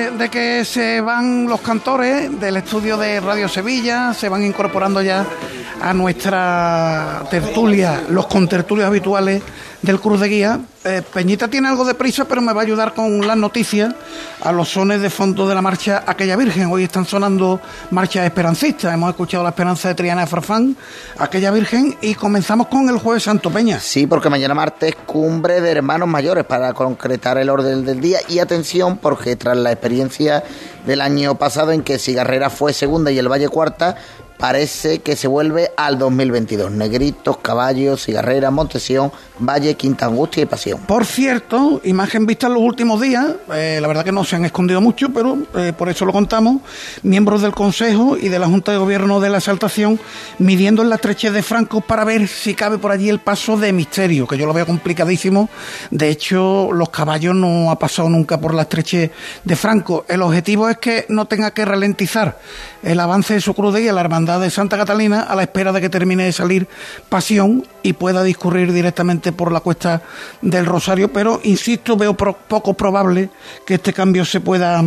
Ambiente 0.09 0.18
de 0.19 0.29
que 0.29 0.65
se 0.65 1.01
van 1.01 1.47
los 1.47 1.61
cantores 1.61 2.41
del 2.41 2.57
estudio 2.57 2.97
de 2.97 3.21
Radio 3.21 3.49
Sevilla, 3.49 4.13
se 4.13 4.29
van 4.29 4.45
incorporando 4.45 5.01
ya 5.01 5.25
a 5.81 5.95
nuestra 5.95 7.23
tertulia, 7.31 8.03
los 8.11 8.27
contertulios 8.27 8.89
habituales 8.89 9.43
del 9.83 10.01
Cruz 10.01 10.21
de 10.21 10.29
Guía. 10.29 10.61
Eh, 10.85 11.03
Peñita 11.13 11.49
tiene 11.49 11.69
algo 11.69 11.85
de 11.85 11.95
prisa, 11.95 12.25
pero 12.25 12.41
me 12.41 12.53
va 12.53 12.63
a 12.63 12.65
ayudar 12.65 12.95
con 12.95 13.27
las 13.27 13.37
noticias 13.37 13.95
a 14.41 14.53
los 14.53 14.69
sones 14.69 15.01
de 15.01 15.11
fondo 15.11 15.49
de 15.49 15.55
la 15.55 15.63
marcha 15.63 16.03
Aquella 16.07 16.37
Virgen. 16.37 16.71
Hoy 16.71 16.85
están 16.85 17.05
sonando 17.05 17.61
marchas 17.91 18.25
esperancistas. 18.25 18.95
Hemos 18.95 19.11
escuchado 19.11 19.43
la 19.43 19.51
esperanza 19.51 19.89
de 19.89 19.95
Triana 19.95 20.23
de 20.23 20.27
Farfán, 20.27 20.77
Aquella 21.19 21.51
Virgen, 21.51 21.97
y 22.01 22.15
comenzamos 22.15 22.69
con 22.69 22.89
el 22.89 22.99
Jueves 22.99 23.25
Santo 23.25 23.51
Peña. 23.51 23.81
Sí, 23.81 24.07
porque 24.07 24.31
mañana 24.31 24.55
martes 24.55 24.95
cumbre 25.07 25.61
de 25.61 25.71
hermanos 25.71 26.09
mayores 26.09 26.45
para 26.45 26.73
concretar 26.73 27.39
el 27.39 27.51
orden 27.51 27.85
del 27.85 28.01
día. 28.01 28.19
Y 28.29 28.39
atención, 28.39 28.99
porque 28.99 29.37
tras 29.37 29.57
la 29.57 29.73
experiencia 29.73 30.08
del 30.87 31.01
año 31.01 31.37
pasado 31.37 31.73
en 31.73 31.83
que 31.83 31.99
Cigarrera 31.99 32.51
fue 32.51 32.73
segunda 32.73 33.11
y 33.11 33.19
el 33.19 33.31
Valle 33.31 33.49
cuarta, 33.49 33.97
parece 34.39 35.01
que 35.01 35.17
se 35.17 35.29
vuelve 35.29 35.73
al 35.77 35.99
2022. 35.99 36.71
Negritos, 36.71 37.39
Caballos, 37.39 38.05
Cigarrera, 38.05 38.51
Montesión, 38.51 39.13
Valle, 39.41 39.75
Quinta 39.75 40.07
Angustia 40.07 40.45
y 40.45 40.47
Pasión. 40.47 40.81
Por 40.81 41.05
cierto, 41.05 41.81
imagen 41.85 42.25
vista 42.25 42.47
en 42.47 42.55
los 42.55 42.63
últimos 42.63 43.01
días, 43.01 43.27
eh, 43.53 43.79
la 43.83 43.89
verdad 43.89 44.05
que 44.05 44.13
no 44.13 44.25
se 44.25 44.37
han 44.37 44.45
escondido 44.45 44.81
mucho, 44.81 45.11
pero 45.11 45.39
eh, 45.57 45.73
por 45.77 45.89
eso 45.89 46.05
lo 46.05 46.13
contamos, 46.13 46.63
miembros 47.03 47.43
del 47.43 47.53
Consejo 47.53 48.17
y 48.17 48.29
de 48.29 48.39
la 48.39 48.47
Junta 48.47 48.73
de 48.73 48.79
Gobierno 48.79 49.21
de 49.21 49.29
la 49.29 49.39
Exaltación 49.39 49.99
midiendo 50.39 50.83
en 50.83 50.89
la 50.89 50.97
estrechez 50.97 51.33
de 51.33 51.43
Franco 51.43 51.81
para 51.81 52.05
ver 52.05 52.29
si 52.29 52.55
cabe 52.55 52.79
por 52.79 52.93
allí 52.93 53.09
el 53.09 53.19
paso 53.19 53.57
de 53.57 53.73
Misterio, 53.73 54.27
que 54.27 54.39
yo 54.39 54.47
lo 54.47 54.53
veo 54.53 54.67
complicadísimo. 54.67 55.49
De 55.91 56.09
hecho, 56.09 56.71
los 56.73 56.91
caballos 56.91 57.35
no 57.35 57.71
ha 57.71 57.79
pasado 57.79 58.09
nunca 58.09 58.41
por 58.41 58.55
la 58.55 58.63
estrechez 58.63 59.11
de 59.43 59.57
Franco. 59.57 60.05
El 60.09 60.23
objetivo 60.23 60.69
es 60.69 60.79
que 60.79 61.07
no 61.09 61.27
tenga 61.27 61.51
que 61.51 61.65
ralentizar 61.65 62.39
el 62.83 63.01
avance 63.01 63.35
de 63.35 63.41
su 63.41 63.55
cruz 63.55 63.75
de 63.75 63.81
guía, 63.81 63.93
la 63.93 64.03
hermandad 64.29 64.45
de 64.45 64.51
Santa 64.51 64.77
Catalina 64.77 65.23
a 65.23 65.35
la 65.35 65.43
espera 65.43 65.73
de 65.73 65.81
que 65.81 65.89
termine 65.89 66.25
de 66.25 66.33
salir 66.33 66.69
Pasión 67.09 67.67
y 67.83 67.95
pueda 67.95 68.23
discurrir 68.23 68.73
directamente 68.73 69.33
por 69.33 69.53
la 69.53 69.61
cuesta 69.61 70.03
del 70.43 70.67
Rosario, 70.67 71.11
pero 71.11 71.41
insisto, 71.45 71.97
veo 71.97 72.15
poco 72.15 72.75
probable 72.75 73.31
que 73.65 73.75
este 73.75 73.95
cambio 73.95 74.27
se 74.27 74.41
pueda 74.41 74.85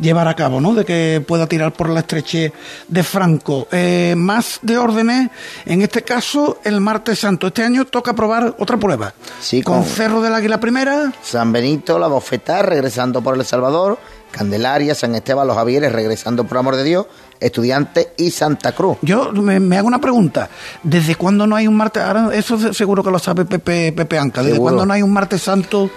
llevar 0.00 0.26
a 0.26 0.34
cabo, 0.34 0.60
¿no? 0.60 0.74
De 0.74 0.84
que 0.84 1.22
pueda 1.26 1.46
tirar 1.46 1.72
por 1.72 1.88
la 1.88 2.00
estreche 2.00 2.52
de 2.88 3.02
Franco. 3.04 3.68
Eh, 3.70 4.14
más 4.16 4.58
de 4.62 4.78
órdenes, 4.78 5.30
en 5.66 5.82
este 5.82 6.02
caso, 6.02 6.58
el 6.64 6.80
martes 6.80 7.20
santo. 7.20 7.48
Este 7.48 7.62
año 7.62 7.84
toca 7.84 8.14
probar 8.14 8.56
otra 8.58 8.76
prueba. 8.76 9.14
Sí, 9.40 9.62
con, 9.62 9.84
Cerro 9.84 10.20
del 10.20 10.34
Águila 10.34 10.58
Primera. 10.58 11.12
San 11.22 11.52
Benito, 11.52 11.98
la 11.98 12.08
Bofetá, 12.08 12.62
regresando 12.62 13.22
por 13.22 13.36
El 13.36 13.44
Salvador. 13.44 13.98
Candelaria, 14.30 14.94
San 14.94 15.14
Esteban, 15.14 15.46
Los 15.46 15.56
Javieres, 15.56 15.92
regresando 15.92 16.44
por 16.44 16.58
amor 16.58 16.76
de 16.76 16.84
Dios, 16.84 17.06
Estudiantes 17.40 18.08
y 18.16 18.30
Santa 18.30 18.72
Cruz. 18.72 18.98
Yo 19.02 19.32
me, 19.32 19.76
hago 19.76 19.88
una 19.88 20.00
pregunta. 20.00 20.50
¿Desde 20.82 21.14
cuándo 21.14 21.46
no 21.46 21.56
hay 21.56 21.66
un 21.66 21.74
martes? 21.74 22.02
Ahora, 22.02 22.30
eso 22.34 22.72
seguro 22.74 23.02
que 23.02 23.10
lo 23.10 23.18
sabe 23.18 23.44
Pepe, 23.44 23.92
Pepe 23.92 24.18
Anca. 24.18 24.42
¿Desde 24.42 24.58
cuándo 24.58 24.84
no 24.84 24.92
hay 24.92 25.02
un 25.02 25.12
martes 25.12 25.42
santo 25.42 25.90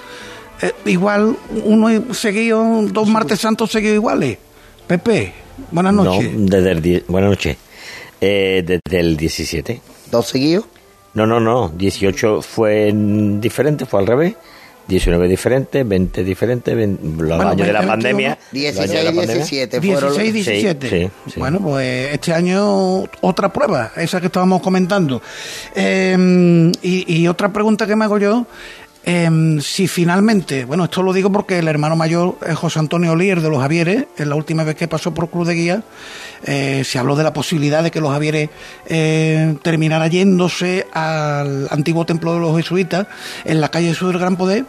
eh, 0.62 0.74
igual, 0.86 1.36
uno 1.66 2.14
seguido, 2.14 2.64
dos 2.84 3.08
martes 3.10 3.42
santos 3.42 3.72
seguidos 3.72 3.96
iguales? 3.96 4.38
Pepe, 4.88 5.34
buenas 5.72 5.94
noches. 5.94 6.34
No, 6.34 6.46
desde 6.46 6.72
el 6.72 7.04
buenas 7.08 7.30
noches. 7.32 7.58
Eh, 8.22 8.64
desde 8.66 9.00
el 9.00 9.18
17. 9.18 9.82
¿Dos 10.10 10.28
seguidos? 10.28 10.66
No, 11.14 11.28
no, 11.28 11.40
no. 11.40 11.70
18 11.70 12.42
fue 12.42 12.94
diferente, 12.94 13.86
fue 13.86 14.00
al 14.00 14.08
revés. 14.08 14.36
19 14.88 15.28
diferentes, 15.28 15.88
20 15.88 16.24
diferentes, 16.24 16.76
los 17.18 17.40
años 17.40 17.68
de 17.68 17.74
la 17.74 17.86
pandemia. 17.86 18.38
16 18.52 18.92
y 18.92 19.26
17 19.26 19.80
16 19.80 20.34
17. 20.34 21.12
Bueno, 21.38 21.60
pues 21.60 22.14
este 22.14 22.34
año 22.34 23.04
otra 23.22 23.52
prueba, 23.52 23.92
esa 23.96 24.20
que 24.20 24.28
estábamos 24.28 24.62
comentando. 24.62 25.22
Eh, 25.76 26.72
y, 26.82 27.22
y, 27.22 27.28
otra 27.28 27.52
pregunta 27.54 27.88
que 27.88 27.96
me 27.96 28.06
hago 28.06 28.18
yo 28.18 28.46
eh, 29.06 29.58
si 29.62 29.88
finalmente, 29.88 30.64
bueno, 30.64 30.86
esto 30.86 31.04
lo 31.04 31.12
digo 31.12 31.32
porque 31.32 31.60
el 31.60 31.68
hermano 31.68 31.96
mayor 31.96 32.38
es 32.46 32.56
José 32.56 32.80
Antonio 32.80 33.12
Olier 33.12 33.42
de 33.42 33.50
los 33.50 33.62
Javieres, 33.62 34.06
en 34.18 34.30
la 34.30 34.36
última 34.36 34.64
vez 34.64 34.76
que 34.76 34.88
pasó 34.88 35.14
por 35.14 35.30
Cruz 35.30 35.48
de 35.48 35.54
Guía, 35.56 35.84
eh, 36.46 36.84
se 36.86 37.00
habló 37.00 37.16
de 37.16 37.24
la 37.24 37.34
posibilidad 37.34 37.84
de 37.84 37.92
que 37.92 38.00
los 38.00 38.12
Javieres 38.12 38.50
eh, 38.86 39.58
terminara 39.62 40.08
yéndose 40.08 40.88
al 40.94 41.68
antiguo 41.70 42.06
templo 42.06 42.34
de 42.34 42.40
los 42.40 42.56
jesuitas 42.56 43.08
en 43.44 43.60
la 43.60 43.70
calle 43.70 43.94
Sur 43.94 44.10
del 44.10 44.20
Gran 44.20 44.38
Poder 44.38 44.66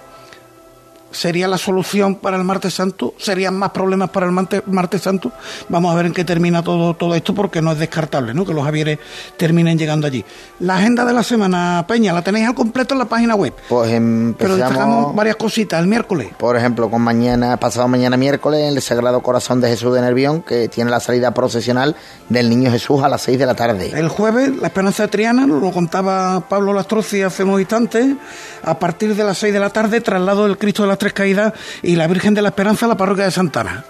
sería 1.15 1.49
la 1.49 1.59
solución 1.59 2.17
para 2.17 2.37
el 2.37 2.45
martes 2.45 2.75
santo, 2.75 3.15
serían 3.19 3.55
más 3.55 3.71
problemas 3.71 4.11
para 4.11 4.27
el 4.27 4.33
martes, 4.33 5.03
santo. 5.03 5.33
Vamos 5.69 5.93
a 5.93 5.97
ver 5.97 6.07
en 6.07 6.13
qué 6.13 6.25
termina 6.25 6.63
todo, 6.63 6.95
todo 6.95 7.15
esto 7.15 7.35
porque 7.35 7.63
no 7.63 7.73
es 7.73 7.79
descartable 7.79 8.35
¿no? 8.35 8.45
que 8.45 8.53
los 8.53 8.65
Javieres 8.65 8.99
terminen 9.37 9.79
llegando 9.79 10.07
allí. 10.07 10.25
La 10.61 10.77
agenda 10.77 11.05
de 11.05 11.13
la 11.13 11.23
semana, 11.23 11.85
Peña, 11.87 12.13
la 12.13 12.23
tenéis 12.23 12.49
al 12.49 12.55
completo 12.55 12.95
en 12.95 12.99
la 12.99 13.07
página 13.07 13.35
web. 13.35 13.55
Pues 13.69 13.91
empezamos... 13.91 14.37
Pero 14.39 14.57
destacamos 14.57 15.15
varias 15.15 15.37
cositas 15.37 15.81
el 15.81 15.87
miércoles. 15.87 16.29
Por 16.39 16.57
ejemplo, 16.57 16.91
con 16.91 17.03
mañana, 17.03 17.57
pasado 17.57 17.89
mañana 17.89 18.17
miércoles, 18.17 18.73
el 18.73 18.81
Sagrado 18.83 19.23
Corazón 19.23 19.61
de 19.61 19.69
Jesús 19.69 19.95
de 19.95 20.01
Nervión, 20.01 20.43
que 20.43 20.69
tiene 20.69 20.91
la 20.91 21.01
salida 21.01 21.33
procesional 21.33 21.97
del 22.29 22.49
Niño 22.49 22.71
Jesús 22.71 23.03
a 23.03 23.09
las 23.09 23.23
6 23.23 23.39
de 23.39 23.47
la 23.47 23.55
tarde. 23.55 23.93
El 23.95 24.09
jueves, 24.09 24.57
la 24.57 24.69
Esperanza 24.69 25.05
de 25.05 25.09
Triana, 25.09 25.47
lo 25.47 25.71
contaba 25.71 26.49
Pablo 26.49 26.73
Lastroci 26.73 27.23
hace 27.23 27.45
unos 27.45 27.61
instantes, 27.61 28.17
a 28.63 28.79
partir 28.79 29.15
de 29.15 29.25
las 29.25 29.39
6 29.39 29.53
de 29.53 29.61
la 29.61 29.71
tarde, 29.71 30.01
traslado 30.01 30.45
del 30.45 30.59
Cristo 30.59 30.83
de 30.83 30.89
las 30.89 30.99
Caídas 31.13 31.53
y 31.83 31.97
la 31.97 32.07
Virgen 32.07 32.35
de 32.35 32.43
la 32.43 32.49
Esperanza 32.49 32.87
la 32.87 32.97
parroquia 32.97 33.25
de 33.25 33.31
Santana. 33.31 33.85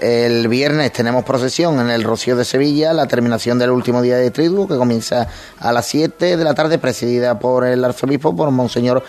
El 0.00 0.48
viernes 0.48 0.92
tenemos 0.92 1.24
procesión 1.24 1.80
en 1.80 1.88
el 1.88 2.04
Rocío 2.04 2.36
de 2.36 2.44
Sevilla, 2.44 2.92
la 2.92 3.06
terminación 3.06 3.58
del 3.58 3.70
último 3.70 4.02
día 4.02 4.16
de 4.18 4.30
triduo, 4.30 4.68
que 4.68 4.76
comienza 4.76 5.26
a 5.58 5.72
las 5.72 5.86
7 5.86 6.36
de 6.36 6.44
la 6.44 6.52
tarde, 6.52 6.78
presidida 6.78 7.38
por 7.38 7.64
el 7.64 7.82
arzobispo, 7.82 8.36
por 8.36 8.50
Monseñor 8.50 9.02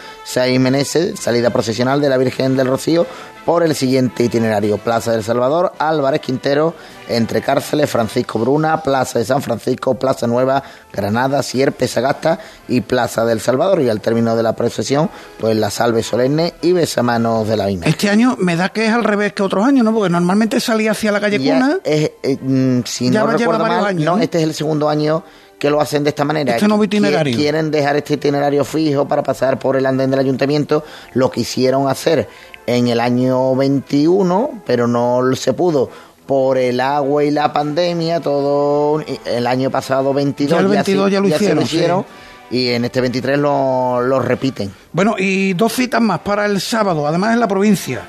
Meneses, 0.60 1.20
salida 1.20 1.50
procesional 1.50 2.00
de 2.00 2.08
la 2.08 2.16
Virgen 2.16 2.56
del 2.56 2.68
Rocío, 2.68 3.06
por 3.46 3.64
el 3.64 3.76
siguiente 3.76 4.24
itinerario. 4.24 4.78
Plaza 4.78 5.12
del 5.12 5.26
Salvador, 5.26 5.74
Álvarez 5.78 6.22
Quintero, 6.22 6.74
entre 7.10 7.42
cárceles, 7.42 7.90
Francisco 7.90 8.40
Bruna, 8.40 8.82
Plaza 8.82 9.20
de 9.20 9.26
San 9.26 9.42
Francisco, 9.42 9.96
Plaza 9.96 10.26
Nueva, 10.26 10.64
Granada, 10.98 11.44
Sierpe, 11.44 11.88
Sagasta 11.88 12.40
y 12.68 12.82
Plaza 12.82 13.24
del 13.24 13.40
Salvador. 13.40 13.82
Y 13.82 13.90
al 13.90 14.02
término 14.02 14.36
de 14.36 14.44
la 14.44 14.54
procesión, 14.54 15.10
pues 15.40 15.56
la 15.56 15.70
salve 15.70 16.04
solemne 16.04 16.56
y 16.62 16.74
besamanos 16.74 17.48
de 17.48 17.56
la 17.56 17.68
Vina. 17.68 17.86
Este 17.86 18.10
año 18.10 18.36
me 18.40 18.56
da 18.56 18.70
que 18.70 18.88
es 18.88 18.92
al 18.92 19.04
revés 19.04 19.34
que 19.34 19.44
otros 19.44 19.66
años, 19.66 19.86
¿no? 19.86 19.94
Porque 19.94 20.10
normalmente 20.10 20.60
salía 20.60 20.92
hacia 20.92 21.12
la 21.12 21.22
calle 21.22 21.40
Cuna. 21.40 21.78
Es, 21.84 22.12
eh, 22.24 22.38
mm, 22.42 22.82
si 22.86 23.10
no 23.10 23.28
recuerdo 23.28 23.66
mal, 23.66 24.04
no, 24.04 24.18
este 24.18 24.40
es 24.40 24.44
el 24.44 24.54
segundo 24.54 24.90
año 24.90 25.24
que 25.60 25.70
lo 25.70 25.82
hacen 25.82 26.04
de 26.04 26.10
esta 26.10 26.24
manera. 26.24 26.54
Este 26.56 26.68
nuevo 26.68 26.84
itinerario. 26.84 27.36
Quieren 27.36 27.72
dejar 27.72 27.96
este 27.96 28.16
itinerario 28.16 28.64
fijo 28.64 29.08
para 29.08 29.24
pasar 29.24 29.60
por 29.60 29.76
el 29.76 29.86
andén 29.86 30.12
del 30.12 30.20
ayuntamiento. 30.20 30.84
Lo 31.14 31.32
quisieron 31.32 31.88
hacer 31.88 32.28
en 32.66 32.88
el 32.90 33.00
año 33.00 33.56
21, 33.56 34.62
pero 34.66 34.88
no 34.88 35.22
se 35.36 35.54
pudo 35.54 35.90
por 36.28 36.58
el 36.58 36.80
agua 36.80 37.24
y 37.24 37.32
la 37.32 37.52
pandemia, 37.54 38.20
todo 38.20 39.02
el 39.26 39.48
año 39.48 39.72
pasado 39.72 40.14
22 40.14 40.52
ya, 40.52 40.60
el 40.60 40.68
22 40.68 41.12
ya, 41.12 41.20
lo 41.22 41.62
hicieron, 41.62 42.06
y 42.52 42.70
en 42.70 42.86
este 42.86 43.02
23 43.02 43.40
lo, 43.40 44.02
lo 44.02 44.20
repiten. 44.20 44.72
Bueno, 44.92 45.16
y 45.18 45.54
dos 45.54 45.74
citas 45.74 46.02
más 46.02 46.20
para 46.20 46.46
el 46.46 46.62
sábado, 46.62 47.08
además 47.08 47.34
en 47.34 47.40
la 47.40 47.48
provincia. 47.48 48.02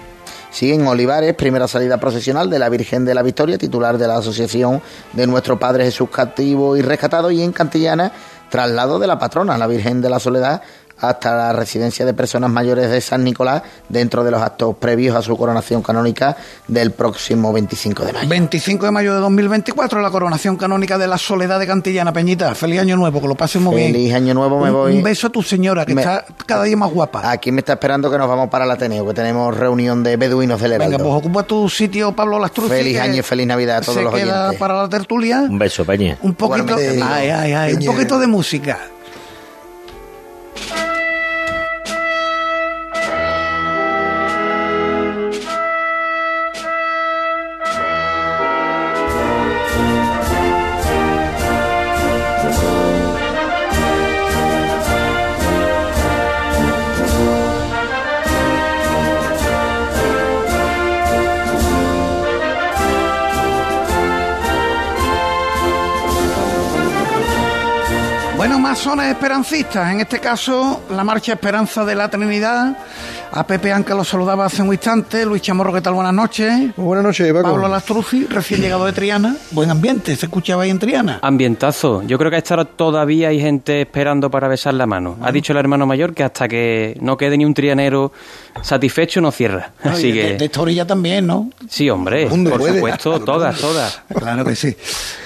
Sí, 0.51 0.73
en 0.73 0.87
Olivares, 0.87 1.35
primera 1.35 1.69
salida 1.69 1.99
procesional 1.99 2.49
de 2.51 2.59
la 2.59 2.69
Virgen 2.69 3.05
de 3.05 3.15
la 3.15 3.23
Victoria, 3.23 3.59
titular 3.59 3.99
de 3.99 4.09
la 4.09 4.17
Asociación 4.17 4.83
de 5.13 5.27
Nuestro 5.27 5.59
Padre 5.59 5.85
Jesús 5.85 6.09
Cativo 6.11 6.77
y 6.77 6.83
Rescatado, 6.83 7.31
y 7.31 7.43
en 7.43 7.53
Cantillana, 7.53 8.13
traslado 8.49 8.99
de 8.99 9.07
la 9.07 9.19
patrona, 9.19 9.59
la 9.59 9.67
Virgen 9.67 10.01
de 10.01 10.11
la 10.11 10.19
Soledad, 10.19 10.63
hasta 11.01 11.37
la 11.37 11.53
residencia 11.53 12.05
de 12.05 12.15
personas 12.15 12.51
mayores 12.51 12.91
de 12.91 13.01
San 13.01 13.25
Nicolás 13.25 13.63
dentro 13.89 14.25
de 14.25 14.31
los 14.31 14.43
actos 14.43 14.77
previos 14.77 15.17
a 15.17 15.23
su 15.23 15.37
coronación 15.37 15.83
canónica 15.83 16.37
del 16.67 16.93
próximo 16.93 17.53
25 17.53 18.05
de 18.05 18.13
mayo. 18.13 18.29
25 18.29 18.87
de 18.87 18.93
mayo 18.93 19.15
de 19.15 19.21
2024, 19.21 20.01
la 20.01 20.11
coronación 20.11 20.57
canónica 20.57 20.99
de 20.99 21.07
la 21.07 21.19
Soledad 21.19 21.59
de 21.59 21.67
Cantillana. 21.67 22.13
Peñita, 22.13 22.55
feliz 22.55 22.81
año 22.81 22.97
nuevo, 22.97 23.21
que 23.21 23.29
lo 23.29 23.35
pases 23.35 23.61
muy 23.63 23.77
bien. 23.77 23.93
Feliz 23.93 24.15
año 24.15 24.35
nuevo, 24.35 24.61
me 24.61 24.71
voy. 24.71 24.97
Un 24.97 25.03
beso 25.03 25.29
a 25.29 25.31
tu 25.31 25.43
señora, 25.43 25.87
que 25.87 25.93
está 25.93 26.25
cada 26.47 26.65
día 26.65 26.77
más 26.77 26.91
guapa. 26.91 27.31
Aquí 27.31 27.53
me 27.53 27.61
está 27.61 27.75
esperando 27.75 28.11
que 28.11 28.19
nos 28.19 28.29
vamos 28.29 28.49
para 28.49 28.65
el 28.65 28.71
Ateneo, 28.71 29.07
que 29.07 29.15
tenemos 29.15 29.57
reunión 29.57 30.03
de 30.03 30.17
beduinos 30.17 30.61
del 30.61 30.73
Heraldo. 30.73 30.99
Venga, 30.99 31.05
pues 31.05 31.19
ocupa 31.19 31.43
tu 31.45 31.69
sitio, 31.69 32.13
Pablo 32.13 32.39
Lastruz. 32.39 32.69
Feliz 32.69 32.99
año 32.99 33.21
y 33.21 33.23
feliz 33.23 33.47
Navidad 33.47 33.79
a 33.79 33.81
todos 33.83 34.03
los 34.03 34.13
oyentes. 34.13 34.59
para 34.59 34.83
la 34.83 34.89
tertulia. 34.89 35.41
Un 35.41 35.59
beso, 35.59 35.85
Peña. 35.85 36.19
Un 36.23 36.35
poquito, 36.35 36.77
ay, 36.77 37.29
ay, 37.31 37.53
ay, 37.53 37.75
un 37.75 37.85
poquito 37.85 38.19
de 38.19 38.27
música. 38.27 38.79
Zonas 68.79 69.07
esperancistas, 69.07 69.93
en 69.93 70.01
este 70.01 70.21
caso 70.21 70.83
la 70.91 71.03
Marcha 71.03 71.33
Esperanza 71.33 71.85
de 71.85 71.95
la 71.97 72.09
Trinidad. 72.09 72.77
A 73.31 73.47
Pepe 73.47 73.73
Anca 73.73 73.95
lo 73.95 74.05
saludaba 74.05 74.47
hace 74.47 74.63
un 74.63 74.73
instante. 74.73 75.27
Luis 75.27 75.43
Chamorro, 75.43 75.73
¿qué 75.73 75.83
tal? 75.83 75.93
Buenas 75.93 76.15
noches. 76.15 76.75
buenas 76.77 77.05
noches, 77.05 77.31
Paco. 77.31 77.51
Pablo 77.51 77.69
Lastruzzi, 77.69 78.25
recién 78.25 78.63
llegado 78.63 78.87
de 78.87 78.93
Triana. 78.93 79.37
Buen 79.51 79.71
ambiente, 79.71 80.17
¿se 80.17 80.27
escuchaba 80.27 80.63
ahí 80.63 80.71
en 80.71 80.79
Triana? 80.79 81.19
Ambientazo. 81.21 82.03
Yo 82.05 82.17
creo 82.17 82.31
que 82.31 82.37
a 82.37 82.39
esta 82.39 82.55
hora 82.55 82.65
todavía 82.65 83.29
hay 83.29 83.41
gente 83.41 83.83
esperando 83.83 84.31
para 84.31 84.49
besar 84.49 84.75
la 84.75 84.87
mano. 84.87 85.19
Ha 85.21 85.31
dicho 85.31 85.53
el 85.53 85.59
hermano 85.59 85.85
mayor 85.85 86.15
que 86.15 86.25
hasta 86.25 86.49
que 86.49 86.97
no 87.03 87.19
quede 87.19 87.37
ni 87.37 87.45
un 87.45 87.53
trianero 87.53 88.13
satisfecho 88.63 89.21
no 89.21 89.31
cierra. 89.31 89.73
Así 89.83 90.13
que... 90.13 90.39
De, 90.39 90.45
esta 90.47 90.63
orilla 90.63 90.87
también, 90.87 91.27
¿no? 91.27 91.51
Sí, 91.69 91.91
hombre, 91.91 92.29
por 92.29 92.63
supuesto, 92.63 93.21
todas, 93.21 93.59
todas. 93.61 94.03
Claro 94.15 94.45
que 94.45 94.57
sí. 94.57 94.75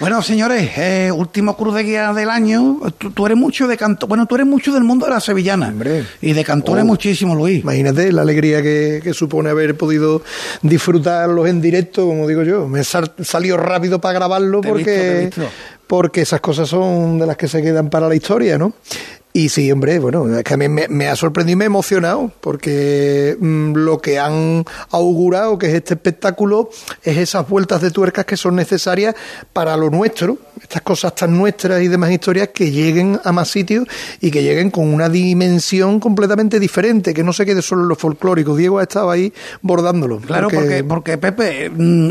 Bueno, 0.01 0.23
señores, 0.23 0.71
eh, 0.77 1.13
último 1.13 1.57
cruz 1.57 1.75
de 1.75 1.85
guía 1.85 2.13
del 2.13 2.31
año. 2.31 2.79
Tú, 3.15 3.27
eres 3.27 3.39
mucho 3.43 3.67
de 3.67 3.77
canto, 3.77 4.07
bueno, 4.07 4.27
tú 4.27 4.37
eres 4.37 4.47
mucho 4.47 4.73
del 4.73 4.85
mundo 4.85 5.07
de 5.07 5.13
la 5.13 5.21
sevillana. 5.21 5.69
Hombre. 5.69 6.05
Y 6.21 6.33
de 6.33 6.45
cantores 6.45 6.85
oh. 6.85 6.87
muchísimo, 6.87 7.35
Luis. 7.35 7.63
Imagínate 7.63 8.13
la 8.13 8.23
alegría 8.23 8.63
que, 8.63 9.13
supone 9.13 9.51
haber 9.51 9.77
podido 9.77 10.23
disfrutarlos 10.63 11.49
en 11.49 11.61
directo, 11.61 12.07
como 12.07 12.27
digo 12.27 12.43
yo. 12.43 12.69
Me 12.69 12.83
salió 12.85 13.57
rápido 13.57 14.01
para 14.01 14.15
grabarlo 14.15 14.61
porque, 14.61 15.31
porque 15.87 16.23
esas 16.23 16.41
cosas 16.41 16.69
son 16.69 17.19
de 17.19 17.27
las 17.27 17.37
que 17.37 17.49
se 17.49 17.61
quedan 17.63 17.91
para 17.91 18.09
la 18.09 18.15
historia, 18.15 18.57
¿no? 18.57 18.73
Y 19.35 19.49
sí, 19.49 19.73
hombre, 19.73 19.99
bueno, 19.99 20.37
es 20.37 20.45
que 20.45 20.55
a 20.55 20.57
mí 20.59 20.69
me, 20.69 20.89
me 20.89 21.09
ha 21.09 21.17
sorprendido 21.17 21.55
y 21.55 21.57
me 21.57 21.65
ha 21.65 21.67
emocionado, 21.67 22.31
porque 22.41 23.37
mm, 23.41 23.73
lo 23.77 23.99
que 23.99 24.19
han 24.19 24.65
augurado, 24.91 25.59
que 25.59 25.69
es 25.69 25.75
este 25.75 25.95
espectáculo, 25.95 26.69
es 27.03 27.17
esas 27.17 27.49
vueltas 27.49 27.81
de 27.81 27.91
tuercas 27.91 28.27
que 28.27 28.37
son 28.37 28.57
necesarias 28.57 29.15
para 29.55 29.77
lo 29.79 29.89
nuestro, 29.89 30.39
estas 30.61 30.83
cosas 30.83 31.15
tan 31.15 31.37
nuestras 31.37 31.83
y 31.83 31.89
demás 31.89 32.11
historias 32.11 32.49
que 32.49 32.71
lleguen 32.71 33.19
a 33.25 33.33
más 33.33 33.49
sitios 33.49 33.87
y 34.21 34.31
que 34.31 34.43
lleguen 34.43 34.71
con 34.71 34.93
una 34.93 35.09
dimensión 35.09 35.99
completamente 35.99 36.61
diferente, 36.61 37.15
que 37.15 37.25
no 37.25 37.33
se 37.33 37.47
quede 37.47 37.63
solo 37.63 37.83
en 37.83 37.89
lo 37.89 37.97
folclórico. 37.97 38.55
Diego 38.55 38.79
ha 38.79 38.83
estado 38.83 39.11
ahí 39.11 39.33
bordándolo. 39.63 40.19
Claro, 40.19 40.49
porque, 40.51 40.85
porque, 40.85 41.19
Pepe, 41.19 41.71
mm, 41.71 42.11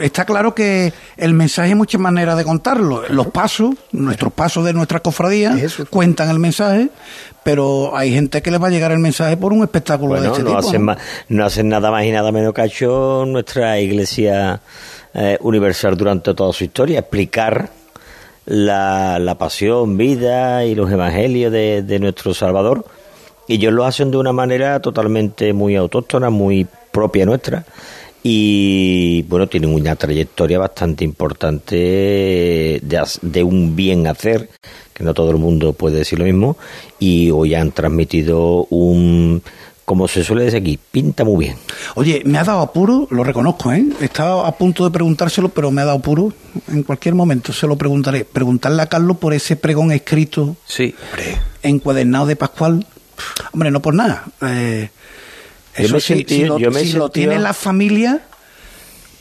está 0.00 0.24
claro 0.24 0.54
que 0.54 0.92
el 1.16 1.32
mensaje 1.32 1.68
hay 1.68 1.74
muchas 1.74 2.00
maneras 2.00 2.36
de 2.36 2.44
contarlo. 2.44 3.08
Los 3.08 3.28
pasos, 3.28 3.74
nuestros 3.92 4.32
pasos 4.32 4.64
de 4.64 4.72
nuestra 4.72 5.00
cofradía, 5.00 5.56
cuentan 5.90 6.28
el 6.30 6.38
mensaje, 6.38 6.55
pero 7.42 7.96
hay 7.96 8.12
gente 8.12 8.42
que 8.42 8.50
les 8.50 8.60
va 8.60 8.66
a 8.66 8.70
llegar 8.70 8.92
el 8.92 8.98
mensaje 8.98 9.36
por 9.36 9.52
un 9.52 9.62
espectáculo 9.62 10.20
de 10.20 10.26
este 10.26 10.42
no 10.42 10.56
tipo. 10.56 10.58
Hacen 10.58 10.86
¿no? 11.28 11.44
hacen 11.44 11.68
nada 11.68 11.90
más 11.90 12.04
y 12.04 12.10
nada 12.10 12.32
menos 12.32 12.52
que 12.52 12.60
ha 12.62 12.64
hecho 12.64 13.24
nuestra 13.26 13.78
iglesia 13.78 14.60
eh, 15.14 15.38
universal 15.40 15.96
durante 15.96 16.34
toda 16.34 16.52
su 16.52 16.64
historia, 16.64 16.98
explicar 16.98 17.70
la, 18.46 19.18
la 19.18 19.36
pasión, 19.36 19.96
vida 19.96 20.64
y 20.64 20.74
los 20.74 20.90
evangelios 20.90 21.52
de, 21.52 21.82
de 21.82 21.98
nuestro 21.98 22.34
Salvador. 22.34 22.84
Y 23.48 23.54
ellos 23.54 23.72
lo 23.72 23.84
hacen 23.84 24.10
de 24.10 24.16
una 24.16 24.32
manera 24.32 24.80
totalmente 24.80 25.52
muy 25.52 25.76
autóctona, 25.76 26.30
muy 26.30 26.66
propia 26.90 27.26
nuestra. 27.26 27.64
Y 28.28 29.22
bueno, 29.28 29.46
tienen 29.46 29.72
una 29.72 29.94
trayectoria 29.94 30.58
bastante 30.58 31.04
importante 31.04 31.76
de, 32.82 33.42
un 33.44 33.76
bien 33.76 34.08
hacer, 34.08 34.50
que 34.92 35.04
no 35.04 35.14
todo 35.14 35.30
el 35.30 35.36
mundo 35.36 35.74
puede 35.74 35.98
decir 35.98 36.18
lo 36.18 36.24
mismo. 36.24 36.56
Y 36.98 37.30
hoy 37.30 37.54
han 37.54 37.70
transmitido 37.70 38.64
un, 38.64 39.44
como 39.84 40.08
se 40.08 40.24
suele 40.24 40.42
decir 40.42 40.60
aquí, 40.60 40.76
pinta 40.90 41.22
muy 41.22 41.44
bien. 41.44 41.56
Oye, 41.94 42.22
me 42.24 42.38
ha 42.38 42.42
dado 42.42 42.62
apuro, 42.62 43.06
lo 43.12 43.22
reconozco, 43.22 43.72
¿eh? 43.72 43.86
Estaba 44.00 44.48
a 44.48 44.58
punto 44.58 44.84
de 44.84 44.90
preguntárselo, 44.90 45.50
pero 45.50 45.70
me 45.70 45.82
ha 45.82 45.84
dado 45.84 45.98
apuro. 45.98 46.32
En 46.66 46.82
cualquier 46.82 47.14
momento 47.14 47.52
se 47.52 47.68
lo 47.68 47.76
preguntaré. 47.76 48.24
Preguntarle 48.24 48.82
a 48.82 48.86
Carlos 48.86 49.18
por 49.18 49.34
ese 49.34 49.54
pregón 49.54 49.92
escrito 49.92 50.56
Sí. 50.66 50.96
encuadernado 51.62 52.26
de 52.26 52.34
Pascual. 52.34 52.84
Hombre, 53.52 53.70
no 53.70 53.80
por 53.80 53.94
nada. 53.94 54.24
Eh, 54.42 54.90
Yo 55.78 55.84
eso 55.84 55.94
me 55.94 56.00
sí, 56.00 56.14
sentí- 56.14 56.36
si 56.36 56.44
lo, 56.44 56.58
yo 56.58 56.70
me 56.70 56.80
si 56.80 56.92
lo 56.92 57.10
tiene 57.10 57.38
la 57.38 57.52
familia, 57.54 58.20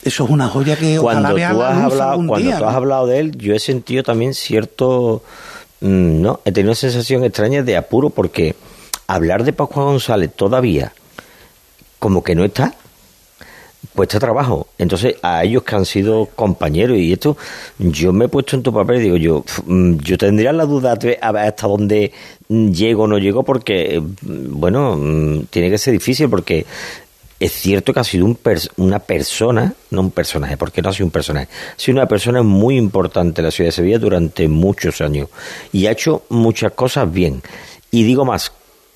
eso 0.03 0.23
es 0.25 0.29
una 0.29 0.47
joya 0.47 0.75
que 0.77 0.97
cuando 0.99 1.29
tú 1.35 1.35
has 1.61 1.75
hablado, 1.83 2.15
cuando 2.27 2.37
día, 2.37 2.57
tú 2.59 2.65
has 2.65 2.75
hablado 2.75 3.07
de 3.07 3.19
él, 3.19 3.37
yo 3.37 3.53
he 3.55 3.59
sentido 3.59 4.03
también 4.03 4.33
cierto, 4.33 5.23
mm, 5.81 6.21
no, 6.21 6.39
he 6.45 6.51
tenido 6.51 6.71
una 6.71 6.75
sensación 6.75 7.23
extraña 7.23 7.63
de 7.63 7.75
apuro 7.77 8.09
porque 8.09 8.55
hablar 9.07 9.43
de 9.43 9.53
Pascual 9.53 9.85
González 9.87 10.31
todavía 10.35 10.93
como 11.99 12.23
que 12.23 12.35
no 12.35 12.43
está 12.45 12.73
puesto 13.95 14.17
a 14.17 14.19
trabajo. 14.19 14.67
Entonces, 14.77 15.15
a 15.21 15.43
ellos 15.43 15.63
que 15.63 15.75
han 15.75 15.85
sido 15.85 16.27
compañeros 16.35 16.97
y 16.97 17.13
esto, 17.13 17.37
yo 17.79 18.13
me 18.13 18.25
he 18.25 18.27
puesto 18.27 18.55
en 18.55 18.63
tu 18.63 18.73
papel 18.73 18.97
y 18.97 18.99
digo, 19.01 19.17
yo 19.17 19.43
mm, 19.65 19.97
yo 19.97 20.17
tendría 20.17 20.51
la 20.53 20.65
duda 20.65 20.97
hasta 21.21 21.67
dónde 21.67 22.11
mm, 22.49 22.71
llego 22.71 23.03
o 23.03 23.07
no 23.07 23.17
llego 23.17 23.43
porque, 23.43 23.99
mm, 23.99 24.59
bueno, 24.59 24.95
mm, 24.97 25.45
tiene 25.49 25.69
que 25.69 25.77
ser 25.77 25.93
difícil 25.93 26.29
porque 26.29 26.65
es 27.39 27.51
cierto 27.51 27.93
que 27.93 27.99
ha 27.99 28.03
sido 28.03 28.25
un 28.25 28.37
una 28.77 28.99
persona, 28.99 29.73
no 29.91 30.01
un 30.01 30.11
personaje, 30.11 30.57
porque 30.57 30.81
no 30.81 30.89
ha 30.89 30.93
sido 30.93 31.05
un 31.05 31.11
personaje, 31.11 31.47
ha 31.51 31.79
sido 31.79 31.97
una 31.97 32.07
persona 32.07 32.43
muy 32.43 32.77
importante 32.77 33.41
en 33.41 33.45
la 33.45 33.51
ciudad 33.51 33.69
de 33.69 33.73
Sevilla 33.73 33.99
durante 33.99 34.47
muchos 34.47 35.01
años 35.01 35.29
y 35.73 35.87
ha 35.87 35.91
hecho 35.91 36.23
muchas 36.29 36.73
cosas 36.73 37.11
bien. 37.11 37.41
Y 37.91 38.03
digo 38.03 38.25
más, 38.25 38.51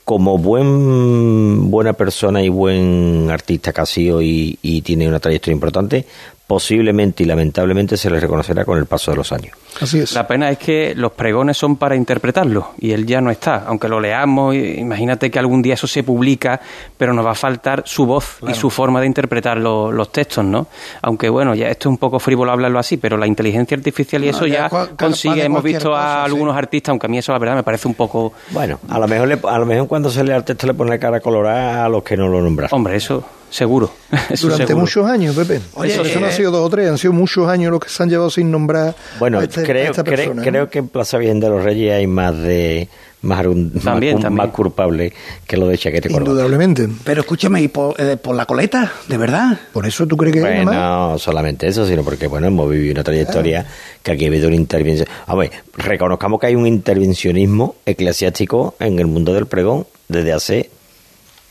como 0.10 0.40
buen 0.40 1.70
buena 1.70 1.94
persona 1.94 2.42
y 2.42 2.50
buen 2.50 3.30
artista 3.30 3.72
que 3.72 3.82
ha 3.82 3.86
sido 3.86 4.24
y, 4.24 4.58
y 4.64 4.82
tiene 4.82 5.08
una 5.08 5.20
trayectoria 5.20 5.54
importante, 5.54 6.08
posiblemente 6.50 7.22
y 7.22 7.28
lamentablemente 7.28 7.96
se 7.96 8.10
le 8.10 8.20
reconocerá 8.20 8.66
con 8.66 8.80
el 8.80 8.88
paso 8.88 9.12
de 9.12 9.18
los 9.18 9.32
años. 9.32 9.56
Así 9.80 10.00
es. 10.00 10.14
La 10.14 10.26
pena 10.28 10.50
es 10.50 10.58
que 10.58 10.96
los 10.96 11.12
pregones 11.12 11.56
son 11.58 11.76
para 11.76 11.96
interpretarlos 11.96 12.66
y 12.80 12.92
él 12.92 13.06
ya 13.06 13.22
no 13.22 13.30
está. 13.30 13.66
Aunque 13.68 13.88
lo 13.88 14.00
leamos, 14.00 14.56
i- 14.56 14.80
imagínate 14.80 15.30
que 15.30 15.38
algún 15.38 15.62
día 15.62 15.76
eso 15.76 15.86
se 15.86 16.02
publica, 16.02 16.60
pero 16.98 17.14
nos 17.14 17.24
va 17.24 17.32
a 17.32 17.36
faltar 17.36 17.84
su 17.86 18.08
voz 18.08 18.38
y 18.48 18.56
su 18.56 18.72
forma 18.72 19.00
de 19.00 19.06
interpretar 19.06 19.60
lo- 19.60 19.92
los 19.92 20.12
textos, 20.12 20.44
¿no? 20.44 20.66
Aunque 21.04 21.30
bueno, 21.30 21.54
ya 21.54 21.68
esto 21.68 21.88
es 21.90 21.92
un 21.92 21.98
poco 22.00 22.18
frívolo 22.20 22.52
hablarlo 22.52 22.80
así, 22.80 22.98
pero 22.98 23.16
la 23.16 23.28
inteligencia 23.28 23.78
artificial 23.78 24.24
y 24.24 24.32
No, 24.32 24.32
eso 24.32 24.48
ya 24.48 24.70
consigue. 24.98 25.44
Hemos 25.44 25.62
visto 25.62 25.96
a 25.96 26.24
sí. 26.26 26.32
algunos 26.32 26.58
artistas, 26.58 26.90
aunque 26.90 27.06
a 27.06 27.10
mí 27.10 27.20
eso 27.20 27.32
la 27.32 27.38
verdad 27.38 27.58
me 27.58 27.64
parece 27.64 27.88
un 27.88 27.94
poco. 27.94 28.34
Bueno, 28.50 28.80
a 28.90 28.98
lo 28.98 29.08
mejor 29.08 29.28
le- 29.28 29.40
a 29.48 29.60
lo 29.60 29.68
mejor 29.68 29.88
cuando 29.88 30.10
se 30.10 30.24
lea 30.24 30.38
el 30.38 30.44
texto 30.44 30.66
le 30.66 30.74
pone 30.74 30.90
la 30.90 30.98
cara 30.98 31.20
colorada 31.20 31.86
a 31.86 31.90
los 31.90 32.02
que 32.02 32.18
no 32.18 32.28
lo 32.28 32.42
nombran. 32.42 32.70
Hombre, 32.72 32.96
eso 32.96 33.24
seguro. 33.50 33.92
Eso 34.30 34.48
Durante 34.48 34.68
seguro. 34.68 34.86
muchos 34.86 35.06
años, 35.08 35.36
Pepe. 35.36 35.60
Oye, 35.74 35.94
eso, 35.94 36.02
eso 36.04 36.20
no 36.20 36.26
eh, 36.28 36.30
han 36.30 36.36
sido 36.36 36.52
dos 36.52 36.66
o 36.66 36.70
tres, 36.70 36.90
han 36.90 36.98
sido 36.98 37.14
muchos 37.14 37.48
años 37.48 37.72
los 37.72 37.80
que 37.80 37.90
se 37.90 38.02
han 38.04 38.10
llevado 38.10 38.30
sin 38.30 38.50
nombrar 38.52 38.96
Bueno, 39.20 39.40
a, 39.40 39.44
este- 39.44 39.62
a 39.62 39.64
creo, 39.64 39.92
esta 39.92 40.04
creo, 40.04 40.16
persona. 40.18 40.42
¿no? 40.44 40.48
creo 40.50 40.70
que 40.70 40.80
en 40.80 40.88
Plaza 40.88 41.18
Virgen 41.18 41.40
de 41.40 41.50
los 41.50 41.64
Reyes 41.64 41.94
hay 41.94 42.08
más 42.08 42.38
de 42.38 42.88
más, 43.22 43.46
más 43.46 43.84
También, 43.84 44.18
más 44.34 44.48
culpable 44.52 45.12
que 45.46 45.58
lo 45.58 45.68
de 45.68 45.78
Chaquete 45.78 46.10
Corbata. 46.10 46.30
Indudablemente. 46.32 46.88
Pero 47.04 47.22
escúchame, 47.22 47.62
¿y 47.62 47.68
por, 47.68 48.00
eh, 48.00 48.16
por 48.16 48.34
la 48.36 48.46
coleta? 48.46 48.94
¿De 49.10 49.18
verdad? 49.18 49.60
Por 49.74 49.86
eso 49.86 50.08
tú 50.08 50.16
crees 50.16 50.34
que 50.34 50.40
hay 50.40 50.64
Bueno, 50.64 50.72
más? 50.72 50.76
no 50.76 51.20
solamente 51.20 51.68
eso, 51.68 51.86
sino 51.86 52.02
porque 52.04 52.28
bueno 52.28 52.48
hemos 52.48 52.70
vivido 52.70 52.94
una 52.94 53.04
trayectoria 53.04 53.66
que 54.04 54.12
aquí 54.14 54.24
ha 54.26 54.28
habido 54.30 54.48
una 54.48 54.56
intervención. 54.56 55.08
A 55.28 55.36
ver, 55.36 55.52
reconozcamos 55.76 56.40
que 56.40 56.48
hay 56.48 56.56
un 56.56 56.66
intervencionismo 56.66 57.76
eclesiástico 57.86 58.76
en 58.80 58.98
el 59.00 59.08
mundo 59.08 59.34
del 59.34 59.48
pregón 59.48 59.86
desde 60.08 60.32
hace 60.32 60.70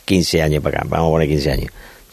15 0.07 0.41
años 0.43 0.63
para 0.63 0.79
acá, 0.79 0.87
vamos 0.89 1.09
a 1.09 1.11
poner 1.11 1.29
15 1.29 1.51
años. 1.53 1.71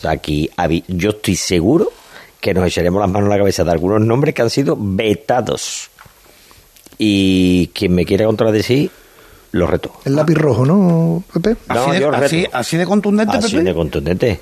Aquí 0.08 0.50
yo 0.88 1.10
estoy 1.12 1.36
seguro 1.36 1.92
que 2.40 2.54
nos 2.54 2.66
echaremos 2.68 3.02
las 3.02 3.10
manos 3.10 3.28
a 3.28 3.32
la 3.32 3.38
cabeza 3.40 3.64
de 3.64 3.72
algunos 3.72 4.02
nombres 4.02 4.34
que 4.36 4.42
han 4.42 4.50
sido 4.50 4.78
vetados. 4.80 5.90
Y 6.98 7.68
quien 7.74 7.94
me 7.94 8.06
quiera 8.06 8.26
contradecir, 8.26 8.90
lo 9.52 9.68
reto. 9.68 9.92
El 10.06 10.16
lápiz 10.16 10.36
rojo, 10.36 10.66
¿no, 10.66 11.24
Pepe? 11.34 11.56
No, 11.68 11.82
así, 11.82 11.92
de, 11.92 12.00
yo 12.00 12.12
reto. 12.12 12.26
así, 12.26 12.46
así 12.52 12.78
de 12.78 12.86
contundente, 12.86 13.38
Así 13.38 13.52
Pepe. 13.54 13.64
de 13.64 13.74
contundente. 13.74 14.40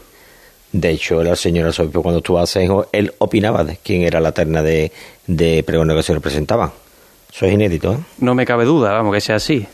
De 0.71 0.89
hecho, 0.89 1.21
el 1.21 1.37
señor 1.37 1.67
arzobispo, 1.67 2.01
cuando 2.01 2.17
estuvo 2.19 2.39
a 2.39 2.43
Asenjo, 2.43 2.87
él 2.91 3.13
opinaba 3.19 3.63
de 3.63 3.77
quién 3.83 4.01
era 4.01 4.19
la 4.19 4.31
terna 4.31 4.63
de, 4.63 4.91
de 5.27 5.63
pregones 5.63 5.95
que 5.97 6.03
se 6.03 6.13
representaban. 6.13 6.71
Eso 7.31 7.45
es 7.45 7.53
inédito, 7.53 7.93
¿eh? 7.93 7.97
No 8.19 8.33
me 8.35 8.45
cabe 8.45 8.65
duda, 8.65 8.91
vamos, 8.91 9.13
que 9.13 9.21
sea 9.21 9.35
así. 9.35 9.65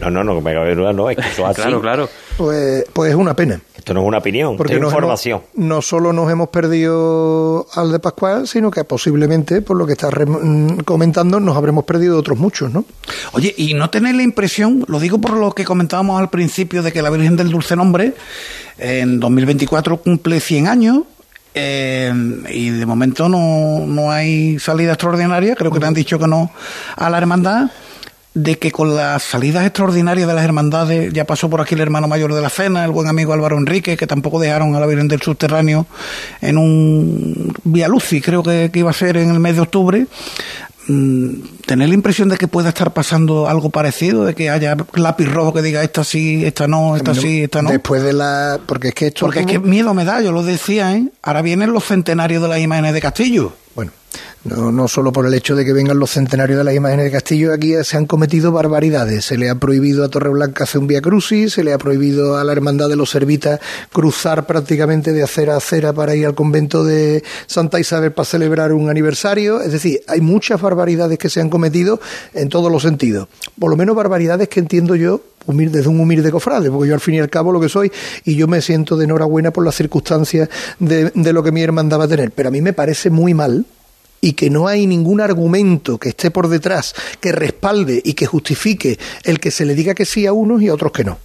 No, 0.00 0.10
no, 0.10 0.24
no, 0.24 0.40
me 0.40 0.52
cabe 0.54 0.74
duda, 0.74 0.92
no, 0.92 1.08
es 1.10 1.16
que 1.16 1.28
eso 1.28 1.42
es 1.44 1.50
así. 1.58 1.62
Claro, 1.62 1.80
claro. 1.80 2.08
Pues, 2.36 2.84
pues 2.92 3.10
es 3.10 3.16
una 3.16 3.34
pena. 3.36 3.60
Esto 3.76 3.94
no 3.94 4.00
es 4.02 4.06
una 4.06 4.18
opinión, 4.18 4.56
Porque 4.56 4.74
es 4.74 4.80
información. 4.82 5.42
hemos- 5.54 5.66
no 5.68 5.82
solo 5.82 6.12
nos 6.12 6.30
hemos 6.30 6.48
perdido 6.48 7.66
al 7.74 7.92
de 7.92 7.98
Pascual, 7.98 8.46
sino 8.48 8.70
que 8.70 8.84
posiblemente, 8.84 9.60
por 9.62 9.76
lo 9.76 9.86
que 9.86 9.92
estás 9.92 10.12
rem- 10.12 10.38
mm, 10.40 10.78
comentando, 10.84 11.40
nos 11.40 11.56
habremos 11.56 11.84
perdido 11.84 12.18
otros 12.18 12.38
muchos, 12.38 12.72
¿no? 12.72 12.84
Oye, 13.32 13.52
y 13.56 13.74
no 13.74 13.90
tenéis 13.90 14.16
la 14.16 14.22
impresión, 14.22 14.84
lo 14.88 14.98
digo 15.00 15.20
por 15.20 15.32
lo 15.34 15.52
que 15.52 15.64
comentábamos 15.64 16.20
al 16.20 16.30
principio, 16.30 16.82
de 16.82 16.92
que 16.92 17.02
la 17.02 17.10
Virgen 17.10 17.36
del 17.36 17.50
Dulce 17.50 17.76
Nombre 17.76 18.14
en 18.78 19.20
2024 19.20 19.98
cumple 19.98 20.40
100 20.40 20.68
años. 20.68 20.98
eh, 21.54 22.10
y 22.48 22.70
de 22.70 22.86
momento 22.86 23.28
no, 23.28 23.80
no 23.86 24.10
hay 24.10 24.58
salida 24.58 24.92
extraordinaria, 24.92 25.54
creo 25.54 25.70
que 25.70 25.78
le 25.80 25.86
han 25.86 25.92
dicho 25.92 26.18
que 26.18 26.26
no 26.26 26.50
a 26.96 27.10
la 27.10 27.18
hermandad, 27.18 27.66
de 28.34 28.58
que 28.58 28.72
con 28.72 28.96
las 28.96 29.22
salidas 29.22 29.66
extraordinarias 29.66 30.26
de 30.26 30.34
las 30.34 30.44
hermandades, 30.44 31.12
ya 31.12 31.24
pasó 31.24 31.50
por 31.50 31.60
aquí 31.60 31.74
el 31.74 31.82
hermano 31.82 32.08
mayor 32.08 32.32
de 32.34 32.40
la 32.40 32.48
cena, 32.48 32.84
el 32.84 32.90
buen 32.90 33.08
amigo 33.08 33.32
Álvaro 33.32 33.58
Enrique, 33.58 33.96
que 33.96 34.06
tampoco 34.06 34.40
dejaron 34.40 34.74
a 34.74 34.80
la 34.80 34.86
Virgen 34.86 35.08
del 35.08 35.20
Subterráneo 35.20 35.86
en 36.40 36.56
un 36.56 37.54
Vía 37.64 37.88
Luci, 37.88 38.20
creo 38.20 38.42
que, 38.42 38.70
que 38.72 38.78
iba 38.78 38.90
a 38.90 38.94
ser 38.94 39.18
en 39.18 39.30
el 39.30 39.38
mes 39.38 39.56
de 39.56 39.60
octubre, 39.60 40.06
mm, 40.88 41.30
tener 41.66 41.90
la 41.90 41.94
impresión 41.94 42.30
de 42.30 42.38
que 42.38 42.48
pueda 42.48 42.70
estar 42.70 42.94
pasando 42.94 43.48
algo 43.48 43.68
parecido, 43.68 44.24
de 44.24 44.34
que 44.34 44.48
haya 44.48 44.78
lápiz 44.94 45.26
rojo 45.26 45.52
que 45.52 45.60
diga 45.60 45.82
esta 45.82 46.02
sí, 46.02 46.42
esta 46.46 46.66
no, 46.66 46.96
esta 46.96 47.14
sí, 47.14 47.42
esta 47.42 47.60
no. 47.60 47.68
Después 47.68 48.02
de 48.02 48.14
la... 48.14 48.60
Porque 48.64 48.88
es 48.88 48.94
que 48.94 49.08
esto... 49.08 49.26
Porque 49.26 49.40
es 49.40 49.46
que 49.46 49.58
miedo 49.58 49.92
me 49.92 50.06
da, 50.06 50.22
yo 50.22 50.32
lo 50.32 50.42
decía, 50.42 50.96
¿eh? 50.96 51.06
Ahora 51.20 51.42
vienen 51.42 51.72
los 51.74 51.84
centenarios 51.84 52.42
de 52.42 52.48
las 52.48 52.60
imágenes 52.60 52.94
de 52.94 53.00
Castillo. 53.02 53.52
Bueno, 53.74 53.92
no, 54.44 54.72
no 54.72 54.88
solo 54.88 55.12
por 55.12 55.26
el 55.26 55.34
hecho 55.34 55.54
de 55.54 55.64
que 55.64 55.72
vengan 55.72 55.98
los 55.98 56.10
centenarios 56.10 56.58
de 56.58 56.64
las 56.64 56.74
imágenes 56.74 57.04
de 57.04 57.10
Castillo, 57.12 57.52
aquí 57.52 57.74
se 57.84 57.96
han 57.96 58.06
cometido 58.06 58.50
barbaridades. 58.50 59.24
Se 59.24 59.38
le 59.38 59.48
ha 59.48 59.54
prohibido 59.54 60.04
a 60.04 60.08
Torreblanca 60.08 60.64
hacer 60.64 60.80
un 60.80 60.88
vía 60.88 61.00
crucis, 61.00 61.52
se 61.52 61.62
le 61.62 61.72
ha 61.72 61.78
prohibido 61.78 62.36
a 62.36 62.44
la 62.44 62.52
Hermandad 62.52 62.88
de 62.88 62.96
los 62.96 63.10
Servitas 63.10 63.60
cruzar 63.92 64.46
prácticamente 64.46 65.12
de 65.12 65.22
acera 65.22 65.54
a 65.54 65.58
acera 65.58 65.92
para 65.92 66.16
ir 66.16 66.26
al 66.26 66.34
convento 66.34 66.84
de 66.84 67.22
Santa 67.46 67.78
Isabel 67.78 68.12
para 68.12 68.26
celebrar 68.26 68.72
un 68.72 68.90
aniversario. 68.90 69.60
Es 69.60 69.72
decir, 69.72 70.00
hay 70.08 70.20
muchas 70.20 70.60
barbaridades 70.60 71.18
que 71.18 71.28
se 71.28 71.40
han 71.40 71.48
cometido 71.48 72.00
en 72.34 72.48
todos 72.48 72.70
los 72.70 72.82
sentidos. 72.82 73.28
Por 73.58 73.70
lo 73.70 73.76
menos 73.76 73.94
barbaridades 73.94 74.48
que 74.48 74.60
entiendo 74.60 74.96
yo 74.96 75.20
desde 75.46 75.88
un 75.88 76.00
humilde 76.00 76.30
cofrade, 76.30 76.70
porque 76.70 76.88
yo 76.88 76.94
al 76.94 77.00
fin 77.00 77.14
y 77.14 77.20
al 77.20 77.28
cabo 77.28 77.52
lo 77.52 77.60
que 77.60 77.68
soy, 77.68 77.90
y 78.24 78.36
yo 78.36 78.46
me 78.46 78.62
siento 78.62 78.96
de 78.96 79.04
enhorabuena 79.04 79.50
por 79.52 79.64
las 79.64 79.74
circunstancias 79.74 80.48
de, 80.78 81.10
de 81.14 81.32
lo 81.32 81.42
que 81.42 81.52
mi 81.52 81.62
hermandad 81.62 82.00
va 82.00 82.04
a 82.04 82.08
tener. 82.08 82.30
Pero 82.30 82.48
a 82.48 82.52
mí 82.52 82.60
me 82.60 82.72
parece 82.72 83.10
muy 83.10 83.34
mal 83.34 83.66
y 84.22 84.32
que 84.32 84.48
no 84.48 84.68
hay 84.68 84.86
ningún 84.86 85.20
argumento 85.20 85.98
que 85.98 86.10
esté 86.10 86.30
por 86.30 86.48
detrás 86.48 86.94
que 87.20 87.32
respalde 87.32 88.00
y 88.02 88.14
que 88.14 88.24
justifique 88.24 88.98
el 89.24 89.38
que 89.38 89.50
se 89.50 89.66
le 89.66 89.74
diga 89.74 89.94
que 89.94 90.06
sí 90.06 90.24
a 90.24 90.32
unos 90.32 90.62
y 90.62 90.68
a 90.68 90.74
otros 90.74 90.92
que 90.92 91.04
no. 91.04 91.18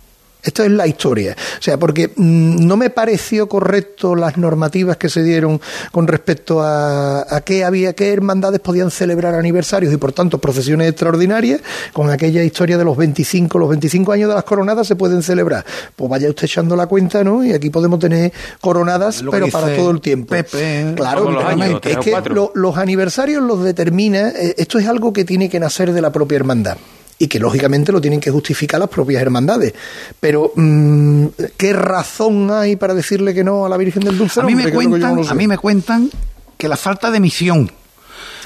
Esto 0.48 0.64
es 0.64 0.72
la 0.72 0.88
historia. 0.88 1.36
O 1.60 1.62
sea, 1.62 1.78
porque 1.78 2.08
mm, 2.16 2.66
no 2.66 2.78
me 2.78 2.90
pareció 2.90 3.48
correcto 3.50 4.16
las 4.16 4.38
normativas 4.38 4.98
que 4.98 5.10
se 5.10 5.22
dieron 5.24 5.60
con 5.92 6.08
respecto 6.08 6.62
a, 6.62 7.22
a 7.36 7.42
qué 7.42 7.64
había, 7.66 7.94
qué 7.94 8.14
hermandades 8.14 8.60
podían 8.62 8.90
celebrar 8.90 9.36
aniversarios 9.36 9.94
y 9.94 9.98
por 9.98 10.14
tanto 10.14 10.40
procesiones 10.40 10.90
extraordinarias, 10.90 11.60
con 11.94 12.10
aquella 12.10 12.44
historia 12.44 12.78
de 12.78 12.86
los 12.86 12.96
25, 12.96 13.60
los 13.60 13.70
25 13.70 14.12
años 14.14 14.30
de 14.30 14.36
las 14.36 14.44
coronadas 14.46 14.88
se 14.88 14.96
pueden 14.96 15.22
celebrar. 15.22 15.66
Pues 15.96 16.10
vaya 16.10 16.30
usted 16.30 16.46
echando 16.46 16.76
la 16.76 16.88
cuenta, 16.88 17.24
¿no? 17.24 17.44
Y 17.44 17.52
aquí 17.54 17.70
podemos 17.70 18.00
tener 18.00 18.32
coronadas, 18.62 19.24
pero 19.30 19.48
para 19.50 19.76
todo 19.76 19.92
el 19.92 20.00
tiempo. 20.02 20.30
Pepe, 20.30 20.94
claro, 20.96 21.26
los 21.30 21.44
claro, 21.44 21.62
años, 21.62 21.82
es 21.84 21.98
que 21.98 22.12
lo- 22.30 22.52
los 22.56 22.78
aniversarios 22.78 23.44
los 23.44 23.64
determina, 23.64 24.30
eh, 24.30 24.56
esto 24.58 24.80
es 24.80 24.88
algo 24.88 25.12
que 25.12 25.26
tiene 25.26 25.50
que 25.50 25.60
nacer 25.60 25.92
de 25.92 26.02
la 26.02 26.12
propia 26.12 26.38
hermandad 26.38 26.78
y 27.20 27.28
que 27.28 27.40
lógicamente 27.40 27.92
lo 27.92 28.00
tienen 28.02 28.20
que 28.20 28.30
justificar 28.32 28.80
las 28.80 28.90
propias 28.90 29.22
hermandades. 29.22 29.74
Pero, 30.20 30.52
mm, 30.56 31.26
¿qué 31.58 31.74
razón 31.74 32.52
hay 32.52 32.76
para 32.76 32.94
decirle 32.94 33.34
que 33.34 33.44
no 33.44 33.66
a 33.66 33.70
la 33.70 33.78
Virgen 33.78 34.04
del 34.04 34.18
Dulce 34.18 34.40
A 34.40 34.44
mí, 34.44 34.54
me 34.56 34.72
cuentan, 34.72 35.16
no 35.16 35.24
sé. 35.24 35.32
a 35.32 35.34
mí 35.34 35.48
me 35.48 35.58
cuentan 35.58 36.10
que 36.58 36.68
la 36.68 36.78
falta 36.78 37.10
de 37.12 37.20
misión. 37.20 37.72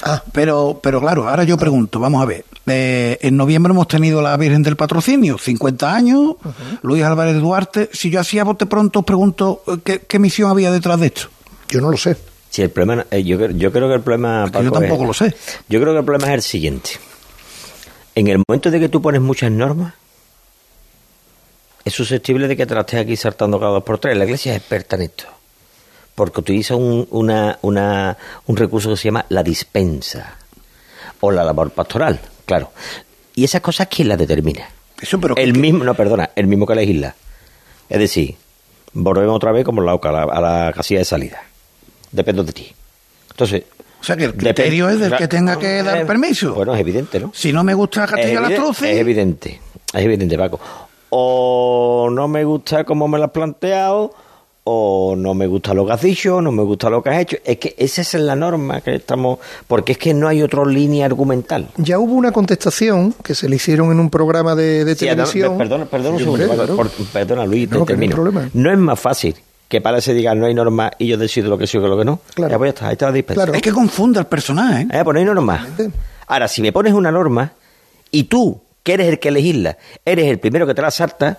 Ah. 0.04 0.22
Pero, 0.32 0.80
pero 0.82 1.00
claro, 1.00 1.28
ahora 1.28 1.44
yo 1.44 1.56
pregunto, 1.56 2.00
vamos 2.00 2.22
a 2.22 2.26
ver. 2.26 2.44
eh, 2.66 3.18
en 3.22 3.36
noviembre 3.36 3.72
hemos 3.72 3.86
tenido 3.88 4.20
la 4.22 4.36
Virgen 4.36 4.62
del 4.62 4.74
Patrocinio, 4.76 5.38
50 5.38 5.94
años, 5.94 6.34
Luis 6.82 7.04
Álvarez 7.04 7.36
Duarte. 7.40 7.88
Si 7.92 8.10
yo 8.10 8.20
hacía 8.20 8.42
bote 8.44 8.66
pronto, 8.66 9.00
os 9.00 9.04
pregunto 9.04 9.62
eh, 9.68 9.76
¿qué, 9.84 10.00
qué 10.00 10.18
misión 10.18 10.50
había 10.50 10.72
detrás 10.72 10.98
de 10.98 11.06
esto. 11.06 11.28
Yo 11.68 11.80
no 11.80 11.90
lo 11.90 11.96
sé. 11.96 12.16
Sí, 12.50 12.62
el 12.62 12.70
problema, 12.70 13.06
eh, 13.10 13.22
yo, 13.24 13.36
creo- 13.38 13.50
yo 13.52 13.70
creo 13.72 13.88
que 13.88 13.94
el 13.94 14.00
problema. 14.00 14.50
yo 14.62 14.72
tampoco 14.72 15.04
lo 15.04 15.14
sé. 15.14 15.34
Yo 15.68 15.80
creo 15.80 15.92
que 15.92 16.00
el 16.00 16.04
problema 16.04 16.28
es 16.28 16.34
el 16.34 16.42
siguiente. 16.42 16.90
En 18.14 18.28
el 18.28 18.42
momento 18.46 18.70
de 18.70 18.80
que 18.80 18.88
tú 18.88 19.00
pones 19.00 19.20
muchas 19.20 19.50
normas, 19.50 19.94
es 21.84 21.92
susceptible 21.94 22.46
de 22.46 22.56
que 22.56 22.66
te 22.66 22.74
las 22.74 22.82
estés 22.82 23.00
aquí 23.00 23.16
saltando 23.16 23.58
cada 23.58 23.72
dos 23.72 23.84
por 23.84 23.98
tres. 23.98 24.16
La 24.16 24.24
iglesia 24.24 24.52
es 24.52 24.58
experta 24.58 24.96
en 24.96 25.02
esto. 25.02 25.24
Porque 26.14 26.40
utiliza 26.40 26.76
un, 26.76 27.06
una, 27.10 27.58
una, 27.62 28.16
un 28.46 28.56
recurso 28.56 28.90
que 28.90 28.96
se 28.96 29.04
llama 29.04 29.24
la 29.30 29.42
dispensa. 29.42 30.36
O 31.20 31.30
la 31.30 31.44
labor 31.44 31.70
pastoral, 31.70 32.20
claro. 32.44 32.72
Y 33.34 33.44
esas 33.44 33.60
cosas, 33.60 33.88
¿quién 33.88 34.08
las 34.08 34.18
determina? 34.18 34.68
Eso, 35.00 35.20
pero 35.20 35.36
el 35.36 35.56
mismo, 35.56 35.84
no, 35.84 35.94
perdona, 35.94 36.30
el 36.36 36.46
mismo 36.46 36.66
que 36.66 36.74
legisla. 36.74 37.14
Es 37.88 37.98
decir, 37.98 38.36
volvemos 38.92 39.34
otra 39.34 39.52
vez 39.52 39.64
como 39.64 39.80
la 39.80 39.94
OCA, 39.94 40.10
a 40.10 40.12
la, 40.12 40.22
a 40.22 40.40
la 40.40 40.72
casilla 40.72 41.00
de 41.00 41.04
salida. 41.04 41.42
Depende 42.10 42.44
de 42.44 42.52
ti. 42.52 42.72
Entonces, 43.30 43.64
O 44.02 44.04
sea 44.04 44.16
que 44.16 44.24
el 44.24 44.34
criterio 44.34 44.90
es 44.90 44.98
del 44.98 45.16
que 45.16 45.28
tenga 45.28 45.56
que 45.58 45.82
dar 45.82 45.98
Eh, 45.98 46.04
permiso. 46.04 46.52
Bueno, 46.54 46.74
es 46.74 46.80
evidente, 46.80 47.20
¿no? 47.20 47.30
Si 47.32 47.52
no 47.52 47.62
me 47.64 47.72
gusta 47.72 48.06
Castilla 48.06 48.40
las 48.40 48.54
Truces, 48.54 48.90
es 48.90 48.98
evidente, 48.98 49.60
es 49.94 50.04
evidente, 50.04 50.36
Paco. 50.36 50.58
O 51.10 52.08
no 52.10 52.26
me 52.26 52.42
gusta 52.44 52.84
cómo 52.84 53.06
me 53.06 53.18
lo 53.18 53.24
has 53.26 53.30
planteado, 53.30 54.12
o 54.64 55.14
no 55.16 55.34
me 55.34 55.46
gusta 55.46 55.74
lo 55.74 55.84
que 55.86 55.92
has 55.92 56.00
dicho, 56.02 56.40
no 56.40 56.50
me 56.52 56.62
gusta 56.62 56.88
lo 56.88 57.02
que 57.02 57.10
has 57.10 57.20
hecho. 57.20 57.36
Es 57.44 57.58
que 57.58 57.74
esa 57.78 58.00
es 58.02 58.14
la 58.14 58.34
norma 58.36 58.80
que 58.80 58.94
estamos... 58.94 59.38
Porque 59.66 59.92
es 59.92 59.98
que 59.98 60.14
no 60.14 60.26
hay 60.28 60.40
otra 60.42 60.64
línea 60.64 61.04
argumental. 61.06 61.68
Ya 61.76 61.98
hubo 61.98 62.14
una 62.14 62.30
contestación 62.32 63.12
que 63.24 63.34
se 63.34 63.48
le 63.48 63.56
hicieron 63.56 63.90
en 63.92 64.00
un 64.00 64.08
programa 64.08 64.54
de, 64.54 64.84
de 64.84 64.94
Sí, 64.94 65.04
no, 65.06 65.10
televisión. 65.12 65.58
perdona, 65.58 65.84
perdona 65.86 66.10
un 66.10 66.18
Sí, 66.18 66.24
segundo, 66.24 66.44
hombre, 66.44 66.56
Paco, 66.58 66.76
claro. 66.76 66.90
por- 66.90 67.06
perdona, 67.12 67.44
Luis, 67.46 67.68
te 67.68 67.74
No, 67.74 67.78
no 67.78 67.82
hay 67.82 67.86
termino. 67.88 68.14
problema. 68.14 68.48
No 68.54 68.72
es 68.72 68.78
más 68.78 68.98
fácil 69.00 69.34
que 69.72 69.80
para 69.80 70.02
se 70.02 70.12
diga 70.12 70.34
no 70.34 70.44
hay 70.44 70.52
norma 70.52 70.90
y 70.98 71.06
yo 71.06 71.16
decido 71.16 71.48
lo 71.48 71.56
que 71.56 71.66
sí 71.66 71.78
o 71.78 71.80
lo 71.80 71.96
que 71.96 72.04
no. 72.04 72.20
Ya, 72.36 72.58
pues 72.58 72.60
ya 72.60 72.68
está, 72.68 72.86
ahí 72.88 72.92
está 72.92 73.06
la 73.06 73.12
dispensa. 73.12 73.44
es 73.54 73.62
que 73.62 73.72
confunde 73.72 74.18
al 74.18 74.26
personaje. 74.26 74.86
Eh, 74.92 75.00
pues 75.02 75.14
no 75.14 75.18
hay 75.18 75.24
norma. 75.24 75.66
Ahora, 76.26 76.46
si 76.46 76.60
me 76.60 76.72
pones 76.72 76.92
una 76.92 77.10
norma 77.10 77.52
y 78.10 78.24
tú, 78.24 78.60
que 78.82 78.92
eres 78.92 79.08
el 79.08 79.18
que 79.18 79.30
legisla, 79.30 79.78
eres 80.04 80.26
el 80.26 80.38
primero 80.38 80.66
que 80.66 80.74
te 80.74 80.82
la 80.82 80.90
salta, 80.90 81.38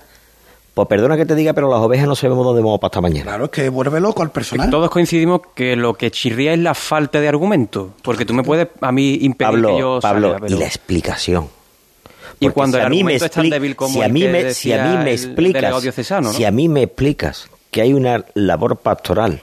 pues 0.74 0.88
perdona 0.88 1.16
que 1.16 1.28
te 1.28 1.36
diga, 1.36 1.54
pero 1.54 1.70
las 1.70 1.80
ovejas 1.82 2.08
no 2.08 2.16
sabemos 2.16 2.44
dónde 2.44 2.64
vamos 2.64 2.80
para 2.80 2.88
esta 2.90 3.02
mañana. 3.02 3.24
Claro, 3.26 3.46
es 3.46 3.52
que 3.52 3.70
vuelve 3.70 4.00
loco 4.00 4.24
al 4.24 4.32
personaje. 4.32 4.72
Todos 4.72 4.90
coincidimos 4.90 5.42
que 5.54 5.76
lo 5.76 5.94
que 5.94 6.10
chirría 6.10 6.54
es 6.54 6.60
la 6.60 6.74
falta 6.74 7.22
de 7.22 7.28
argumento, 7.28 7.94
porque 8.02 8.26
tú 8.26 8.34
me 8.34 8.42
puedes 8.42 8.68
a 8.82 8.92
mí 8.92 9.20
impedir 9.22 9.36
Pablo, 9.52 9.68
que 9.76 9.80
yo 9.80 10.00
Pablo, 10.02 10.32
salga, 10.32 10.48
pero- 10.48 10.56
y 10.56 10.60
la 10.60 10.66
explicación. 10.66 11.50
Y 12.40 12.46
Porque 12.48 12.54
cuando 12.56 12.78
si 12.78 12.82
el 12.82 12.86
a 12.88 12.90
mí 12.90 13.04
me 13.04 13.14
argumento 13.14 13.26
es 13.26 13.32
tan 13.32 13.46
expli- 13.46 13.50
débil 13.52 13.76
como 13.76 13.94
si 13.94 14.02
a 14.02 14.08
mí 14.08 14.22
que 14.22 14.30
me, 14.30 14.54
si 14.56 14.74
a 14.74 14.84
mí 14.86 14.98
me 15.04 15.12
explicas, 15.14 15.84
si 16.36 16.44
a 16.46 16.52
mí 16.52 16.68
me 16.68 16.82
explicas 16.82 17.48
que 17.74 17.82
hay 17.82 17.92
una 17.92 18.24
labor 18.36 18.78
pastoral 18.78 19.42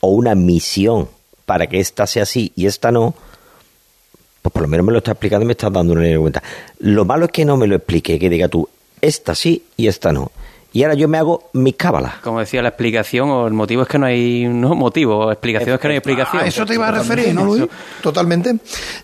o 0.00 0.10
una 0.10 0.36
misión 0.36 1.08
para 1.46 1.66
que 1.66 1.80
esta 1.80 2.06
sea 2.06 2.24
así 2.24 2.52
y 2.54 2.66
esta 2.66 2.92
no, 2.92 3.14
pues 4.42 4.52
por 4.52 4.62
lo 4.62 4.68
menos 4.68 4.84
me 4.86 4.92
lo 4.92 4.98
está 4.98 5.12
explicando 5.12 5.44
y 5.44 5.46
me 5.46 5.52
estás 5.52 5.72
dando 5.72 5.94
una 5.94 6.02
línea 6.02 6.18
de 6.18 6.20
cuenta. 6.20 6.42
Lo 6.78 7.04
malo 7.04 7.24
es 7.24 7.32
que 7.32 7.44
no 7.44 7.56
me 7.56 7.66
lo 7.66 7.74
explique, 7.74 8.18
que 8.18 8.28
diga 8.28 8.48
tú, 8.48 8.68
esta 9.00 9.34
sí 9.34 9.64
y 9.76 9.88
esta 9.88 10.12
no. 10.12 10.30
Y 10.72 10.82
ahora 10.82 10.94
yo 10.94 11.08
me 11.08 11.16
hago 11.16 11.48
mis 11.54 11.76
cábalas. 11.76 12.16
Como 12.16 12.40
decía, 12.40 12.60
la 12.60 12.68
explicación 12.68 13.30
o 13.30 13.46
el 13.46 13.54
motivo 13.54 13.82
es 13.82 13.88
que 13.88 13.98
no 13.98 14.04
hay 14.04 14.46
no 14.46 14.74
motivo, 14.74 15.32
explicación 15.32 15.76
es 15.76 15.80
que 15.80 15.88
no 15.88 15.92
hay 15.92 15.98
explicación. 15.98 16.42
A 16.42 16.46
eso 16.46 16.66
te 16.66 16.74
iba 16.74 16.88
a 16.88 16.90
referir, 16.90 17.34
¿no, 17.34 17.46
Luis? 17.46 17.64
Totalmente. 18.02 18.56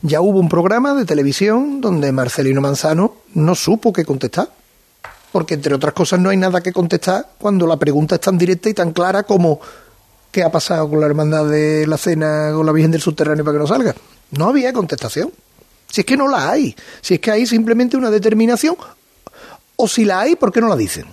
Ya 0.03 0.21
hubo 0.21 0.39
un 0.39 0.51
programa 0.51 0.93
de 0.93 1.07
televisión 1.07 1.81
donde 1.81 2.13
Marcelino 2.13 2.61
Manzano 2.61 3.15
no 3.33 3.55
supo 3.55 3.95
qué 3.95 4.05
contestar. 4.05 4.49
Porque, 5.33 5.55
entre 5.55 5.75
otras 5.75 5.95
cosas, 5.95 6.21
no 6.21 6.29
hay 6.29 6.37
nada 6.37 6.61
que 6.61 6.73
contestar 6.73 7.27
cuando 7.39 7.67
la 7.67 7.77
pregunta 7.77 8.17
es 8.17 8.21
tan 8.21 8.37
directa 8.37 8.69
y 8.69 8.75
tan 8.75 8.93
clara 8.93 9.23
como 9.23 9.61
¿qué 10.33 10.43
ha 10.43 10.51
pasado 10.51 10.89
con 10.89 10.99
la 10.99 11.07
hermandad 11.07 11.47
de 11.47 11.87
la 11.87 11.99
cena 11.99 12.51
con 12.55 12.67
la 12.67 12.73
Virgen 12.73 12.91
del 12.91 13.03
Subterráneo 13.03 13.45
para 13.45 13.57
que 13.57 13.61
no 13.61 13.67
salga? 13.67 13.95
No 14.31 14.49
había 14.49 14.73
contestación. 14.73 15.31
Si 15.89 16.01
es 16.01 16.07
que 16.07 16.17
no 16.17 16.27
la 16.27 16.51
hay. 16.51 16.75
Si 17.03 17.15
es 17.15 17.21
que 17.21 17.31
hay 17.31 17.47
simplemente 17.47 17.97
una 17.97 18.11
determinación. 18.11 18.77
O 19.77 19.87
si 19.87 20.05
la 20.05 20.21
hay, 20.21 20.37
¿por 20.37 20.51
qué 20.51 20.61
no 20.61 20.69
la 20.69 20.77
dicen? 20.77 21.07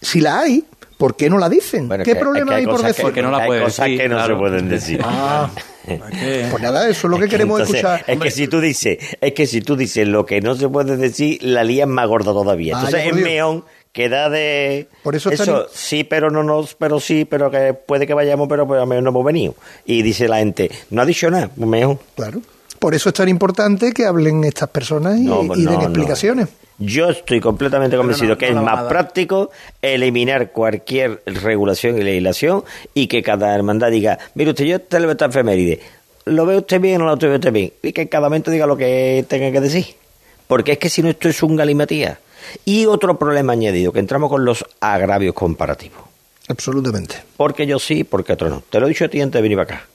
Si 0.00 0.20
la 0.20 0.40
hay, 0.40 0.64
¿por 1.02 1.16
qué 1.16 1.28
no 1.28 1.36
la 1.38 1.48
dicen? 1.48 1.88
Bueno, 1.88 2.04
¿Qué 2.04 2.14
que- 2.14 2.20
problema 2.20 2.50
que 2.52 2.54
hay, 2.58 2.64
por 2.66 2.80
decir? 2.82 3.12
que- 3.12 3.22
no 3.22 3.30
la 3.32 3.38
hay 3.38 3.60
cosas 3.60 3.86
decir, 3.86 4.00
que 4.00 4.08
no 4.08 4.14
claro. 4.16 4.34
se 4.34 4.38
pueden 4.40 4.68
decir. 4.68 5.00
Ah, 5.04 5.50
pues 5.84 6.62
nada, 6.62 6.88
eso 6.88 7.06
es 7.08 7.10
lo 7.10 7.18
que 7.18 7.28
queremos 7.28 7.58
Entonces, 7.60 7.82
escuchar. 7.84 8.04
Es 8.06 8.20
que 8.20 8.30
si 8.30 8.46
tú 8.46 8.60
dices, 8.60 8.98
es 9.20 9.32
que 9.32 9.46
si 9.46 9.60
tú 9.62 9.74
dices 9.76 10.06
lo 10.06 10.24
que 10.24 10.40
no 10.40 10.54
se 10.54 10.68
puede 10.68 10.96
decir, 10.96 11.42
la 11.42 11.64
lía 11.64 11.84
es 11.84 11.88
más 11.88 12.06
gorda 12.06 12.32
todavía. 12.32 12.74
Vaya, 12.74 12.86
Entonces 12.86 13.10
por 13.10 13.18
es 13.18 13.24
meón 13.24 13.64
que 13.92 14.08
da 14.08 14.30
de 14.30 14.88
Por 15.02 15.16
eso 15.16 15.30
están- 15.30 15.62
sí, 15.74 16.04
pero 16.04 16.30
no 16.30 16.42
nos, 16.44 16.74
pero 16.76 17.00
sí, 17.00 17.24
pero 17.24 17.50
que 17.50 17.74
puede 17.74 18.06
que 18.06 18.14
vayamos, 18.14 18.46
pero 18.48 18.66
pues 18.66 18.80
no 18.86 18.96
hemos 18.96 19.24
venido. 19.24 19.54
Y 19.84 20.02
dice 20.02 20.28
la 20.28 20.38
gente, 20.38 20.70
no 20.90 21.02
ha 21.02 21.04
dicho 21.04 21.28
nada, 21.30 21.50
mejor. 21.56 21.98
Claro. 22.14 22.40
Por 22.78 22.94
eso 22.94 23.10
es 23.10 23.14
tan 23.14 23.28
importante 23.28 23.92
que 23.92 24.06
hablen 24.06 24.44
estas 24.44 24.68
personas 24.68 25.18
y, 25.18 25.22
No, 25.22 25.42
y 25.42 25.48
no, 25.48 25.54
den 25.54 25.64
no. 25.80 25.82
explicaciones. 25.82 26.48
Yo 26.78 27.10
estoy 27.10 27.40
completamente 27.40 27.96
convencido 27.96 28.30
no- 28.30 28.38
que 28.38 28.50
no 28.52 28.60
es 28.60 28.64
más 28.64 28.84
práctico 28.88 29.50
eliminar 29.82 30.50
cualquier 30.52 31.22
regulación 31.26 31.98
y 31.98 32.02
legislación 32.02 32.64
y 32.94 33.06
que 33.06 33.22
cada 33.22 33.54
hermandad 33.54 33.90
diga, 33.90 34.18
mire 34.34 34.50
usted, 34.50 34.64
yo 34.64 34.80
te 34.80 34.96
esta 34.96 35.26
efeméride, 35.26 35.80
¿lo 36.24 36.46
ve 36.46 36.56
usted 36.56 36.80
bien 36.80 37.00
o 37.02 37.04
no 37.04 37.10
lo 37.10 37.16
ve 37.16 37.34
usted 37.34 37.52
bien? 37.52 37.72
Y 37.82 37.92
que 37.92 38.08
cada 38.08 38.28
momento 38.28 38.50
diga 38.50 38.66
lo 38.66 38.76
que 38.76 39.24
tenga 39.28 39.50
que 39.52 39.60
decir. 39.60 39.86
Porque 40.48 40.72
es 40.72 40.78
que 40.78 40.88
si 40.88 41.02
no 41.02 41.08
esto 41.08 41.28
es 41.28 41.42
un 41.42 41.56
galimatía. 41.56 42.18
Y 42.64 42.86
otro 42.86 43.18
problema 43.18 43.52
añadido, 43.52 43.92
que 43.92 44.00
entramos 44.00 44.28
con 44.28 44.44
los 44.44 44.64
agravios 44.80 45.34
comparativos. 45.34 46.00
Absolutamente. 46.48 47.16
Porque 47.36 47.66
yo 47.66 47.78
sí, 47.78 48.02
porque 48.04 48.32
otro 48.32 48.48
no. 48.50 48.62
Te 48.68 48.80
lo 48.80 48.86
he 48.86 48.88
dicho 48.88 49.04
a 49.04 49.08
ti 49.08 49.20
antes 49.20 49.38
de 49.38 49.42
venir 49.42 49.56
para 49.58 49.76
acá. 49.76 49.86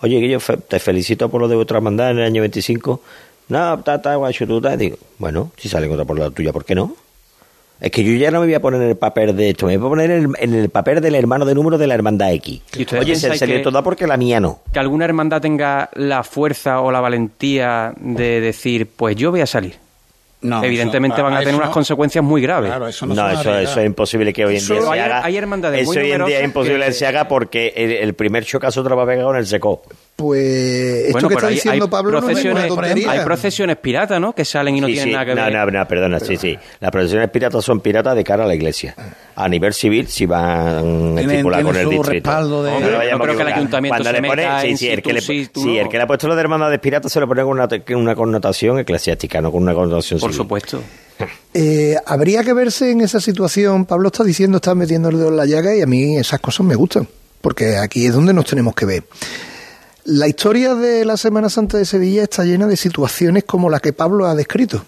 Oye, 0.00 0.18
que 0.20 0.28
yo 0.28 0.40
fe- 0.40 0.56
te 0.56 0.80
felicito 0.80 1.28
por 1.28 1.40
lo 1.40 1.46
de 1.48 1.54
vuestra 1.54 1.76
hermandad 1.76 2.10
en 2.10 2.18
el 2.18 2.24
año 2.24 2.40
25. 2.42 3.00
No, 3.52 3.78
ta, 3.82 4.00
ta, 4.00 4.14
guay, 4.16 4.32
chututa. 4.32 4.76
Digo, 4.76 4.96
bueno, 5.18 5.50
si 5.56 5.68
sale 5.68 5.88
otra 5.88 6.04
por 6.04 6.18
la 6.18 6.30
tuya, 6.30 6.52
¿por 6.52 6.64
qué 6.64 6.74
no? 6.74 6.94
Es 7.80 7.90
que 7.90 8.04
yo 8.04 8.12
ya 8.12 8.30
no 8.30 8.38
me 8.40 8.46
voy 8.46 8.54
a 8.54 8.60
poner 8.60 8.80
en 8.80 8.88
el 8.90 8.96
papel 8.96 9.34
de 9.36 9.50
esto, 9.50 9.66
me 9.66 9.76
voy 9.76 9.86
a 9.86 9.90
poner 9.90 10.10
en 10.12 10.24
el, 10.24 10.30
en 10.38 10.54
el 10.54 10.68
papel 10.68 11.00
del 11.00 11.16
hermano 11.16 11.44
de 11.44 11.52
número 11.54 11.76
de 11.78 11.88
la 11.88 11.94
hermandad 11.94 12.32
X. 12.34 12.62
¿Y 12.76 12.82
ustedes 12.82 13.02
Oye, 13.02 13.16
se 13.16 13.46
que- 13.46 13.58
toda 13.58 13.82
porque 13.82 14.06
la 14.06 14.16
mía 14.16 14.38
no. 14.38 14.60
Que 14.72 14.78
alguna 14.78 15.04
hermandad 15.04 15.40
tenga 15.40 15.90
la 15.94 16.22
fuerza 16.22 16.80
o 16.80 16.92
la 16.92 17.00
valentía 17.00 17.92
de 17.96 18.40
decir, 18.40 18.86
pues 18.86 19.16
yo 19.16 19.32
voy 19.32 19.40
a 19.40 19.46
salir. 19.46 19.74
No, 20.42 20.62
Evidentemente 20.62 21.16
eso- 21.16 21.24
van 21.24 21.34
a 21.34 21.38
a 21.38 21.40
tener 21.40 21.54
unas 21.54 21.70
consecuencias 21.70 22.22
muy 22.24 22.40
graves. 22.42 22.68
Claro, 22.70 22.86
eso 22.88 23.06
No, 23.06 23.28
eso, 23.30 23.56
eso 23.58 23.80
es 23.80 23.86
imposible 23.86 24.32
que 24.32 24.44
hoy 24.44 24.56
en 24.58 24.66
día 24.66 24.76
Eso- 24.78 24.86
se 24.86 24.92
hay- 24.92 25.00
haga. 25.00 25.24
hay 25.24 25.36
hermandades 25.36 25.82
eso 25.82 25.92
muy 25.92 25.98
hoy 25.98 26.12
en 26.12 26.24
día 26.24 26.38
es 26.38 26.44
imposible 26.44 26.80
que 26.80 26.86
que- 26.86 26.92
se 26.92 27.06
haga 27.06 27.26
porque 27.28 27.72
el, 27.76 27.90
el 27.92 28.14
primer 28.14 28.44
chocazo 28.44 28.82
te 28.84 28.88
lo 28.90 28.96
va 28.96 29.02
a 29.02 29.06
pegar 29.06 29.24
con 29.24 29.36
el 29.36 29.46
seco. 29.46 29.82
Pues 30.14 31.06
esto 31.06 31.12
Bueno, 31.12 31.28
que 31.28 31.34
está 31.34 31.46
hay- 31.48 31.54
diciendo 31.54 31.84
hay 31.86 31.90
Pablo 31.90 32.20
no 32.20 32.28
es 32.28 32.68
tontería. 32.68 33.10
hay 33.10 33.20
procesiones 33.24 33.76
piratas, 33.78 34.20
¿no? 34.20 34.34
Que 34.34 34.44
salen 34.44 34.76
y 34.76 34.80
no 34.80 34.86
Sí, 34.86 34.92
tienen 34.92 35.08
sí. 35.08 35.12
nada 35.14 35.24
que 35.24 35.34
no, 35.34 35.42
ver. 35.44 35.52
No, 35.72 35.78
no, 35.80 35.88
perdona, 35.88 36.20
sí, 36.20 36.36
sí. 36.36 36.56
Las 36.80 36.90
procesiones 36.90 37.30
piratas 37.30 37.64
son 37.64 37.80
piratas 37.80 38.14
de 38.14 38.22
cara 38.22 38.44
a 38.44 38.46
la 38.46 38.54
iglesia. 38.54 38.94
A 39.34 39.48
nivel 39.48 39.72
civil, 39.72 40.06
si 40.08 40.26
van 40.26 41.16
a 41.16 41.20
estipular 41.20 41.60
tienen 41.62 41.64
con 41.64 41.76
el 41.76 41.88
distrito. 41.88 42.30
de- 42.62 42.70
No, 42.70 42.76
Hombre, 42.76 43.10
no 43.10 43.18
creo 43.18 43.36
que 43.36 43.42
el 43.42 43.48
ayuntamiento 43.48 43.96
Cuando 43.96 44.04
se 44.04 44.12
le 44.20 44.28
pone, 44.28 44.42
meta 44.42 44.60
sí, 44.60 44.68
en 44.68 44.78
sí, 44.78 44.88
el 44.88 45.02
que 45.02 45.12
le, 45.14 45.20
sí, 45.22 45.48
tú 45.52 45.62
sí, 45.62 45.74
no. 45.76 45.80
el 45.80 45.88
que 45.88 45.96
le 45.96 46.02
ha 46.02 46.06
puesto 46.06 46.28
lo 46.28 46.34
de 46.36 46.40
hermandades 46.42 46.78
piratas 46.78 47.10
se 47.10 47.18
lo 47.18 47.26
pone 47.26 47.42
con 47.42 47.52
una, 47.52 47.66
con 47.68 47.96
una 47.96 48.14
connotación 48.14 48.78
eclesiástica, 48.78 49.40
no 49.40 49.50
con 49.50 49.62
una 49.62 49.72
connotación 49.74 50.20
Por 50.20 50.30
civil. 50.30 50.36
supuesto. 50.44 50.82
Eh, 51.54 51.94
habría 52.06 52.42
que 52.42 52.52
verse 52.52 52.90
en 52.90 53.00
esa 53.02 53.20
situación. 53.20 53.84
Pablo 53.84 54.08
está 54.08 54.24
diciendo, 54.24 54.56
está 54.56 54.74
metiendo 54.74 55.08
el 55.10 55.18
dedo 55.18 55.28
en 55.28 55.36
la 55.36 55.46
llaga 55.46 55.74
y 55.76 55.80
a 55.82 55.86
mí 55.86 56.16
esas 56.16 56.40
cosas 56.40 56.66
me 56.66 56.74
gustan, 56.74 57.06
porque 57.40 57.76
aquí 57.76 58.06
es 58.06 58.14
donde 58.14 58.32
nos 58.32 58.44
tenemos 58.46 58.74
que 58.74 58.86
ver. 58.86 59.04
La 60.04 60.26
historia 60.26 60.74
de 60.74 61.04
la 61.04 61.16
Semana 61.16 61.48
Santa 61.48 61.78
de 61.78 61.84
Sevilla 61.84 62.24
está 62.24 62.44
llena 62.44 62.66
de 62.66 62.76
situaciones 62.76 63.44
como 63.44 63.70
la 63.70 63.78
que 63.78 63.92
Pablo 63.92 64.26
ha 64.26 64.34
descrito. 64.34 64.84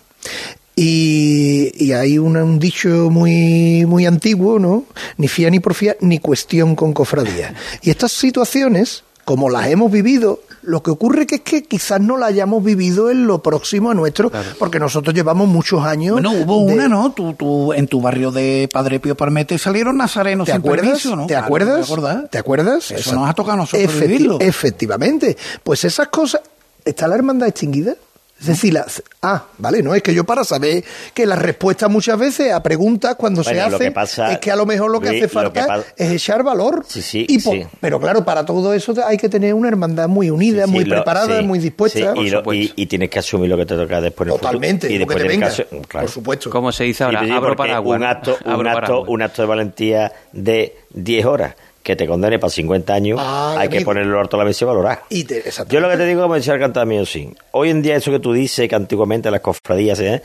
Y, 0.74 1.70
y 1.76 1.92
hay 1.92 2.18
un, 2.18 2.36
un 2.36 2.58
dicho 2.58 3.10
muy, 3.10 3.86
muy 3.86 4.06
antiguo, 4.06 4.58
¿no? 4.58 4.86
Ni 5.16 5.28
fía 5.28 5.50
ni 5.50 5.60
porfía, 5.60 5.96
ni 6.00 6.18
cuestión 6.18 6.74
con 6.74 6.92
cofradía. 6.92 7.54
Y 7.82 7.90
estas 7.90 8.10
situaciones, 8.10 9.04
como 9.24 9.50
las 9.50 9.68
hemos 9.68 9.92
vivido, 9.92 10.40
lo 10.66 10.82
que 10.82 10.90
ocurre 10.90 11.26
que 11.26 11.36
es 11.36 11.40
que 11.42 11.62
quizás 11.62 12.00
no 12.00 12.16
la 12.16 12.26
hayamos 12.26 12.62
vivido 12.64 13.10
en 13.10 13.26
lo 13.26 13.42
próximo 13.42 13.90
a 13.90 13.94
nuestro, 13.94 14.30
porque 14.58 14.78
nosotros 14.80 15.14
llevamos 15.14 15.48
muchos 15.48 15.84
años. 15.84 16.14
Bueno, 16.14 16.32
hubo 16.32 16.66
de- 16.66 16.74
una, 16.74 16.88
¿no? 16.88 17.12
Tú, 17.12 17.34
tú, 17.34 17.72
en 17.72 17.86
tu 17.86 18.00
barrio 18.00 18.30
de 18.32 18.68
Padre 18.72 19.00
Pío 19.00 19.14
Parmete 19.16 19.58
salieron 19.58 19.96
nazarenos 19.96 20.46
¿Te 20.46 20.52
sin 20.52 20.60
acuerdas? 20.60 20.86
permiso, 20.86 21.16
¿no? 21.16 21.26
¿Te 21.26 21.36
acuerdas? 21.36 21.76
¿te 21.86 21.92
acuerdas? 21.92 22.30
¿Te 22.30 22.38
acuerdas? 22.38 22.90
Eso 22.90 23.14
nos 23.14 23.28
ha 23.28 23.34
tocado 23.34 23.54
a 23.54 23.56
nosotros 23.58 23.90
Efecti- 23.90 24.00
vivirlo. 24.06 24.38
Efectivamente. 24.40 25.36
Pues 25.62 25.84
esas 25.84 26.08
cosas. 26.08 26.40
¿Está 26.84 27.08
la 27.08 27.14
hermandad 27.14 27.48
extinguida? 27.48 27.94
Es 28.41 28.49
decir, 28.49 28.74
las- 28.74 29.03
ah, 29.22 29.45
vale, 29.59 29.82
no, 29.82 29.95
es 29.95 30.03
que 30.03 30.12
yo 30.12 30.24
para 30.24 30.45
saber 30.45 30.85
que 31.14 31.24
la 31.24 31.37
respuesta 31.37 31.89
muchas 31.89 32.18
veces 32.18 32.53
a 32.53 32.62
preguntas 32.62 33.14
cuando 33.14 33.43
se 33.45 33.55
Bueno, 33.55 33.76
hacen 33.76 33.89
que 33.89 33.93
pasa, 33.93 34.32
es 34.32 34.39
que 34.39 34.51
a 34.51 34.57
lo 34.57 34.66
mejor 34.66 34.91
lo 34.91 35.01
que 35.01 35.09
Luis, 35.11 35.22
hace 35.22 35.28
que 35.30 35.35
falta 35.35 35.85
es 35.97 36.11
echar 36.12 36.43
valor. 36.43 36.85
Sí, 36.87 37.01
sí, 37.01 37.24
Y 37.28 37.41
sí. 37.41 37.64
Pero 37.80 37.99
claro, 38.01 38.24
para 38.24 38.45
todo 38.45 38.74
eso 38.74 38.93
hay 39.07 39.16
que 39.16 39.28
tener 39.30 39.55
una 39.55 39.68
hermandad 39.68 40.09
muy 40.09 40.28
unida, 40.30 40.66
Sí, 40.66 40.70
muy 40.72 40.85
lo- 40.85 40.97
preparada, 40.97 41.39
sí, 41.39 41.45
muy 41.47 41.59
dispuesta. 41.59 42.12
sí, 42.14 42.20
y, 42.20 42.30
lo- 42.30 42.53
y- 42.53 42.72
y 42.76 42.87
tienes 42.87 43.09
que 43.09 43.20
asumir 43.20 43.49
lo 43.49 43.57
que 43.57 43.66
te 43.66 43.76
toca 43.76 44.01
después. 44.01 44.26
en 44.26 44.32
el 44.32 44.39
futuro. 44.39 44.51
Totalmente, 44.53 44.93
Y 44.93 44.99
lo 44.99 45.07
que 45.07 45.14
después 45.14 45.22
te 45.22 45.28
venga, 45.68 45.82
claro. 45.89 46.07
por 46.07 46.12
supuesto. 46.12 46.51
Como 46.51 46.72
se 46.72 46.85
dice 46.85 47.05
ahora, 47.05 47.20
abro 47.35 47.57
paraguas. 47.57 47.97
Un 47.99 48.05
acto, 48.05 48.37
un, 48.45 48.66
acto, 48.66 49.03
un 49.05 49.22
acto 49.22 49.43
de 49.43 49.49
valentía 49.49 50.12
de 50.32 50.76
10 50.91 51.24
horas 51.24 51.55
que 51.85 51.95
te 51.95 52.07
condene 52.09 52.41
para 52.41 52.51
50 52.51 52.93
años, 52.93 53.20
Ay, 53.22 53.59
hay 53.59 53.68
que 53.68 53.76
amigo. 53.76 53.91
ponerlo 53.91 54.18
harto 54.18 54.35
a 54.37 54.41
la 54.41 54.45
mesa 54.47 54.64
y 54.64 54.66
valorar. 54.66 55.03
Y 55.11 55.22
te- 55.22 55.39
exacto. 55.39 55.72
Yo 55.72 55.78
lo 55.80 55.89
que 55.89 55.97
te 55.99 56.07
digo, 56.07 56.22
como 56.22 56.35
decía 56.35 56.55
el 56.55 56.61
cantante 56.61 56.89
mío, 56.89 57.07
sí. 57.07 57.32
Hoy 57.53 57.70
en 57.70 57.82
día, 57.82 57.95
eso 57.95 58.11
que 58.11 58.18
tú 58.18 58.32
dices, 58.32 58.68
que 58.68 58.74
antiguamente 58.74 59.30
las 59.30 59.41
cofradías, 59.41 60.01
¿eh? 60.01 60.22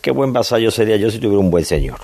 qué 0.00 0.10
buen 0.12 0.32
vasallo 0.32 0.70
sería 0.70 0.96
yo 0.96 1.10
si 1.10 1.18
tuviera 1.18 1.40
un 1.40 1.50
buen 1.50 1.64
señor. 1.64 1.98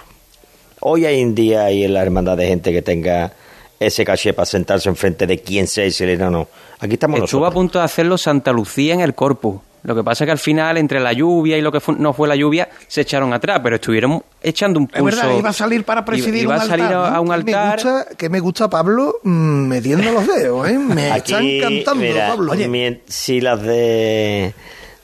Hoy 0.81 1.07
hay 1.07 1.21
en 1.21 1.35
día 1.35 1.65
hay 1.67 1.85
en 1.85 1.95
la 1.95 2.03
hermandad 2.03 2.37
de 2.37 2.47
gente 2.47 2.73
que 2.73 2.83
tenga 2.83 3.33
ese 3.81 4.05
caché 4.05 4.33
para 4.33 4.47
sentarse 4.47 4.89
enfrente 4.89 5.27
de 5.27 5.39
quien 5.41 5.67
sea 5.67 5.85
y 5.85 5.89
decirle, 5.89 6.17
no, 6.17 6.31
no, 6.31 6.49
aquí 6.79 6.95
estamos 6.95 7.21
Estuvo 7.23 7.47
a 7.47 7.51
punto 7.51 7.79
de 7.79 7.85
hacerlo 7.85 8.17
Santa 8.19 8.53
Lucía 8.53 8.95
en 8.95 9.01
el 9.01 9.15
Corpus. 9.15 9.61
Lo 9.85 9.95
que 9.95 10.03
pasa 10.03 10.25
es 10.25 10.29
que 10.29 10.33
al 10.33 10.39
final, 10.39 10.79
entre 10.79 10.99
la 10.99 11.13
lluvia 11.13 11.59
y 11.59 11.61
lo 11.61 11.71
que 11.71 11.79
no 11.99 12.13
fue 12.15 12.27
la 12.27 12.35
lluvia, 12.37 12.69
se 12.89 13.03
echaron 13.03 13.33
atrás, 13.35 13.61
pero 13.63 13.77
estuvieron 13.77 14.23
echando 14.43 14.81
un 14.81 14.89
Es 14.93 14.99
pulso. 14.99 15.17
verdad, 15.19 15.39
iba 15.39 15.51
a 15.51 15.53
salir 15.53 15.85
para 15.85 16.05
presidir 16.07 16.45
iba 16.45 16.55
un 16.57 16.61
a 16.63 16.65
salir 16.65 16.87
altar, 16.87 17.15
a, 17.15 17.21
un 17.21 17.27
Que 17.27 17.29
me 17.29 17.35
altar. 17.35 17.75
gusta, 17.75 18.07
que 18.17 18.29
me 18.31 18.41
gusta 18.41 18.71
Pablo 18.71 19.17
mm, 19.23 19.67
metiendo 19.67 20.11
los 20.11 20.27
dedos, 20.27 20.69
¿eh? 20.71 20.79
Me 20.79 21.13
Aquí, 21.13 21.35
están 21.35 21.61
cantando, 21.61 22.03
mira, 22.03 22.29
Pablo. 22.29 22.55
mien- 22.55 23.03
si 23.07 23.43
las 23.43 23.61
de 23.63 24.55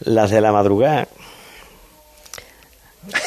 las 0.01 0.31
de 0.31 0.41
la 0.41 0.51
madrugada 0.51 1.09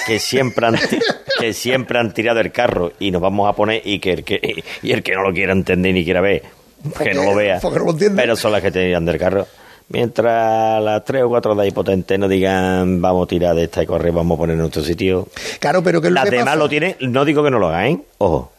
que 0.08 0.20
siempre 0.20 0.66
han 0.68 0.76
que 1.40 1.54
siempre 1.54 2.00
han 2.00 2.14
tirado 2.14 2.40
el 2.40 2.52
carro 2.52 2.94
y 3.00 3.12
nos 3.12 3.22
vamos 3.22 3.50
a 3.50 3.54
poner 3.54 3.82
y 3.86 4.00
que 4.00 4.14
el 4.14 4.24
que 4.24 4.64
y 4.82 4.92
el 4.92 5.04
que 5.04 5.14
no 5.14 5.24
lo 5.24 5.34
quiera 5.34 5.52
entender 5.54 5.94
ni 5.94 6.04
quiera 6.04 6.22
ver 6.22 6.44
que 6.98 7.14
no 7.14 7.24
lo 7.24 7.36
vea 7.36 7.60
Porque 7.62 7.80
no 7.80 7.86
lo 7.86 7.92
entiende. 7.92 8.22
pero 8.22 8.36
son 8.36 8.52
las 8.52 8.62
que 8.62 8.72
tiran 8.72 9.06
del 9.06 9.18
carro 9.18 9.48
mientras 9.90 10.82
las 10.84 11.04
tres 11.06 11.24
o 11.24 11.30
cuatro 11.30 11.56
de 11.56 11.64
ahí 11.64 11.72
potentes 11.72 12.18
no 12.18 12.28
digan 12.28 13.02
vamos 13.02 13.26
a 13.26 13.28
tirar 13.28 13.56
de 13.56 13.64
esta 13.66 13.84
y 13.84 13.86
correr 13.86 14.12
vamos 14.12 14.36
a 14.38 14.40
poner 14.40 14.56
en 14.56 14.62
otro 14.64 14.84
sitio 14.84 15.28
Claro, 15.60 15.84
pero 15.84 16.02
que 16.02 16.08
es 16.08 16.14
lo 16.14 16.16
las 16.16 16.24
que 16.26 16.32
demás 16.32 16.46
pasa? 16.46 16.56
lo 16.58 16.70
tienen, 16.70 16.96
no 17.02 17.26
digo 17.26 17.44
que 17.44 17.52
no 17.52 17.60
lo 17.60 17.68
hagan, 17.70 17.86
¿eh? 17.88 18.02
ojo. 18.20 18.52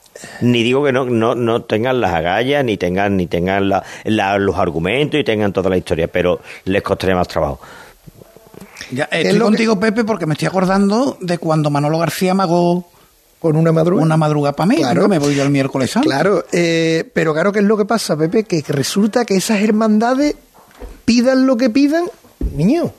Ni 0.42 0.62
digo 0.62 0.84
que 0.84 0.92
no, 0.92 1.04
no, 1.06 1.34
no 1.34 1.62
tengan 1.62 2.00
las 2.00 2.14
agallas, 2.14 2.64
ni 2.64 2.76
tengan, 2.76 3.16
ni 3.16 3.26
tengan 3.26 3.68
la- 3.68 3.82
la- 4.04 4.38
los 4.38 4.56
argumentos 4.56 5.18
y 5.18 5.24
tengan 5.24 5.52
toda 5.52 5.68
la 5.70 5.76
historia, 5.76 6.06
pero 6.06 6.40
les 6.66 6.82
costaría 6.82 7.16
más 7.16 7.26
trabajo. 7.26 7.58
Ya, 8.92 9.04
es 9.10 9.18
estoy 9.24 9.32
que- 9.38 9.44
contigo, 9.44 9.80
Pepe, 9.80 10.04
porque 10.04 10.24
me 10.26 10.34
estoy 10.34 10.46
acordando 10.46 11.16
de 11.20 11.38
cuando 11.38 11.68
Manolo 11.68 11.98
García 11.98 12.32
magó 12.32 12.86
Con 13.40 13.56
una 13.56 13.72
madrugada. 13.72 14.04
una 14.06 14.16
madrugada 14.16 14.54
para 14.54 14.66
mí. 14.68 14.76
Claro. 14.76 15.02
¿no? 15.02 15.08
Me 15.08 15.18
voy 15.18 15.34
yo 15.34 15.42
el 15.42 15.50
miércoles 15.50 15.90
santo. 15.90 16.08
Claro, 16.08 16.44
eh, 16.52 17.10
pero 17.12 17.32
claro, 17.34 17.50
¿qué 17.52 17.58
es 17.58 17.64
lo 17.64 17.76
que 17.76 17.84
pasa, 17.84 18.16
Pepe? 18.16 18.44
Que 18.44 18.62
resulta 18.68 19.24
que 19.24 19.34
esas 19.36 19.60
hermandades 19.62 20.36
pidan 21.04 21.46
lo 21.46 21.56
que 21.56 21.70
pidan, 21.70 22.04
niño. 22.54 22.92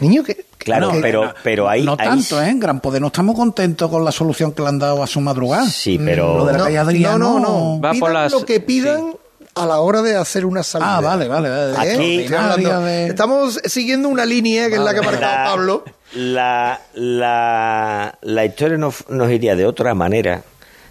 Niño, 0.00 0.24
que. 0.24 0.46
Claro, 0.58 0.92
que- 0.92 1.00
pero, 1.00 1.34
pero 1.42 1.68
ahí, 1.68 1.82
no 1.82 1.92
ahí- 1.98 2.08
tanto, 2.08 2.40
¿eh? 2.42 2.48
En 2.48 2.58
Gran 2.58 2.80
Poder 2.80 3.00
no 3.00 3.08
estamos 3.08 3.36
contentos 3.36 3.90
con 3.90 4.04
la 4.04 4.10
solución 4.12 4.52
que 4.52 4.62
le 4.62 4.68
han 4.68 4.78
dado 4.78 5.02
a 5.02 5.06
su 5.06 5.20
madrugada. 5.20 5.66
Sí, 5.68 5.98
pero- 6.02 6.38
Lo 6.38 6.46
de 6.46 6.52
la 6.52 6.58
No, 6.58 6.64
calle 6.64 6.76
no, 6.76 6.80
Adriano... 6.82 7.18
no, 7.18 7.40
no. 7.40 7.80
Va 7.80 7.90
pidan 7.92 8.00
por 8.00 8.12
las- 8.12 8.32
lo 8.32 8.44
que 8.46 8.60
pidan 8.60 9.14
a 9.54 9.66
la 9.66 9.80
hora 9.80 10.00
de 10.02 10.16
hacer 10.16 10.46
una 10.46 10.62
salida. 10.62 10.96
Ah, 10.96 11.00
vale, 11.00 11.28
vale. 11.28 11.48
vale. 11.50 11.76
Aquí- 11.76 12.24
Ordinaria 12.24 12.78
de- 12.80 13.06
Estamos 13.08 13.60
siguiendo 13.66 14.08
una 14.08 14.24
línea 14.24 14.68
que 14.68 14.74
es 14.76 14.80
la 14.80 14.94
que 14.94 15.00
ha 15.00 15.02
marcado 15.02 15.36
la, 15.36 15.44
Pablo. 15.44 15.84
la, 16.14 16.80
la, 16.94 18.18
la 18.22 18.44
historia 18.44 18.78
nos, 18.78 19.08
nos 19.10 19.30
iría 19.30 19.54
de 19.54 19.66
otra 19.66 19.94
manera 19.94 20.42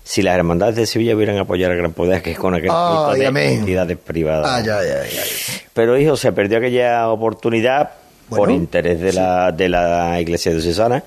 si 0.04 0.22
las 0.22 0.36
hermandades 0.36 0.76
de 0.76 0.86
Sevilla 0.86 1.16
hubieran 1.16 1.38
apoyado 1.38 1.72
al 1.72 1.78
Gran 1.78 1.94
Poder 1.94 2.22
que 2.22 2.36
con 2.36 2.54
aquel 2.54 2.70
tipo 2.70 3.14
de 3.16 3.26
amén. 3.26 3.60
entidades 3.60 3.98
privadas. 3.98 4.48
Ay, 4.50 4.70
ay, 4.70 4.90
ay, 4.90 5.18
ay. 5.22 5.30
Pero, 5.74 5.98
hijo, 5.98 6.18
se 6.18 6.32
perdió 6.34 6.58
aquella 6.58 7.10
oportunidad 7.10 7.92
por 8.30 8.52
interés 8.52 9.00
de, 9.00 9.14
la, 9.14 9.52
de 9.52 9.70
la 9.70 10.20
Iglesia 10.20 10.52
diocesana 10.52 11.04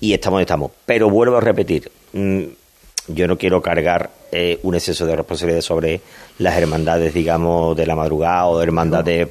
y 0.00 0.12
estamos 0.12 0.36
donde 0.36 0.44
estamos. 0.44 0.70
Pero 0.86 1.10
vuelvo 1.10 1.36
a 1.36 1.40
repetir, 1.40 1.90
mm, 2.12 2.42
yo 3.08 3.28
no 3.28 3.38
quiero 3.38 3.62
cargar 3.62 4.10
eh, 4.32 4.58
un 4.62 4.74
exceso 4.74 5.06
de 5.06 5.16
responsabilidad 5.16 5.60
sobre 5.60 6.00
las 6.38 6.56
hermandades, 6.56 7.12
digamos, 7.12 7.76
de 7.76 7.86
la 7.86 7.96
madrugada 7.96 8.46
o 8.46 8.58
de 8.58 8.64
hermandades... 8.64 9.28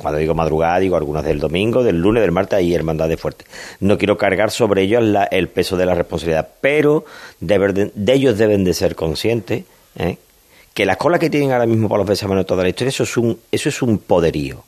Cuando 0.00 0.18
digo 0.18 0.34
madrugada, 0.34 0.78
digo 0.78 0.96
algunas 0.96 1.24
del 1.24 1.38
domingo, 1.38 1.82
del 1.82 1.96
lunes, 2.00 2.20
del 2.22 2.32
martes 2.32 2.60
y 2.62 2.74
hermandades 2.74 3.18
fuertes. 3.20 3.46
No 3.80 3.96
quiero 3.98 4.16
cargar 4.18 4.50
sobre 4.50 4.82
ellos 4.82 5.02
la- 5.02 5.24
el 5.24 5.48
peso 5.48 5.76
de 5.76 5.86
la 5.86 5.94
responsabilidad, 5.94 6.48
pero 6.60 7.04
de, 7.40 7.90
de 7.94 8.12
ellos 8.12 8.36
deben 8.38 8.64
de 8.64 8.74
ser 8.74 8.94
conscientes 8.96 9.64
¿eh? 9.96 10.18
que 10.74 10.84
la 10.86 10.96
cola 10.96 11.18
que 11.18 11.30
tienen 11.30 11.52
ahora 11.52 11.66
mismo 11.66 11.88
para 11.88 11.98
los 12.00 12.08
besamenos 12.08 12.44
de 12.44 12.48
toda 12.48 12.62
la 12.64 12.68
historia, 12.68 12.88
eso 12.90 13.04
es 13.04 13.16
un, 13.16 13.38
eso 13.52 13.68
es 13.68 13.80
un 13.82 13.98
poderío. 13.98 14.62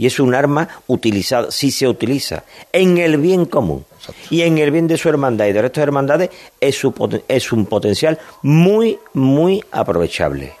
Y 0.00 0.06
es 0.06 0.20
un 0.20 0.32
arma 0.32 0.68
utilizada, 0.86 1.50
si 1.50 1.72
se 1.72 1.88
utiliza, 1.88 2.44
en 2.72 2.98
el 2.98 3.16
bien 3.16 3.46
común. 3.46 3.84
Y 4.30 4.42
en 4.42 4.58
el 4.58 4.70
bien 4.70 4.86
de 4.86 4.96
su 4.96 5.08
hermandad 5.08 5.46
y 5.48 5.52
de 5.52 5.60
resto 5.60 5.80
de 5.80 5.84
hermandades, 5.84 6.30
es, 6.60 6.76
su 6.78 6.94
es 7.26 7.50
un 7.50 7.66
potencial 7.66 8.16
muy, 8.42 8.96
muy 9.12 9.60
aprovechable. 9.72 10.52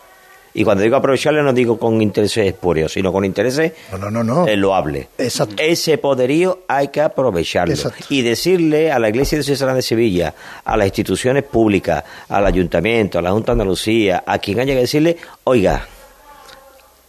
Y 0.54 0.64
cuando 0.64 0.82
digo 0.82 0.96
aprovechable 0.96 1.42
no 1.42 1.52
digo 1.52 1.78
con 1.78 2.00
intereses 2.02 2.46
espurios, 2.46 2.92
sino 2.92 3.12
con 3.12 3.24
intereses 3.24 3.72
No, 3.92 3.98
no, 3.98 4.10
no, 4.10 4.24
no. 4.24 4.46
eh, 4.48 4.56
loables. 4.56 5.06
Exacto. 5.18 5.56
Ese 5.58 5.98
poderío 5.98 6.60
hay 6.66 6.88
que 6.88 7.00
aprovecharlo. 7.00 7.74
Exacto. 7.74 8.04
Y 8.08 8.22
decirle 8.22 8.90
a 8.90 8.98
la 8.98 9.08
Iglesia 9.08 9.36
Diocesana 9.38 9.74
de 9.74 9.82
Sevilla, 9.82 10.34
a 10.64 10.76
las 10.76 10.86
instituciones 10.86 11.44
públicas, 11.44 12.02
al 12.28 12.46
Ayuntamiento, 12.46 13.18
a 13.18 13.22
la 13.22 13.30
Junta 13.30 13.52
de 13.52 13.60
Andalucía, 13.60 14.24
a 14.26 14.38
quien 14.38 14.58
haya 14.60 14.74
que 14.74 14.80
decirle, 14.80 15.16
oiga, 15.44 15.86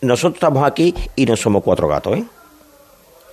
nosotros 0.02 0.36
estamos 0.36 0.64
aquí 0.66 0.94
y 1.16 1.26
no 1.26 1.36
somos 1.36 1.64
cuatro 1.64 1.88
gatos, 1.88 2.18
¿eh? 2.18 2.24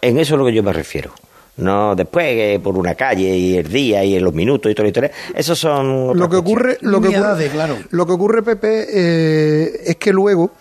En 0.02 0.18
eso 0.18 0.34
es 0.34 0.38
lo 0.38 0.46
que 0.46 0.52
yo 0.52 0.62
me 0.62 0.72
refiero. 0.72 1.12
No 1.56 1.94
después 1.94 2.26
eh, 2.26 2.60
por 2.62 2.76
una 2.76 2.94
calle 2.94 3.34
y 3.36 3.56
el 3.56 3.68
día 3.68 4.04
y 4.04 4.16
en 4.16 4.24
los 4.24 4.34
minutos 4.34 4.70
y 4.70 4.74
toda 4.74 4.84
la 4.84 4.88
historia. 4.88 5.10
Esos 5.34 5.58
son 5.58 6.16
lo 6.16 6.28
que 6.28 6.36
ocurre, 6.36 6.78
lo 6.82 7.00
que 7.00 7.08
ocurre, 7.08 7.48
claro. 7.48 7.78
lo 7.90 8.06
que 8.06 8.12
ocurre, 8.12 8.42
Pepe, 8.42 8.86
eh, 8.90 9.80
es 9.86 9.96
que 9.96 10.12
luego 10.12 10.52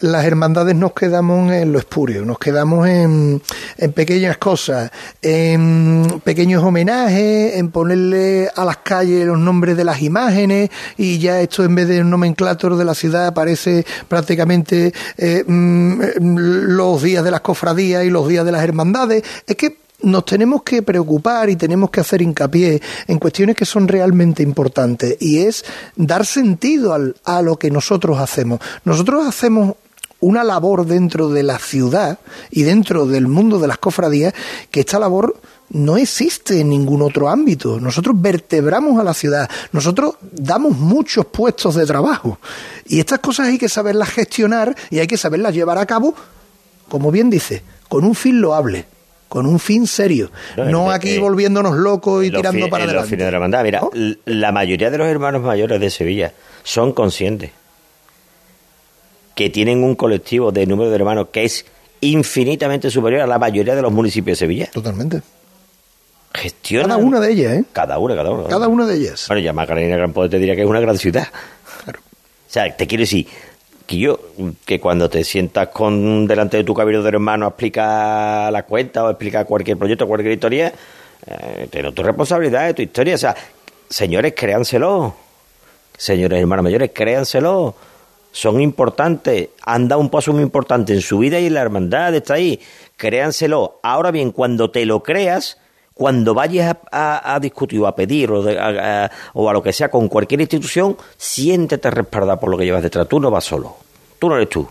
las 0.00 0.24
hermandades 0.24 0.74
nos 0.74 0.92
quedamos 0.92 1.50
en 1.52 1.72
lo 1.72 1.78
espurio, 1.78 2.24
nos 2.24 2.38
quedamos 2.38 2.86
en, 2.86 3.40
en 3.78 3.92
pequeñas 3.92 4.36
cosas, 4.36 4.90
en 5.22 6.20
pequeños 6.22 6.62
homenajes, 6.62 7.56
en 7.56 7.70
ponerle 7.70 8.50
a 8.54 8.64
las 8.64 8.78
calles 8.78 9.26
los 9.26 9.38
nombres 9.38 9.76
de 9.76 9.84
las 9.84 10.02
imágenes 10.02 10.70
y 10.96 11.18
ya 11.18 11.40
esto 11.40 11.64
en 11.64 11.74
vez 11.74 11.88
de 11.88 12.02
un 12.02 12.10
nomenclator 12.10 12.76
de 12.76 12.84
la 12.84 12.94
ciudad 12.94 13.26
aparece 13.26 13.86
prácticamente 14.06 14.92
eh, 15.16 15.44
mm, 15.46 16.00
los 16.20 17.02
días 17.02 17.24
de 17.24 17.30
las 17.30 17.40
cofradías 17.40 18.04
y 18.04 18.10
los 18.10 18.28
días 18.28 18.44
de 18.44 18.52
las 18.52 18.62
hermandades. 18.62 19.24
Es 19.46 19.56
que 19.56 19.85
nos 20.02 20.24
tenemos 20.24 20.62
que 20.62 20.82
preocupar 20.82 21.48
y 21.48 21.56
tenemos 21.56 21.90
que 21.90 22.00
hacer 22.00 22.20
hincapié 22.22 22.82
en 23.06 23.18
cuestiones 23.18 23.56
que 23.56 23.64
son 23.64 23.88
realmente 23.88 24.42
importantes 24.42 25.16
y 25.20 25.38
es 25.38 25.64
dar 25.96 26.26
sentido 26.26 26.92
al- 26.92 27.16
a 27.24 27.40
lo 27.42 27.58
que 27.58 27.70
nosotros 27.70 28.18
hacemos. 28.18 28.60
Nosotros 28.84 29.26
hacemos 29.26 29.74
una 30.20 30.44
labor 30.44 30.86
dentro 30.86 31.28
de 31.30 31.42
la 31.42 31.58
ciudad 31.58 32.18
y 32.50 32.62
dentro 32.62 33.06
del 33.06 33.26
mundo 33.28 33.58
de 33.58 33.68
las 33.68 33.78
cofradías 33.78 34.34
que 34.70 34.80
esta 34.80 34.98
labor 34.98 35.38
no 35.70 35.96
existe 35.96 36.60
en 36.60 36.68
ningún 36.70 37.02
otro 37.02 37.28
ámbito. 37.28 37.80
Nosotros 37.80 38.14
vertebramos 38.18 38.98
a 39.00 39.04
la 39.04 39.14
ciudad, 39.14 39.48
nosotros 39.72 40.16
damos 40.32 40.76
muchos 40.78 41.26
puestos 41.26 41.74
de 41.74 41.86
trabajo 41.86 42.38
y 42.86 43.00
estas 43.00 43.18
cosas 43.18 43.48
hay 43.48 43.58
que 43.58 43.68
saberlas 43.68 44.10
gestionar 44.10 44.74
y 44.90 44.98
hay 45.00 45.06
que 45.06 45.16
saberlas 45.18 45.54
llevar 45.54 45.78
a 45.78 45.86
cabo, 45.86 46.14
como 46.88 47.10
bien 47.10 47.28
dice, 47.30 47.62
con 47.88 48.04
un 48.04 48.14
fin 48.14 48.40
loable 48.40 48.86
con 49.28 49.46
un 49.46 49.58
fin 49.58 49.86
serio, 49.86 50.30
No, 50.56 50.64
no 50.66 50.90
aquí 50.90 51.10
eh, 51.16 51.18
volviéndonos 51.18 51.74
locos 51.76 52.24
y 52.24 52.30
tirando 52.30 52.68
para 52.68 52.84
en 52.84 52.88
los 52.88 53.02
adelante. 53.02 53.08
fines 53.10 53.24
de 53.26 53.30
la 53.30 53.36
hermandad. 53.36 53.64
Mira, 53.64 53.80
l- 53.92 54.18
la 54.24 54.52
mayoría 54.52 54.90
de 54.90 54.98
los 54.98 55.08
hermanos 55.08 55.42
mayores 55.42 55.80
de 55.80 55.90
Sevilla 55.90 56.32
son 56.62 56.92
conscientes. 56.92 57.50
que 59.34 59.50
tienen 59.50 59.84
un 59.84 59.94
colectivo 59.96 60.50
de 60.50 60.64
número 60.66 60.88
de 60.90 60.96
hermanos 60.96 61.28
que 61.30 61.44
es 61.44 61.66
infinitamente 62.00 62.90
superior 62.90 63.20
a 63.22 63.26
la 63.26 63.38
mayoría 63.38 63.74
de 63.74 63.82
los 63.82 63.92
municipios 63.92 64.38
de 64.38 64.46
Sevilla. 64.46 64.70
Totalmente. 64.72 65.20
Gestiona. 66.32 66.88
Cada 66.88 66.96
una 66.98 67.20
de 67.20 67.32
ellas, 67.32 67.52
¿eh? 67.54 67.64
Cada 67.72 67.98
una, 67.98 68.14
cada 68.16 68.30
una. 68.30 68.48
Cada 68.48 68.68
una 68.68 68.86
de 68.86 68.96
ellas. 68.96 69.24
Bueno, 69.28 69.42
ya 69.42 69.52
Macarena 69.52 69.96
Gran 69.96 70.12
Poder 70.12 70.30
te 70.30 70.38
diría 70.38 70.54
que 70.54 70.62
es 70.62 70.68
una 70.68 70.80
gran 70.80 70.96
ciudad. 70.98 71.28
Claro. 71.84 72.00
O 72.00 72.50
sea, 72.52 72.74
te 72.76 72.86
quiero 72.86 73.02
decir 73.02 73.26
que 73.86 73.98
yo, 73.98 74.18
que 74.64 74.80
cuando 74.80 75.08
te 75.08 75.24
sientas 75.24 75.68
con 75.68 76.26
delante 76.26 76.58
de 76.58 76.64
tu 76.64 76.74
cabildo 76.74 77.02
de 77.02 77.08
hermano 77.08 77.46
a 77.46 77.48
explicar 77.50 78.52
la 78.52 78.64
cuenta 78.64 79.04
o 79.04 79.08
a 79.08 79.10
explicar 79.12 79.46
cualquier 79.46 79.78
proyecto, 79.78 80.06
cualquier 80.06 80.34
historia, 80.34 80.72
eh, 81.26 81.68
ten 81.70 81.94
tu 81.94 82.02
responsabilidad 82.02 82.66
de 82.66 82.74
tu 82.74 82.82
historia. 82.82 83.14
O 83.14 83.18
sea, 83.18 83.36
señores, 83.88 84.34
créanselo. 84.36 85.14
Señores 85.96 86.40
hermanos 86.40 86.64
mayores, 86.64 86.90
créanselo. 86.92 87.74
Son 88.32 88.60
importantes, 88.60 89.48
han 89.62 89.88
dado 89.88 90.00
un 90.02 90.10
paso 90.10 90.32
muy 90.32 90.42
importante 90.42 90.92
en 90.92 91.00
su 91.00 91.18
vida 91.18 91.40
y 91.40 91.46
en 91.46 91.54
la 91.54 91.62
hermandad 91.62 92.14
está 92.14 92.34
ahí. 92.34 92.60
Créanselo. 92.96 93.80
Ahora 93.82 94.10
bien, 94.10 94.30
cuando 94.30 94.70
te 94.70 94.84
lo 94.84 95.02
creas, 95.02 95.58
cuando 95.98 96.34
vayas 96.34 96.76
a, 96.92 97.38
discutir 97.40 97.80
o 97.80 97.86
a 97.86 97.96
pedir 97.96 98.30
o, 98.30 98.42
de- 98.42 98.58
a- 98.58 99.04
a- 99.06 99.10
o 99.32 99.48
a 99.48 99.52
lo 99.54 99.62
que 99.62 99.72
sea 99.72 99.90
con 99.90 100.08
cualquier 100.08 100.42
institución, 100.42 100.94
siéntete 101.16 101.90
respaldado 101.90 102.38
por 102.38 102.50
lo 102.50 102.58
que 102.58 102.66
llevas 102.66 102.82
detrás. 102.82 103.08
Tú 103.08 103.18
no 103.18 103.30
vas 103.30 103.44
solo. 103.44 103.76
Tú 104.18 104.28
no 104.28 104.36
eres 104.36 104.50
tú. 104.50 104.68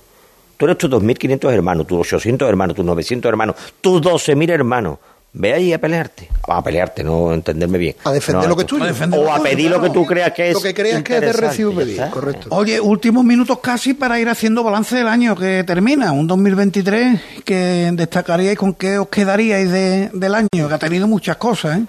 Tú 0.55 0.65
eres 0.65 0.77
tus 0.77 0.89
2.500 0.89 1.51
hermanos, 1.51 1.87
tus 1.87 1.99
800 1.99 2.47
hermanos, 2.47 2.75
tus 2.75 2.85
900 2.85 3.27
hermanos, 3.27 3.55
tus 3.81 4.01
12.000 4.01 4.51
hermanos. 4.51 4.99
Ve 5.37 5.53
ahí 5.53 5.73
a 5.73 5.81
pelearte. 5.81 6.29
A 6.47 6.63
pelearte, 6.63 7.03
no 7.03 7.33
entenderme 7.33 7.77
bien. 7.77 7.95
A 8.05 8.13
defender 8.13 8.43
No, 8.43 8.49
lo 8.49 8.55
que 8.55 8.61
es 8.61 8.67
tuyo. 8.67 8.85
A 8.85 9.17
O 9.17 9.33
a 9.33 9.43
pedir 9.43 9.69
lo 9.69 9.81
que 9.81 9.89
tú 9.89 10.05
creas 10.05 10.31
que 10.31 10.47
es 10.49 10.53
Lo 10.53 10.61
que 10.61 10.73
creas 10.73 11.03
que 11.03 11.15
es 11.15 11.21
de 11.21 11.33
recibo 11.33 11.73
pedir, 11.75 12.01
correcto. 12.09 12.47
Oye, 12.51 12.79
últimos 12.79 13.25
minutos 13.25 13.59
casi 13.59 13.93
para 13.93 14.17
ir 14.17 14.29
haciendo 14.29 14.63
balance 14.63 14.95
del 14.95 15.07
año 15.09 15.35
que 15.35 15.65
termina, 15.65 16.13
un 16.13 16.25
2023 16.27 17.19
que 17.43 17.89
destacaríais 17.93 18.57
con 18.57 18.75
qué 18.75 18.97
os 18.97 19.09
quedaríais 19.09 19.69
de- 19.69 20.09
del 20.13 20.35
año, 20.35 20.47
que 20.53 20.73
ha 20.73 20.79
tenido 20.79 21.05
muchas 21.07 21.35
cosas, 21.35 21.79
¿eh? 21.79 21.83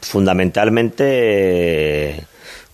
fundamentalmente 0.00 2.24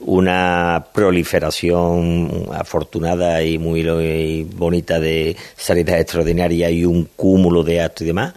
una 0.01 0.85
proliferación 0.93 2.47
afortunada 2.53 3.43
y 3.43 3.59
muy 3.59 4.45
bonita 4.57 4.99
de 4.99 5.37
salidas 5.57 6.01
extraordinarias 6.01 6.73
y 6.73 6.85
un 6.85 7.09
cúmulo 7.17 7.63
de 7.63 7.81
actos 7.83 8.03
y 8.03 8.07
demás. 8.07 8.35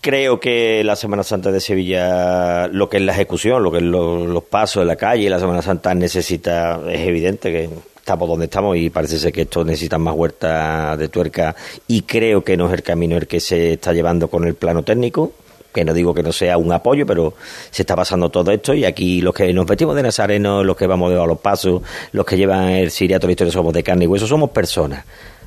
Creo 0.00 0.38
que 0.38 0.82
la 0.84 0.96
Semana 0.96 1.22
Santa 1.22 1.50
de 1.50 1.60
Sevilla, 1.60 2.68
lo 2.68 2.88
que 2.90 2.98
es 2.98 3.02
la 3.02 3.12
ejecución, 3.12 3.62
lo 3.62 3.70
que 3.70 3.78
es 3.78 3.82
lo- 3.84 4.26
los 4.26 4.42
pasos 4.44 4.82
en 4.82 4.88
la 4.88 4.96
calle, 4.96 5.30
la 5.30 5.38
Semana 5.38 5.62
Santa 5.62 5.94
necesita, 5.94 6.80
es 6.90 7.00
evidente 7.00 7.50
que 7.50 7.70
estamos 7.96 8.28
donde 8.28 8.46
estamos 8.46 8.76
y 8.76 8.90
parece 8.90 9.18
ser 9.18 9.32
que 9.32 9.42
esto 9.42 9.64
necesita 9.64 9.96
más 9.96 10.14
huerta 10.14 10.96
de 10.96 11.08
tuerca 11.08 11.54
y 11.88 12.02
creo 12.02 12.42
que 12.44 12.56
no 12.56 12.66
es 12.66 12.72
el 12.74 12.82
camino 12.82 13.16
el 13.16 13.26
que 13.26 13.40
se 13.40 13.74
está 13.74 13.92
llevando 13.92 14.28
con 14.28 14.44
el 14.46 14.54
plano 14.56 14.82
técnico 14.82 15.32
que 15.72 15.84
no 15.86 15.94
digo 15.94 16.12
que 16.12 16.22
no 16.22 16.32
sea 16.32 16.58
un 16.58 16.70
apoyo, 16.70 17.06
pero 17.06 17.32
se 17.70 17.82
está 17.82 17.96
pasando 17.96 18.28
todo 18.28 18.50
esto 18.50 18.74
y 18.74 18.84
aquí 18.84 19.22
los 19.22 19.32
que 19.32 19.50
nos 19.54 19.64
vestimos 19.64 19.96
de 19.96 20.02
nazareno, 20.02 20.62
los 20.62 20.76
que 20.76 20.86
vamos 20.86 21.10
de 21.10 21.16
los 21.16 21.38
pasos, 21.38 21.80
los 22.12 22.26
que 22.26 22.36
llevan 22.36 22.68
el 22.68 22.90
siriato, 22.90 23.26
la 23.26 23.30
historia 23.32 23.52
somos 23.54 23.72
de 23.72 23.82
carne 23.82 24.04
y 24.04 24.06
hueso, 24.06 24.26
somos 24.26 24.50
personas. 24.50 25.02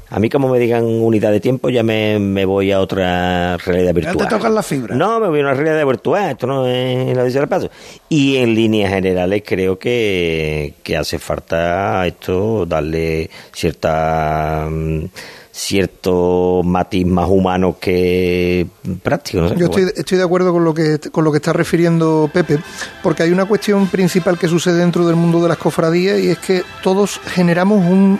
A 0.10 0.20
mí 0.20 0.30
como 0.30 0.50
me 0.50 0.60
digan 0.60 0.84
unidad 0.86 1.32
de 1.32 1.40
tiempo 1.40 1.70
ya 1.70 1.82
me, 1.82 2.20
me 2.20 2.46
voy 2.46 2.72
a 2.72 2.80
otra 2.80 3.58
realidad 3.58 3.88
Ya 3.90 3.94
virtual. 3.94 4.18
te 4.18 4.36
tocan 4.36 4.54
la 4.54 4.62
fibra. 4.64 4.96
No, 4.96 5.20
me 5.20 5.28
voy 5.30 5.40
a 5.40 5.44
una 5.44 5.54
realidad 5.56 5.86
virtual, 5.86 6.32
esto 6.32 6.46
no 6.48 6.68
es 6.68 7.16
la 7.16 7.24
de 7.24 7.48
paso. 7.48 7.70
Y 8.08 8.38
en 8.38 8.54
líneas 8.54 8.92
generales 8.92 9.44
creo 9.46 9.80
que, 9.80 10.76
que 10.84 10.96
hace 10.96 11.18
falta 11.18 12.06
esto 12.06 12.66
darle 12.66 13.30
cierta 13.52 14.68
mm, 14.70 15.06
cierto 15.52 16.62
matiz 16.66 17.06
más 17.08 17.30
humano 17.30 17.78
que 17.80 18.68
práctico. 19.02 19.42
No 19.42 19.50
sé, 19.50 19.56
Yo 19.58 19.66
estoy, 19.66 19.92
estoy 19.96 20.18
de 20.18 20.24
acuerdo 20.24 20.52
con 20.52 20.66
lo 20.66 20.74
que 20.74 21.00
con 21.12 21.24
lo 21.24 21.32
que 21.32 21.38
está 21.38 21.54
refiriendo 21.54 22.30
Pepe, 22.34 22.60
porque 23.02 23.24
hay 23.24 23.32
una 23.32 23.46
cuestión 23.46 23.88
principal 23.88 24.38
que 24.38 24.50
sucede 24.50 24.80
dentro 24.80 25.08
del 25.08 25.16
mundo 25.16 25.42
de 25.42 25.48
las 25.48 25.58
cofradías 25.58 26.20
y 26.20 26.30
es 26.30 26.38
que 26.40 26.64
todos 26.84 27.22
generamos 27.28 27.80
un 27.80 28.20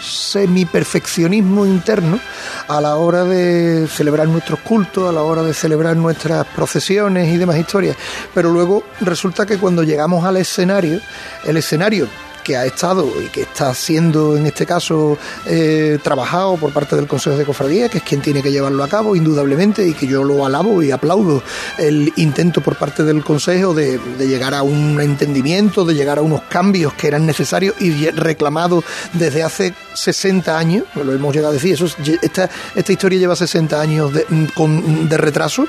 semi-perfeccionismo 0.00 1.66
interno 1.66 2.20
a 2.68 2.80
la 2.80 2.96
hora 2.96 3.24
de 3.24 3.86
celebrar 3.88 4.28
nuestros 4.28 4.60
cultos, 4.60 5.08
a 5.08 5.12
la 5.12 5.22
hora 5.22 5.42
de 5.42 5.54
celebrar 5.54 5.96
nuestras 5.96 6.46
procesiones 6.46 7.32
y 7.32 7.36
demás 7.36 7.56
historias. 7.56 7.96
Pero 8.34 8.50
luego 8.50 8.84
resulta 9.00 9.46
que 9.46 9.58
cuando 9.58 9.82
llegamos 9.82 10.24
al 10.24 10.36
escenario, 10.36 11.00
el 11.44 11.56
escenario 11.56 12.08
que 12.48 12.56
ha 12.56 12.64
estado 12.64 13.06
y 13.22 13.26
que 13.26 13.42
está 13.42 13.74
siendo 13.74 14.34
en 14.34 14.46
este 14.46 14.64
caso 14.64 15.18
eh, 15.44 15.98
trabajado 16.02 16.56
por 16.56 16.72
parte 16.72 16.96
del 16.96 17.06
Consejo 17.06 17.36
de 17.36 17.44
Cofradía, 17.44 17.90
que 17.90 17.98
es 17.98 18.04
quien 18.04 18.22
tiene 18.22 18.42
que 18.42 18.50
llevarlo 18.50 18.82
a 18.82 18.88
cabo, 18.88 19.14
indudablemente, 19.14 19.86
y 19.86 19.92
que 19.92 20.06
yo 20.06 20.24
lo 20.24 20.46
alabo 20.46 20.82
y 20.82 20.90
aplaudo 20.90 21.42
el 21.76 22.10
intento 22.16 22.62
por 22.62 22.76
parte 22.76 23.04
del 23.04 23.22
Consejo 23.22 23.74
de, 23.74 23.98
de 23.98 24.26
llegar 24.26 24.54
a 24.54 24.62
un 24.62 24.98
entendimiento, 24.98 25.84
de 25.84 25.94
llegar 25.94 26.16
a 26.16 26.22
unos 26.22 26.40
cambios 26.48 26.94
que 26.94 27.08
eran 27.08 27.26
necesarios 27.26 27.74
y 27.80 28.08
reclamados 28.12 28.82
desde 29.12 29.42
hace 29.42 29.74
60 29.92 30.58
años, 30.58 30.84
lo 30.94 31.12
hemos 31.12 31.34
llegado 31.34 31.50
a 31.50 31.54
decir, 31.54 31.74
eso 31.74 31.84
esta, 32.22 32.48
historia 32.90 33.18
lleva 33.18 33.36
60 33.36 33.78
años 33.78 34.10
de 34.14 35.16
retraso. 35.18 35.68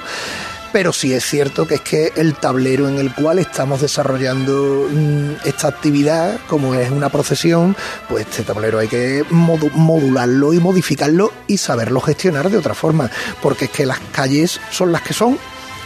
Pero 0.71 0.93
sí 0.93 1.13
es 1.13 1.25
cierto 1.25 1.65
que 1.65 1.75
es 1.75 1.81
que 1.81 2.13
el 2.15 2.35
tablero 2.35 2.87
en 2.87 2.99
el 2.99 3.11
cual 3.13 3.39
estamos 3.39 3.81
desarrollando 3.81 4.87
mm, 4.91 5.47
esta 5.47 5.67
actividad, 5.67 6.39
como 6.47 6.75
es 6.75 6.91
una 6.91 7.09
procesión, 7.09 7.75
pues 8.07 8.27
este 8.29 8.43
tablero 8.43 8.77
hay 8.77 8.87
que 8.87 9.25
modu- 9.31 9.71
modularlo 9.71 10.53
y 10.53 10.59
modificarlo 10.59 11.33
y 11.47 11.57
saberlo 11.57 12.01
gestionar 12.01 12.51
de 12.51 12.57
otra 12.57 12.75
forma, 12.75 13.09
porque 13.41 13.65
es 13.65 13.71
que 13.71 13.85
las 13.87 13.99
calles 14.11 14.59
son 14.71 14.91
las 14.91 15.01
que 15.01 15.13
son 15.13 15.39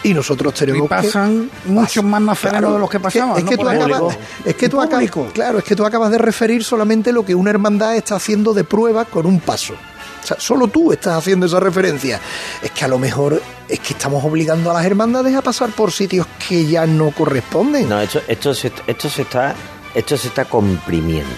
y 0.04 0.14
nosotros 0.14 0.54
tenemos 0.54 0.86
Y 0.86 0.90
pasan 0.90 1.50
muchos 1.64 2.04
más 2.04 2.22
nazarenos 2.22 2.60
Claro, 2.60 2.74
de 2.74 2.80
los 2.82 2.90
que 2.90 3.00
pasaban. 3.00 3.38
Es 3.38 3.46
que, 3.46 3.56
¿no? 3.56 3.62
tú 3.64 3.70
acabas, 3.70 4.18
es 4.44 4.56
que 4.56 4.68
tú 4.68 4.82
acabas- 4.82 5.32
claro, 5.34 5.58
es 5.60 5.64
que 5.64 5.76
tú 5.78 5.86
acabas 5.86 6.12
de 6.12 6.18
referir 6.18 6.62
solamente 6.66 7.14
lo 7.14 7.24
que 7.24 7.34
una 7.36 7.52
hermandad 7.52 7.96
está 7.96 8.18
haciendo 8.18 8.54
de 8.54 8.66
prueba 8.66 9.06
con 9.06 9.26
un 9.26 9.40
paso. 9.40 9.76
O 10.24 10.28
sea, 10.28 10.38
solo 10.40 10.68
tú 10.68 10.94
estás 10.94 11.18
haciendo 11.18 11.46
esa 11.46 11.60
referencia. 11.60 12.20
Es 12.62 12.72
que 12.72 12.86
a 12.86 12.88
lo 12.88 12.98
mejor 12.98 13.42
es 13.68 13.80
que 13.80 13.94
estamos 13.94 14.24
obligando 14.24 14.72
a 14.72 14.74
las 14.74 14.86
hermandades 14.86 15.36
a 15.36 15.42
pasar 15.42 15.70
por 15.72 15.92
sitios 15.92 16.26
que 16.48 16.66
ya 16.66 16.86
no 16.86 17.12
corresponden. 17.12 17.90
No, 17.90 18.00
esto, 18.00 18.22
esto, 18.28 18.54
se, 18.54 18.72
esto, 18.88 19.10
se 19.10 19.24
está, 19.24 19.54
esto 19.94 20.18
se 20.18 20.30
está 20.30 20.46
comprimiendo. 20.46 21.34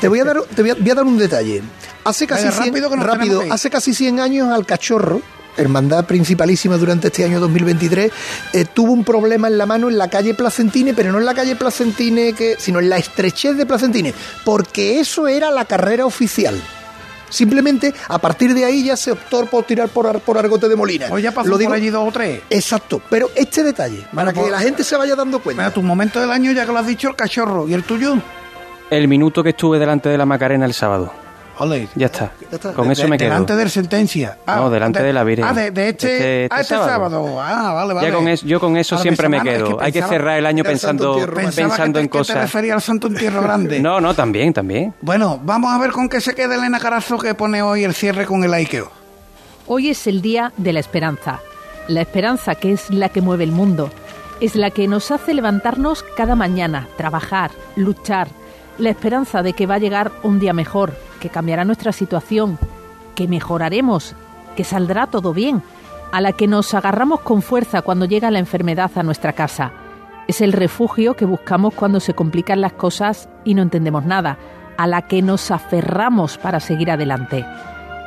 Te 0.00 0.08
voy 0.08 0.20
a 0.20 0.24
dar, 0.24 0.42
te 0.54 0.60
voy 0.60 0.72
a, 0.72 0.74
voy 0.74 0.90
a 0.90 0.94
dar 0.94 1.04
un 1.04 1.16
detalle. 1.16 1.62
Hace 2.04 2.26
casi, 2.26 2.44
Venga, 2.44 2.56
100, 2.56 2.66
rápido 2.66 2.90
que 2.90 2.96
nos 2.96 3.06
rápido, 3.06 3.24
tenemos 3.24 3.40
que 3.42 3.46
ir. 3.46 3.52
hace 3.52 3.70
casi 3.70 3.94
100 3.94 4.20
años 4.20 4.48
al 4.48 4.66
cachorro, 4.66 5.22
hermandad 5.56 6.04
principalísima 6.04 6.76
durante 6.76 7.08
este 7.08 7.24
año 7.24 7.40
2023, 7.40 8.12
eh, 8.52 8.64
tuvo 8.66 8.92
un 8.92 9.04
problema 9.04 9.48
en 9.48 9.56
la 9.56 9.66
mano 9.66 9.88
en 9.88 9.96
la 9.96 10.08
calle 10.08 10.34
Placentine, 10.34 10.92
pero 10.92 11.12
no 11.12 11.18
en 11.18 11.26
la 11.26 11.34
calle 11.34 11.56
Placentine, 11.56 12.34
que, 12.34 12.56
sino 12.58 12.78
en 12.78 12.90
la 12.90 12.98
estrechez 12.98 13.56
de 13.56 13.64
Placentine, 13.64 14.14
porque 14.44 15.00
eso 15.00 15.28
era 15.28 15.50
la 15.50 15.64
carrera 15.64 16.04
oficial. 16.04 16.60
Simplemente 17.30 17.94
a 18.08 18.18
partir 18.18 18.52
de 18.52 18.64
ahí 18.66 18.84
ya 18.84 18.96
se 18.96 19.12
optó 19.12 19.46
por 19.46 19.64
tirar 19.64 19.88
por, 19.88 20.06
Ar- 20.06 20.20
por 20.20 20.36
Argote 20.36 20.68
de 20.68 20.76
Molina. 20.76 21.06
Hoy 21.10 21.22
ya 21.22 21.32
pasó 21.32 21.48
Lo 21.48 21.54
por 21.54 21.60
digo- 21.60 21.72
allí 21.72 21.88
dos 21.88 22.06
o 22.08 22.12
tres. 22.12 22.42
Exacto, 22.50 23.00
pero 23.08 23.30
este 23.34 23.62
detalle, 23.62 24.04
para 24.14 24.32
que 24.32 24.40
pues- 24.40 24.52
la 24.52 24.58
gente 24.60 24.84
se 24.84 24.96
vaya 24.96 25.16
dando 25.16 25.38
cuenta. 25.40 25.62
Mira, 25.62 25.72
tu 25.72 25.80
momento 25.82 26.20
del 26.20 26.30
año, 26.30 26.52
ya 26.52 26.66
que 26.66 26.72
lo 26.72 26.78
has 26.78 26.86
dicho, 26.86 27.08
el 27.08 27.16
cachorro. 27.16 27.66
¿Y 27.68 27.72
el 27.74 27.84
tuyo? 27.84 28.16
El 28.90 29.08
minuto 29.08 29.42
que 29.42 29.50
estuve 29.50 29.78
delante 29.78 30.08
de 30.08 30.18
la 30.18 30.26
Macarena 30.26 30.66
el 30.66 30.74
sábado. 30.74 31.12
Ole. 31.60 31.88
Ya 31.94 32.06
está. 32.06 32.32
Ya 32.50 32.56
está. 32.56 32.72
Con 32.72 32.90
eso 32.90 33.02
De- 33.02 33.08
me 33.08 33.18
quedo. 33.18 33.28
Delante 33.30 33.54
del 33.56 33.70
sentencia. 33.70 34.38
No, 34.46 34.70
delante 34.70 35.02
de 35.02 35.12
la 35.12 35.22
Virgen. 35.24 35.44
Ah, 35.46 35.52
de, 35.52 35.70
de 35.70 35.88
este, 35.90 36.12
Este- 36.14 36.44
este 36.44 36.54
ah, 36.56 36.60
este 36.62 36.74
sábado. 36.74 36.88
sábado. 37.26 37.40
Ah, 37.40 37.72
vale, 37.74 37.94
vale. 37.94 38.08
Ya 38.08 38.14
con 38.14 38.28
es- 38.28 38.42
yo 38.42 38.58
con 38.60 38.76
eso 38.76 38.96
Ahora 38.96 39.02
siempre 39.02 39.28
me 39.28 39.40
quedo. 39.42 39.78
Hay 39.80 39.92
que 39.92 40.02
cerrar 40.02 40.38
el 40.38 40.46
año 40.46 40.64
pensando, 40.64 41.14
pensando 41.34 41.76
que 41.76 41.82
te, 41.82 41.86
en 41.86 41.92
que 41.92 42.02
te 42.02 42.08
cosas. 42.18 42.36
refería 42.38 42.74
al 42.74 42.82
Santo 42.82 43.06
Entierro 43.08 43.42
Grande. 43.42 43.78
No, 43.90 44.00
no, 44.00 44.14
también, 44.14 44.52
también. 44.52 44.94
Bueno, 45.00 45.38
vamos 45.42 45.72
a 45.72 45.78
ver 45.78 45.90
con 45.92 46.08
qué 46.08 46.20
se 46.20 46.34
queda 46.34 46.54
Elena 46.56 46.78
Carazo 46.80 47.18
que 47.18 47.34
pone 47.34 47.62
hoy 47.62 47.84
el 47.84 47.94
cierre 47.94 48.24
con 48.26 48.42
el 48.44 48.52
Aikeo. 48.54 48.90
Hoy 49.66 49.90
es 49.90 50.06
el 50.06 50.22
día 50.22 50.52
de 50.56 50.72
la 50.72 50.80
esperanza. 50.80 51.40
La 51.88 52.00
esperanza 52.00 52.54
que 52.54 52.72
es 52.72 52.90
la 52.90 53.08
que 53.08 53.20
mueve 53.20 53.44
el 53.44 53.52
mundo. 53.52 53.90
Es 54.40 54.54
la 54.56 54.70
que 54.70 54.88
nos 54.88 55.10
hace 55.10 55.34
levantarnos 55.34 56.02
cada 56.16 56.34
mañana, 56.34 56.88
trabajar, 56.96 57.50
luchar. 57.76 58.28
La 58.78 58.88
esperanza 58.90 59.42
de 59.42 59.52
que 59.52 59.66
va 59.66 59.74
a 59.74 59.78
llegar 59.78 60.10
un 60.22 60.40
día 60.40 60.52
mejor, 60.54 60.94
que 61.20 61.28
cambiará 61.28 61.64
nuestra 61.64 61.92
situación, 61.92 62.58
que 63.14 63.28
mejoraremos, 63.28 64.16
que 64.56 64.64
saldrá 64.64 65.06
todo 65.06 65.32
bien. 65.32 65.62
A 66.10 66.20
la 66.20 66.32
que 66.32 66.48
nos 66.48 66.74
agarramos 66.74 67.20
con 67.20 67.40
fuerza 67.40 67.82
cuando 67.82 68.04
llega 68.04 68.32
la 68.32 68.40
enfermedad 68.40 68.90
a 68.96 69.04
nuestra 69.04 69.32
casa. 69.32 69.70
Es 70.26 70.40
el 70.40 70.52
refugio 70.52 71.14
que 71.14 71.24
buscamos 71.24 71.74
cuando 71.74 72.00
se 72.00 72.14
complican 72.14 72.60
las 72.60 72.72
cosas 72.72 73.28
y 73.44 73.54
no 73.54 73.62
entendemos 73.62 74.04
nada. 74.04 74.36
A 74.76 74.88
la 74.88 75.02
que 75.02 75.22
nos 75.22 75.52
aferramos 75.52 76.36
para 76.36 76.58
seguir 76.58 76.90
adelante 76.90 77.46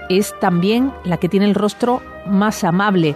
es 0.09 0.37
también 0.39 0.91
la 1.03 1.17
que 1.17 1.29
tiene 1.29 1.45
el 1.45 1.55
rostro 1.55 2.01
más 2.25 2.63
amable. 2.63 3.15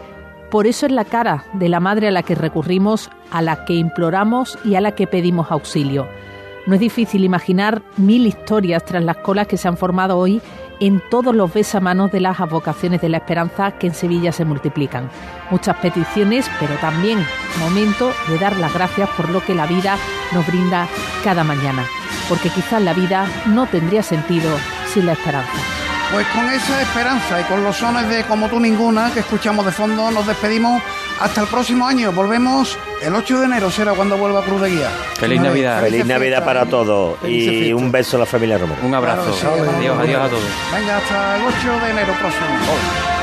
Por 0.50 0.68
eso 0.68 0.86
es 0.86 0.92
la 0.92 1.06
cara 1.06 1.44
de 1.54 1.70
la 1.70 1.80
madre 1.80 2.08
a 2.08 2.12
la 2.12 2.24
que 2.24 2.36
recurrimos, 2.36 3.10
a 3.32 3.42
la 3.42 3.66
que 3.66 3.74
imploramos 3.74 4.58
y 4.64 4.76
a 4.76 4.82
la 4.82 4.94
que 4.94 5.08
pedimos 5.08 5.52
auxilio. 5.52 6.08
No 6.68 6.76
es 6.76 6.82
difícil 6.82 7.24
imaginar 7.24 7.82
mil 7.96 8.28
historias 8.28 8.84
tras 8.84 9.02
las 9.02 9.18
colas 9.18 9.48
que 9.48 9.56
se 9.56 9.70
han 9.70 9.78
formado 9.78 10.18
hoy 10.18 10.42
en 10.82 11.02
todos 11.10 11.34
los 11.34 11.54
besamanos 11.54 12.12
de 12.12 12.20
las 12.20 12.42
advocaciones 12.42 13.00
de 13.02 13.08
la 13.08 13.18
esperanza 13.18 13.72
que 13.72 13.88
en 13.88 13.94
Sevilla 13.94 14.34
se 14.34 14.44
multiplican. 14.44 15.10
Muchas 15.50 15.78
peticiones, 15.78 16.46
pero 16.60 16.76
también 16.76 17.26
momento 17.60 18.12
de 18.28 18.38
dar 18.38 18.58
las 18.58 18.74
gracias 18.74 19.10
por 19.12 19.30
lo 19.30 19.44
que 19.44 19.56
la 19.56 19.66
vida 19.66 19.98
nos 20.34 20.46
brinda 20.46 20.90
cada 21.24 21.46
mañana, 21.46 21.86
porque 22.28 22.50
quizás 22.50 22.82
la 22.82 22.94
vida 22.94 23.26
no 23.46 23.66
tendría 23.68 24.04
sentido 24.04 24.52
sin 24.94 25.06
la 25.06 25.14
esperanza. 25.14 25.54
Pues 26.12 26.28
con 26.28 26.50
esa 26.50 26.82
esperanza 26.82 27.42
y 27.42 27.44
con 27.46 27.64
los 27.64 27.76
sones 27.76 28.08
de 28.08 28.24
Como 28.24 28.48
tú 28.48 28.60
ninguna 28.60 29.12
que 29.14 29.20
escuchamos 29.20 29.66
de 29.66 29.72
fondo, 29.72 30.10
nos 30.12 30.26
despedimos 30.28 30.82
hasta 31.20 31.42
el 31.42 31.48
próximo 31.48 31.88
año. 31.88 32.12
Volvemos 32.12 32.78
el 33.02 33.14
8 33.14 33.40
de 33.40 33.46
enero, 33.46 33.72
será 33.72 33.94
cuando 33.94 34.18
vuelva 34.18 34.44
Cruz 34.44 34.62
de 34.62 34.70
Guía. 34.70 34.90
Feliz 35.16 35.42
Navidad. 35.42 35.82
Feliz 35.82 36.06
Navidad 36.06 36.44
para 36.46 36.66
todos 36.66 37.18
y 37.26 37.74
un 37.74 37.92
beso 37.92 38.18
a 38.18 38.22
la 38.22 38.26
familia 38.26 38.58
Romero. 38.58 38.80
Un 38.84 38.94
abrazo. 38.94 39.34
adiós, 39.78 40.00
adiós 40.00 40.22
a 40.22 40.30
todos. 40.30 40.44
Venga, 40.74 40.98
hasta 40.98 41.38
el 41.38 41.44
8 41.44 41.86
de 41.86 41.92
enero 41.92 42.14
próximo. 42.20 43.17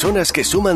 Personas 0.00 0.32
que 0.32 0.44
suman 0.44 0.60